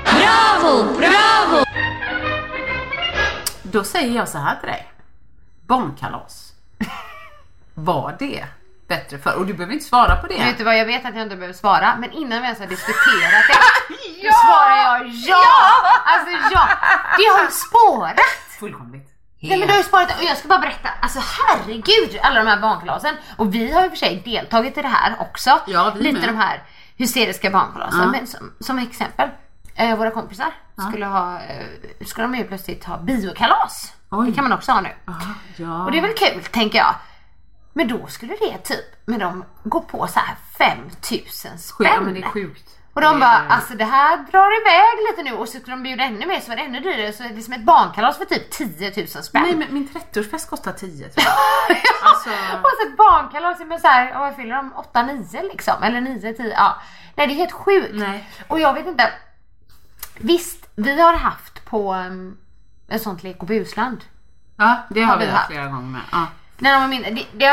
Bravo, 0.05 0.99
bravo! 0.99 1.65
Då 3.63 3.85
säger 3.85 4.17
jag 4.17 4.29
så 4.29 4.39
här 4.39 4.57
till 4.57 4.69
dig. 4.69 4.93
Barnkalas. 5.67 6.53
Var 7.75 8.17
det 8.19 8.45
bättre 8.89 9.19
förr? 9.19 9.35
Och 9.35 9.47
du 9.47 9.55
behöver 9.55 9.73
inte 9.73 9.85
svara 9.85 10.17
på 10.17 10.27
det. 10.27 10.35
Vet 10.35 10.59
du 10.59 10.65
vad, 10.65 10.79
jag 10.79 10.87
vet 10.87 11.05
att 11.05 11.15
jag 11.15 11.23
inte 11.23 11.37
behöver 11.37 11.55
svara, 11.55 11.97
men 11.99 12.13
innan 12.13 12.39
vi 12.39 12.45
ens 12.45 12.59
har 12.59 12.67
diskuterat 12.67 13.45
det, 13.49 13.59
då 14.23 14.31
svarar 14.45 14.77
jag 14.77 15.09
ja! 15.09 15.45
Alltså 16.05 16.31
ja! 16.55 16.69
Det 17.17 17.25
har 17.25 17.45
ju 17.45 17.51
spårat! 17.51 18.21
Fullkomligt. 18.61 19.09
Nej 19.41 19.59
men 19.59 19.67
det 19.69 19.73
har 19.73 19.79
ju 19.79 19.85
sparat 19.85 20.19
och 20.19 20.25
jag 20.25 20.37
ska 20.37 20.49
bara 20.49 20.59
berätta, 20.59 20.89
alltså 21.01 21.21
herregud 21.39 22.19
alla 22.23 22.41
de 22.41 22.47
här 22.47 22.61
barnkalasen. 22.61 23.17
Och 23.37 23.55
vi 23.55 23.73
har 23.73 23.83
ju 23.83 23.91
för 23.91 23.97
sig 23.97 24.23
deltagit 24.25 24.79
i 24.79 24.83
det 24.83 24.89
här 24.89 25.17
också. 25.21 25.61
Ja, 25.67 25.93
vi 25.97 26.03
Lite 26.03 26.19
med. 26.21 26.29
de 26.29 26.37
här 26.37 26.63
hysteriska 26.97 27.51
barnkalasen. 27.51 28.01
Ja. 28.01 28.07
Men 28.11 28.27
som, 28.27 28.53
som 28.61 28.79
exempel, 28.79 29.29
eh, 29.75 29.99
våra 29.99 30.11
kompisar 30.11 30.55
skulle 30.89 31.07
ha, 31.07 31.41
eh, 31.41 31.67
skulle 32.07 32.27
de 32.27 32.35
ju 32.35 32.45
plötsligt 32.45 32.85
ha 32.85 32.99
biokalas. 32.99 33.93
Oj. 34.11 34.27
Det 34.27 34.33
kan 34.35 34.45
man 34.45 34.53
också 34.53 34.73
ha 34.73 34.81
nu. 34.81 34.89
Ja. 35.57 35.85
Och 35.85 35.93
det 35.93 35.99
är 35.99 36.03
väl 36.03 36.15
kul 36.17 36.43
tänker 36.45 36.79
jag. 36.79 36.95
Men 37.73 37.89
då 37.89 38.07
skulle 38.07 38.33
det 38.41 38.59
typ, 38.59 38.85
med 39.07 39.21
dem 39.21 39.45
gå 39.65 39.81
på 39.81 40.07
så 40.07 40.19
här 40.21 40.37
5000 40.59 41.51
Ja, 41.53 41.59
spänn. 41.59 42.05
men 42.05 42.15
det 42.15 42.21
är 42.21 42.29
sjukt. 42.29 42.79
Och 42.95 43.01
de 43.01 43.21
bara, 43.21 43.31
är- 43.31 43.49
alltså 43.49 43.75
det 43.75 43.85
här 43.85 44.17
drar 44.17 44.61
iväg 44.61 45.11
lite 45.11 45.31
nu 45.31 45.37
och 45.43 45.49
så 45.49 45.59
skulle 45.61 45.77
de 45.77 45.83
bjuda 45.83 46.05
ännu 46.05 46.27
mer 46.27 46.41
så 46.41 46.49
var 46.49 46.57
det 46.57 46.63
ännu 46.63 46.81
dyrare. 46.81 47.13
Så 47.13 47.23
det 47.23 47.29
är 47.29 47.41
som 47.41 47.53
ett 47.55 47.65
barnkalas 47.65 48.19
för 48.19 48.25
typ 48.25 48.51
10 48.51 48.93
000 48.97 49.07
spänn. 49.09 49.43
Nej, 49.43 49.57
men 49.57 49.75
min 49.75 49.89
30-årsfest 49.89 50.49
kostar 50.51 50.73
10 50.73 51.09
tror 51.09 51.25
jag. 51.27 51.77
Alltså- 52.03 52.31
Och 52.63 52.71
så 52.81 52.89
ett 52.89 52.97
barnkalas 52.97 53.61
med 53.61 53.81
så 53.81 53.87
här, 53.89 54.19
vad 54.19 54.37
fyller 54.37 54.55
de? 54.57 54.73
8-9 54.93 55.43
liksom? 55.43 55.83
Eller 55.83 56.01
9-10? 56.01 56.53
Ja. 56.57 56.77
Nej 57.17 57.27
det 57.27 57.33
är 57.33 57.37
helt 57.37 57.53
sjukt. 57.53 57.91
Nej. 57.93 58.31
Och 58.49 58.61
jag 58.61 58.75
vet 58.75 58.87
inte. 58.87 59.11
Visst, 60.19 60.67
vi 60.75 61.01
har 61.01 61.15
haft 61.15 61.65
på 61.65 61.95
um, 61.95 62.39
ett 62.89 63.03
sånt 63.03 63.23
lek 63.23 63.37
och 63.41 63.47
busland. 63.47 64.05
Ja, 64.57 64.77
det 64.91 65.01
har, 65.03 65.13
Har 65.13 65.19
vi 65.21 65.27
haft 65.27 65.47
flera 65.47 65.67
gånger 65.67 65.89
med. 65.89 66.01
Ja. 66.13 66.27
Var 66.81 66.87
mindre, 66.89 67.11
det, 67.11 67.27
det 67.33 67.45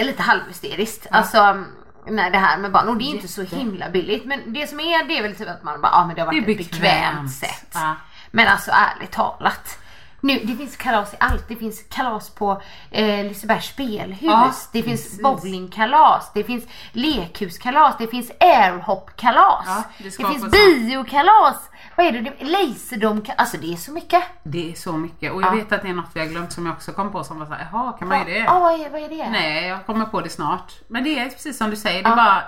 är 0.00 0.04
lite 0.04 0.22
halvhysteriskt. 0.22 1.06
Alltså 1.10 1.64
när 2.06 2.30
det 2.30 2.38
här 2.38 2.58
med 2.58 2.72
barn. 2.72 2.88
Och 2.88 2.96
det 2.96 3.04
är 3.04 3.14
inte 3.14 3.28
så 3.28 3.42
himla 3.42 3.90
billigt. 3.90 4.24
Men 4.24 4.52
det 4.52 4.66
som 4.66 4.80
är 4.80 5.04
det 5.08 5.18
är 5.18 5.22
väl 5.22 5.36
typ 5.36 5.48
att 5.48 5.62
man 5.62 5.80
bara, 5.80 5.92
ja 5.92 6.06
men 6.06 6.14
det 6.14 6.20
har 6.22 6.26
varit 6.26 6.46
Det 6.46 6.52
ett 6.52 6.58
bekvämt 6.58 6.80
bekvämt. 6.82 7.32
sätt. 7.32 7.70
Ja. 7.74 7.94
Men 8.30 8.48
alltså 8.48 8.70
ärligt 8.70 9.10
talat. 9.12 9.76
Nu, 10.22 10.40
det 10.44 10.56
finns 10.56 10.76
kalas 10.76 11.14
i 11.14 11.16
allt. 11.20 11.48
Det 11.48 11.56
finns 11.56 11.82
kalas 11.90 12.30
på 12.30 12.62
eh, 12.90 13.24
Lisebergs 13.24 13.66
spelhus. 13.68 14.18
Ja, 14.20 14.52
det 14.72 14.82
finns 14.82 15.02
precis. 15.02 15.22
bowlingkalas. 15.22 16.30
Det 16.34 16.44
finns 16.44 16.64
lekhuskalas. 16.92 17.94
Det 17.98 18.06
finns 18.06 18.30
airhopkalas. 18.40 19.64
Ja, 19.66 19.82
det 19.98 20.04
det 20.04 20.10
finns 20.26 20.50
biokalas. 20.50 21.69
Vad 22.00 22.08
är 22.08 22.12
det? 22.12 22.20
det 22.20 22.44
Laserdom. 22.44 23.24
Alltså 23.36 23.56
det 23.56 23.72
är 23.72 23.76
så 23.76 23.92
mycket. 23.92 24.22
Det 24.42 24.70
är 24.70 24.74
så 24.74 24.92
mycket. 24.92 25.32
Och 25.32 25.42
jag 25.42 25.48
Ja. 25.48 25.54
vet 25.54 25.72
att 25.72 25.82
det 25.82 25.88
är 25.88 25.92
något 25.94 26.10
vi 26.14 26.20
har 26.20 26.26
glömt 26.26 26.52
som 26.52 26.66
jag 26.66 26.74
också 26.74 26.92
kom 26.92 27.12
på 27.12 27.24
som 27.24 27.38
var 27.38 27.46
såhär, 27.46 27.68
jaha 27.72 27.92
kan 27.92 28.08
man 28.08 28.18
ju 28.18 28.24
det? 28.24 28.38
Ja, 28.38 28.58
vad, 28.58 28.80
är, 28.80 28.90
vad 28.90 29.02
är 29.02 29.08
det? 29.08 29.30
Nej, 29.30 29.66
jag 29.68 29.86
kommer 29.86 30.04
på 30.04 30.20
det 30.20 30.28
snart. 30.28 30.72
Men 30.88 31.04
det 31.04 31.18
är 31.18 31.28
precis 31.28 31.58
som 31.58 31.70
du 31.70 31.76
säger, 31.76 32.02
det 32.02 32.08
är 32.08 32.10
Ja. 32.10 32.16
bara 32.16 32.42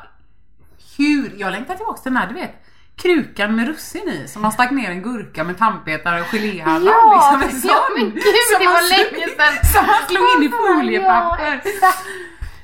hur, 0.98 1.32
jag 1.36 1.53
längtar 1.53 1.74
tillbaka 1.74 2.03
till 2.03 2.12
den 2.12 2.16
här, 2.22 2.28
du 2.28 2.34
vet 2.34 2.55
krukan 2.96 3.57
med 3.57 3.66
russin 3.66 4.09
i 4.09 4.28
som 4.28 4.42
man 4.42 4.53
stack 4.53 4.70
ner 4.70 4.90
en 4.90 5.03
gurka 5.03 5.44
med 5.44 5.59
tandpetare 5.59 6.20
och 6.20 6.26
geléhallon. 6.26 6.86
Ja, 6.86 7.38
liksom 7.42 7.55
en 7.57 7.61
sån. 7.61 7.70
ja, 7.70 7.82
men 7.96 8.11
gud, 8.11 8.22
Som 8.22 8.59
det 8.61 8.66
var 8.66 8.88
länge 8.88 9.26
sedan. 9.28 9.72
Som 9.72 9.86
man 9.86 10.03
slog 10.09 10.28
in 10.36 10.42
i 10.42 10.53
Ja, 10.53 10.74
foliepapper. 10.74 11.61
exakt. 11.64 12.05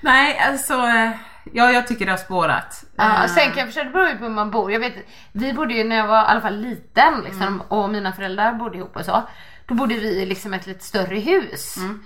Nej, 0.00 0.38
alltså, 0.38 0.74
eh, 0.74 1.10
ja 1.52 1.70
jag 1.72 1.86
tycker 1.86 2.06
det 2.06 2.12
har 2.12 2.16
spårat. 2.18 2.84
Ja, 2.96 3.24
Eh, 3.24 3.26
sen 3.30 3.48
kan 3.50 3.56
jag 3.58 3.66
förstå, 3.66 3.84
det 3.84 3.90
beror 3.90 4.08
ju 4.08 4.16
på 4.18 4.24
hur 4.24 4.30
man 4.30 4.50
bor. 4.50 4.72
Jag 4.72 4.80
vet, 4.80 4.94
vi 5.32 5.52
bodde 5.52 5.74
ju 5.74 5.84
när 5.84 5.96
jag 5.96 6.06
var 6.06 6.22
i 6.22 6.26
alla 6.26 6.40
fall 6.40 6.56
liten 6.56 7.20
liksom, 7.24 7.42
Mm. 7.42 7.60
och 7.60 7.90
mina 7.90 8.12
föräldrar 8.12 8.52
bodde 8.52 8.76
ihop 8.78 8.96
och 8.96 9.04
så. 9.04 9.22
Då 9.66 9.74
bodde 9.74 9.94
vi 9.94 10.22
i 10.22 10.26
liksom 10.26 10.54
ett 10.54 10.66
lite 10.66 10.84
större 10.84 11.18
hus. 11.18 11.76
Mm. 11.76 12.02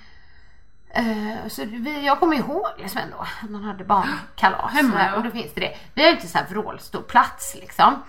Eh, 0.94 1.48
så 1.48 1.64
vi, 1.64 2.06
jag 2.06 2.20
kommer 2.20 2.36
ihåg 2.36 2.66
liksom 2.78 3.00
ändå 3.00 3.26
man 3.52 3.64
hade 3.64 3.84
barnkalas. 3.84 4.72
Hemma, 4.72 5.04
ja. 5.04 5.14
och 5.16 5.22
då 5.22 5.30
finns 5.30 5.54
det 5.54 5.60
det. 5.60 5.76
Vi 5.94 6.02
har 6.02 6.08
ju 6.10 6.14
inte 6.16 6.28
så 6.28 6.38
här 6.38 6.46
vrålstor 6.50 7.02
plats 7.02 7.54
liksom. 7.60 8.02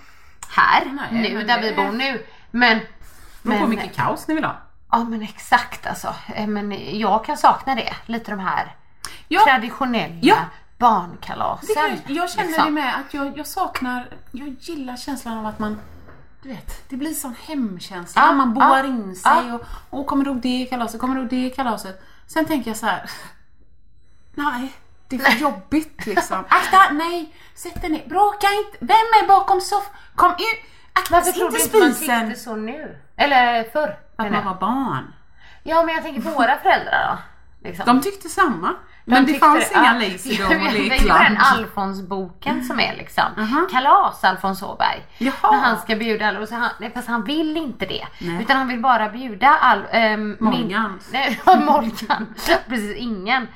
Här, 0.49 0.83
Nej, 1.11 1.33
nu 1.33 1.43
där 1.43 1.61
det- 1.61 1.69
vi 1.69 1.75
bor 1.75 1.91
nu. 1.91 2.25
Men... 2.51 2.79
beror 3.41 3.59
på 3.59 3.67
mycket 3.67 3.95
kaos 3.95 4.27
ni 4.27 4.33
vill 4.35 4.43
ha. 4.43 4.55
Ja 4.91 5.03
men 5.03 5.21
exakt 5.21 5.87
alltså. 5.87 6.15
Eh, 6.35 6.47
Men 6.47 6.97
jag 6.99 7.25
kan 7.25 7.37
sakna 7.37 7.75
det. 7.75 7.93
Lite 8.05 8.31
de 8.31 8.39
här 8.39 8.75
Ja. 9.27 9.41
traditionella 9.47 10.15
Ja. 10.21 10.35
Barnkalasen. 10.83 11.75
Kan, 11.75 12.15
jag 12.15 12.29
känner 12.29 12.47
liksom. 12.47 12.65
det 12.65 12.71
med 12.71 12.95
att 12.95 13.13
jag, 13.13 13.37
jag 13.37 13.47
saknar, 13.47 14.07
jag 14.31 14.55
gillar 14.59 14.97
känslan 14.97 15.37
av 15.37 15.45
att 15.45 15.59
man 15.59 15.79
du 16.41 16.49
vet, 16.49 16.89
det 16.89 16.95
blir 16.97 17.13
sån 17.13 17.35
hemkänsla. 17.47 18.21
Ja, 18.21 18.31
man 18.31 18.53
boar 18.53 18.77
ja, 18.77 18.85
in 18.85 19.15
sig 19.15 19.47
ja. 19.47 19.59
och, 19.89 19.99
och 19.99 20.07
kommer 20.07 20.23
du 20.23 20.31
ihåg 20.31 20.41
det 20.41 20.65
kalaset, 20.69 21.01
kommer 21.01 21.15
du 21.15 21.21
ihåg 21.21 21.29
det 21.29 21.49
kalaset. 21.49 22.03
Sen 22.27 22.45
tänker 22.45 22.69
jag 22.69 22.77
så 22.77 22.85
här. 22.85 23.09
Nej, 24.33 24.73
det 25.07 25.15
är 25.15 25.19
för 25.19 25.39
jobbigt 25.39 26.05
liksom. 26.05 26.37
Akta, 26.49 26.93
nej, 26.93 27.35
sätt 27.55 27.81
dig 27.81 27.89
ner, 27.89 28.07
bråka 28.07 28.47
inte. 28.47 28.77
Vem 28.79 29.07
är 29.23 29.27
bakom 29.27 29.61
soffan? 29.61 29.95
Kom 30.15 30.31
ut. 30.31 30.71
Akta, 30.93 31.15
Varför 31.15 31.31
du 31.31 31.63
inte 31.63 31.79
man 31.79 31.93
tyckte 31.93 32.43
så 32.43 32.55
nu? 32.55 32.97
Eller 33.15 33.63
förr? 33.63 33.97
Att 34.15 34.31
man 34.31 34.45
var 34.45 34.55
barn. 34.55 35.13
Ja 35.63 35.83
men 35.83 35.95
jag 35.95 36.03
tänker 36.03 36.21
våra 36.21 36.57
föräldrar 36.57 37.09
då. 37.09 37.17
Liksom. 37.67 37.85
De 37.85 38.01
tyckte 38.01 38.29
samma. 38.29 38.75
De 39.05 39.11
Men 39.11 39.25
det 39.25 39.33
fanns 39.33 39.71
ja. 39.73 39.79
inga 39.81 39.93
Laserdom 39.93 40.47
och 40.47 40.53
Jag 40.53 40.59
vet, 40.59 40.73
Det 40.73 40.79
är 40.85 40.89
lekland. 40.89 41.23
den 41.23 41.37
Alfons-boken 41.37 42.63
som 42.63 42.79
är 42.79 42.95
liksom. 42.95 43.23
Kalas 43.71 44.23
Alfons 44.23 44.63
Åberg. 44.63 45.05
Jaha. 45.17 45.51
När 45.51 45.59
han 45.59 45.77
ska 45.77 45.95
bjuda 45.95 46.27
alla. 46.27 46.39
Och 46.39 46.47
så 46.47 46.55
han, 46.55 46.69
fast 46.93 47.07
han 47.07 47.23
vill 47.23 47.57
inte 47.57 47.85
det. 47.85 48.07
Nej. 48.19 48.41
Utan 48.43 48.57
han 48.57 48.67
vill 48.67 48.79
bara 48.81 49.09
bjuda 49.09 49.49
all, 49.49 49.81
ehm, 49.91 50.37
Morgan. 50.39 50.91
Min, 50.91 50.99
nej, 51.11 51.39
ja, 51.45 51.55
Morgan. 51.65 52.27
Precis, 52.67 52.95
ingen. 52.97 53.47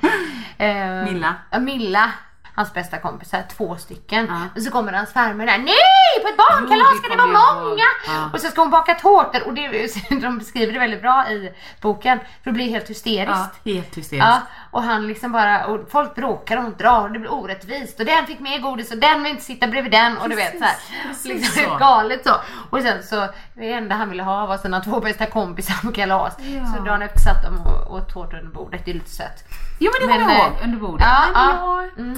Ehm, 0.57 1.03
Milla. 1.03 1.35
ja, 1.51 1.59
Milla. 1.59 2.11
Hans 2.58 2.74
bästa 2.74 2.97
kompisar, 2.97 3.43
två 3.58 3.76
stycken. 3.76 4.26
Ja. 4.30 4.41
Och 4.55 4.62
så 4.62 4.72
kommer 4.72 4.93
hans 4.93 5.14
farmor 5.14 5.45
där. 5.45 5.58
Nej! 5.58 6.22
På 6.22 6.28
ett 6.28 6.38
barnkalas 6.38 6.88
Jo, 6.93 6.97
ska 6.97 7.10
det 7.10 7.18
vara 7.18 7.28
ihåg. 7.28 7.64
många! 7.68 7.84
Ja. 8.08 8.30
Och 8.34 8.39
så 8.39 8.47
ska 8.47 8.62
hon 8.62 8.70
baka 8.72 8.93
tårtor. 8.93 9.47
Och 9.47 9.53
det, 9.53 9.88
de 10.22 10.38
beskriver 10.38 10.74
det 10.74 10.80
väldigt 10.80 11.01
bra 11.01 11.30
i 11.30 11.53
boken. 11.82 12.20
För 12.20 12.26
det 12.43 12.51
blir 12.51 12.70
helt 12.70 12.89
hysteriskt. 12.89 13.49
Ja, 13.64 13.72
helt 13.74 13.97
hysteriskt. 13.97 14.28
Ja, 14.28 14.41
och 14.72 14.84
han 14.84 15.08
liksom 15.08 15.32
bara, 15.32 15.66
och 15.66 15.91
folk 15.91 16.16
bråkar 16.16 16.58
och 16.58 16.64
hon 16.64 16.76
drar 16.78 17.01
och 17.01 17.12
det 17.12 17.20
blir 17.20 17.32
orättvist 17.34 17.99
och 17.99 18.05
den 18.05 18.26
fick 18.28 18.39
mer 18.39 18.60
godis 18.60 18.91
och 18.91 18.97
den 18.97 19.24
vill 19.24 19.32
inte 19.32 19.43
sitta 19.43 19.68
bredvid 19.68 19.91
den 19.91 20.18
och 20.18 20.30
du 20.30 20.36
vet 20.36 20.58
så 20.58 20.64
här. 20.64 20.76
precis 21.08 21.26
Liksom 21.26 21.64
så. 21.64 21.78
galet 21.78 22.26
så. 22.26 22.36
Och 22.70 22.82
sen 22.82 23.03
så, 23.03 23.28
det 23.53 23.72
enda 23.72 23.95
han 23.95 24.10
ville 24.10 24.24
ha 24.24 24.45
var 24.45 24.58
sina 24.58 24.80
två 24.82 24.99
bästa 24.99 25.26
kompisar 25.26 25.88
på 25.88 25.91
kalas. 25.93 26.34
Ja. 26.39 26.66
Så 26.78 26.84
dagen 26.84 27.01
efter 27.01 27.20
satt 27.20 27.43
de 27.43 27.60
och 27.68 27.93
åt 27.93 28.14
tårta 28.14 28.38
under 28.38 28.51
bordet, 28.51 28.82
det 28.86 28.91
är 28.91 28.95
lite 28.95 29.10
sött. 29.12 29.43
Jo 29.80 29.91
men 29.99 30.08
det 30.08 30.14
kommer 30.14 30.28
Men, 30.28 30.38
jag 30.38 30.47
ihåg 30.47 30.58
eh, 30.58 30.64
under 30.64 30.78
bordet. 30.80 31.08
ja, 31.10 31.22
men 31.34 31.55
ja. 31.55 31.84
Mm. 31.97 32.18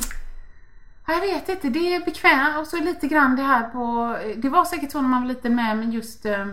Ja, 1.09 1.15
Jag 1.15 1.21
vet 1.21 1.49
inte, 1.49 1.69
det 1.69 1.95
är 1.95 2.05
bekvämt 2.05 2.57
och 2.57 2.67
så 2.67 2.77
lite 2.77 3.07
grann 3.07 3.35
det 3.35 3.43
här 3.43 3.69
på, 3.69 4.15
det 4.37 4.49
var 4.49 4.65
säkert 4.65 4.91
så 4.91 5.01
när 5.01 5.09
man 5.09 5.21
var 5.21 5.27
liten 5.27 5.55
med 5.55 5.77
men 5.77 5.91
just 5.91 6.25
eh, 6.25 6.45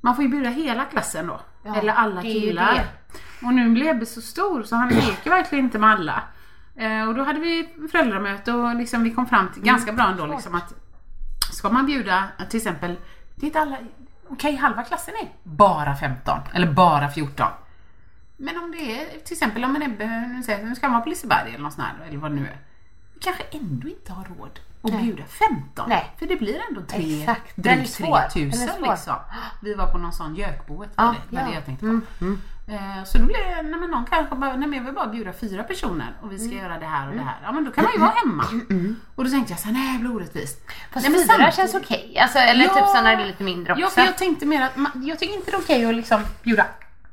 man 0.00 0.16
får 0.16 0.24
ju 0.24 0.30
bjuda 0.30 0.48
hela 0.48 0.84
klassen 0.84 1.26
då. 1.26 1.40
Ja, 1.62 1.76
Eller 1.76 1.92
alla 1.92 2.22
killar. 2.22 2.84
Och 3.42 3.54
nu 3.54 3.70
blev 3.70 3.96
Ebbe 3.96 4.06
så 4.06 4.20
stor 4.20 4.62
så 4.62 4.76
han 4.76 4.88
leker 4.88 5.30
verkligen 5.30 5.64
inte 5.64 5.78
med 5.78 5.90
alla. 5.90 6.22
Eh, 6.76 7.08
och 7.08 7.14
då 7.14 7.22
hade 7.22 7.40
vi 7.40 7.68
föräldramöte 7.90 8.52
och 8.52 8.74
liksom 8.74 9.02
vi 9.02 9.10
kom 9.10 9.26
fram 9.26 9.48
till 9.52 9.62
ganska 9.62 9.92
bra 9.92 10.08
ändå 10.10 10.26
liksom 10.26 10.54
att 10.54 10.74
ska 11.52 11.70
man 11.70 11.86
bjuda 11.86 12.24
till 12.50 12.56
exempel, 12.56 12.96
det 13.34 13.44
är 13.44 13.46
inte 13.46 13.60
alla, 13.60 13.78
okej 14.28 14.56
halva 14.56 14.82
klassen 14.82 15.14
är 15.22 15.28
bara 15.42 15.96
15 15.96 16.38
eller 16.52 16.72
bara 16.72 17.08
14. 17.08 17.46
Men 18.36 18.56
om 18.58 18.70
det 18.70 19.00
är 19.00 19.20
till 19.24 19.32
exempel 19.32 19.64
om 19.64 19.76
en 19.76 19.82
Ebbe, 19.82 20.06
nu 20.62 20.74
ska 20.74 20.88
vara 20.88 21.00
på 21.00 21.08
Liseberg 21.08 21.48
eller 21.48 21.62
något 21.64 21.72
sånt 21.72 21.86
här, 21.86 22.06
eller 22.06 22.18
vad 22.18 22.30
det 22.30 22.34
nu 22.34 22.46
är. 22.46 22.69
Kanske 23.20 23.42
ändå 23.50 23.88
inte 23.88 24.12
har 24.12 24.24
råd 24.24 24.60
att 24.82 24.92
Nej. 24.92 25.02
bjuda 25.02 25.22
15. 25.24 25.88
Nej. 25.88 26.10
För 26.18 26.26
det 26.26 26.36
blir 26.36 26.60
ändå 26.68 26.80
tre, 26.82 27.20
Exakt. 27.20 27.56
Drygt 27.56 27.90
svår. 27.90 28.18
3000 28.32 28.50
Den 28.50 28.68
är 28.68 28.72
svår. 28.78 28.90
liksom. 28.90 29.14
Vi 29.62 29.74
var 29.74 29.86
på 29.86 29.98
någon 29.98 30.12
sån 30.12 30.34
gökboet, 30.36 30.90
Ja, 30.96 31.04
var 31.04 31.12
det, 31.30 31.36
ja. 31.36 31.44
det 31.48 31.54
jag 31.54 31.64
tänkte 31.64 31.86
på. 31.86 32.24
Mm, 32.24 32.40
Eh, 32.68 33.04
Så 33.04 33.18
då 33.18 33.24
blir 33.24 33.36
det, 33.36 33.62
nej 33.62 33.80
men 33.80 33.90
någon 33.90 34.04
kanske 34.06 34.34
bara, 34.34 34.56
nej 34.56 34.68
men 34.68 34.78
jag 34.78 34.84
vill 34.84 34.94
bara 34.94 35.06
bjuda 35.06 35.32
fyra 35.32 35.62
personer 35.62 36.14
och 36.22 36.32
vi 36.32 36.38
ska 36.38 36.48
Mm. 36.52 36.58
göra 36.64 36.78
det 36.78 36.86
här 36.86 37.08
och 37.08 37.14
det 37.14 37.22
här. 37.22 37.36
Ja 37.42 37.52
men 37.52 37.64
då 37.64 37.70
kan 37.70 37.84
man 37.84 37.92
ju 37.92 37.98
vara 37.98 38.10
hemma. 38.10 38.44
Och 39.14 39.24
då 39.24 39.30
tänkte 39.30 39.52
jag 39.52 39.60
såhär, 39.60 39.72
nej 39.72 39.92
det 39.92 39.98
blir 39.98 40.16
orättvist. 40.16 40.60
Fast 40.92 41.06
nej, 41.08 41.12
men 41.12 41.20
fyra 41.20 41.26
samtidigt- 41.28 41.54
känns 41.54 41.74
okej. 41.74 42.18
Alltså, 42.18 42.38
eller 42.38 42.64
typ 42.64 42.86
så 42.86 43.02
när 43.02 43.16
det 43.16 43.22
är 43.22 43.26
lite 43.26 43.42
mindre 43.44 43.72
också. 43.72 43.82
Ja, 43.82 43.90
för 43.90 44.00
jag 44.02 44.18
tänkte 44.18 44.46
mer 44.46 44.62
att 44.62 44.76
man, 44.76 44.92
jag 45.06 45.18
tycker 45.18 45.34
inte 45.34 45.50
det 45.50 45.56
är 45.56 45.60
okej 45.60 45.84
att 45.86 45.94
liksom 45.94 46.20
bjuda 46.42 46.66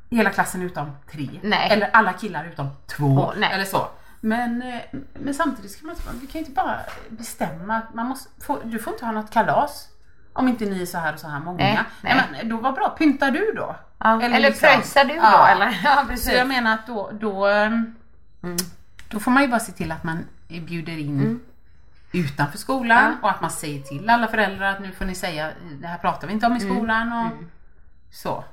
hela 0.09 0.29
klassen 0.29 0.61
utom 0.61 0.91
tre. 1.11 1.29
Nej. 1.43 1.67
Eller 1.71 1.89
alla 1.93 2.13
killar 2.13 2.45
utom 2.53 2.67
två. 2.87 3.33
Nej. 3.37 3.49
Eller 3.53 3.65
så. 3.65 3.87
Men, 4.27 4.61
eh, 4.61 4.81
men 5.13 5.33
samtidigt 5.33 5.71
ska 5.71 5.85
man 5.85 5.95
vi 6.21 6.27
kan 6.27 6.33
ju 6.33 6.39
inte 6.39 6.51
bara 6.51 6.79
bestämma 7.09 7.75
att 7.75 7.93
man 7.93 8.05
måste, 8.07 8.45
få, 8.45 8.59
du 8.63 8.79
får 8.79 8.93
inte 8.93 9.05
ha 9.05 9.11
något 9.11 9.31
kalas. 9.31 9.87
Om 10.33 10.47
inte 10.47 10.65
ni 10.65 10.81
är 10.81 10.85
så 10.85 10.97
här 10.97 11.13
och 11.13 11.19
så 11.19 11.27
här 11.27 11.39
många. 11.39 11.57
Nej, 11.57 11.79
nej. 12.01 12.23
men 12.31 12.49
då 12.49 12.57
var 12.57 12.71
bra, 12.71 12.89
pyntar 12.89 13.31
du 13.31 13.53
då? 13.55 13.75
Ja. 13.97 14.21
Eller, 14.21 14.39
liksom- 14.39 14.69
pröjsar 14.69 15.05
du 15.05 15.13
då 15.13 15.19
Ja. 15.21 15.47
eller? 15.47 15.79
Ja 15.83 15.97
Så 16.01 16.07
precis. 16.07 16.33
jag 16.33 16.47
menar 16.47 16.73
att 16.73 16.87
då, 16.87 17.11
då, 17.13 17.45
ehm, 17.47 17.95
då 19.09 19.19
får 19.19 19.31
man 19.31 19.43
ju 19.43 19.49
bara 19.49 19.59
se 19.59 19.71
till 19.71 19.91
att 19.91 20.03
man 20.03 20.25
bjuder 20.47 20.97
in 20.97 21.39
utanför 22.11 22.57
skolan 22.57 23.17
och 23.21 23.29
att 23.29 23.41
man 23.41 23.51
säger 23.51 23.81
till 23.81 24.09
alla 24.09 24.27
föräldrar 24.27 24.71
att 24.71 24.79
nu 24.79 24.91
får 24.91 25.05
ni 25.05 25.15
säga, 25.15 25.51
det 25.81 25.87
här 25.87 25.97
pratar 25.97 26.27
vi 26.27 26.33
inte 26.33 26.45
om 26.45 26.55
i 26.57 26.59
skolan 26.59 27.13
och 27.13 27.31
så. 28.11 28.43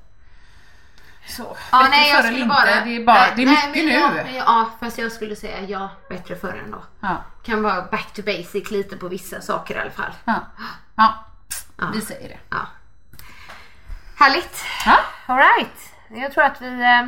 Så, 1.27 1.57
Ja, 1.73 1.79
bättre 1.79 1.91
nej, 1.91 2.11
jag 2.11 2.17
förr 2.17 2.29
eller 2.29 2.39
skulle 2.39 2.45
inte, 2.45 2.55
bara... 2.55 2.85
det 2.85 2.97
är, 2.97 3.05
bara, 3.05 3.21
nej, 3.21 3.33
det 3.37 3.43
är 3.43 3.47
nej, 3.47 3.69
mycket 3.69 3.85
nu. 3.85 3.93
Ja, 3.93 4.45
ja, 4.47 4.71
fast 4.81 4.99
jag 4.99 5.13
skulle 5.13 5.37
säga 5.37 5.61
ja, 5.61 5.89
bättre 6.09 6.37
förr 6.37 6.63
ändå. 6.65 6.83
Ja. 7.01 7.17
Kan 7.47 7.63
vara 7.63 7.83
back 7.83 8.13
to 8.13 8.23
basic 8.23 8.71
lite 8.71 8.97
på 8.97 9.09
vissa 9.09 9.41
saker 9.41 9.75
i 9.77 9.79
alla 9.79 9.91
fall. 9.91 10.13
Ja. 10.25 10.35
Ja. 10.97 11.15
vi 11.95 12.01
säger 12.01 12.29
det. 12.29 12.39
Ja. 12.51 12.67
Härligt. 14.19 14.65
Ja. 14.87 14.97
Alright. 15.27 15.93
Jag 16.09 16.33
tror 16.33 16.45
att 16.45 16.61
vi, 16.61 16.83
eh, 16.83 17.03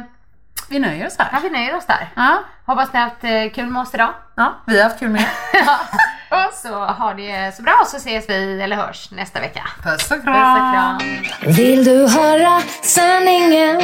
Vi 0.69 0.79
nöjer 0.79 1.07
oss 1.07 1.14
ja, 1.19 1.25
här. 1.31 1.41
vi 1.41 1.51
nöjer 1.51 1.77
oss 1.77 1.87
där. 1.87 2.09
Ja. 2.17 2.43
Hoppas 2.64 2.93
ni 2.93 2.99
har 2.99 3.09
haft 3.09 3.25
eh, 3.25 3.51
kul 3.55 3.67
med 3.67 3.83
oss 3.83 3.95
idag. 3.95 4.14
Ja, 4.35 4.55
vi 4.67 4.77
har 4.77 4.85
haft 4.85 4.99
kul 4.99 5.11
med 5.11 5.27
Så 6.55 6.74
ha 6.84 7.14
det 7.14 7.57
så 7.57 7.62
bra 7.62 7.84
så 7.86 7.97
ses 7.97 8.28
vi 8.28 8.61
eller 8.62 8.76
hörs 8.76 9.11
nästa 9.11 9.40
vecka. 9.40 9.62
Puss 9.82 10.03
och 10.03 10.09
Puss 10.09 10.18
och 10.18 10.22
kram. 10.24 10.99
kram. 10.99 11.55
Vill 11.55 11.84
du 11.84 12.09
höra 12.09 12.62
sanningen? 12.82 13.80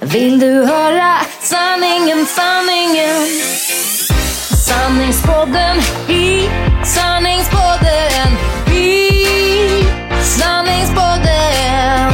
Vill 0.00 0.38
du 0.40 0.64
höra 0.66 1.16
sanningen, 1.40 2.26
sanningen? 2.26 3.26
Sanningspodden 4.66 5.76
i 6.08 6.48
sanningspodden 6.84 8.28
i 8.74 9.10
sanningspodden 10.22 12.13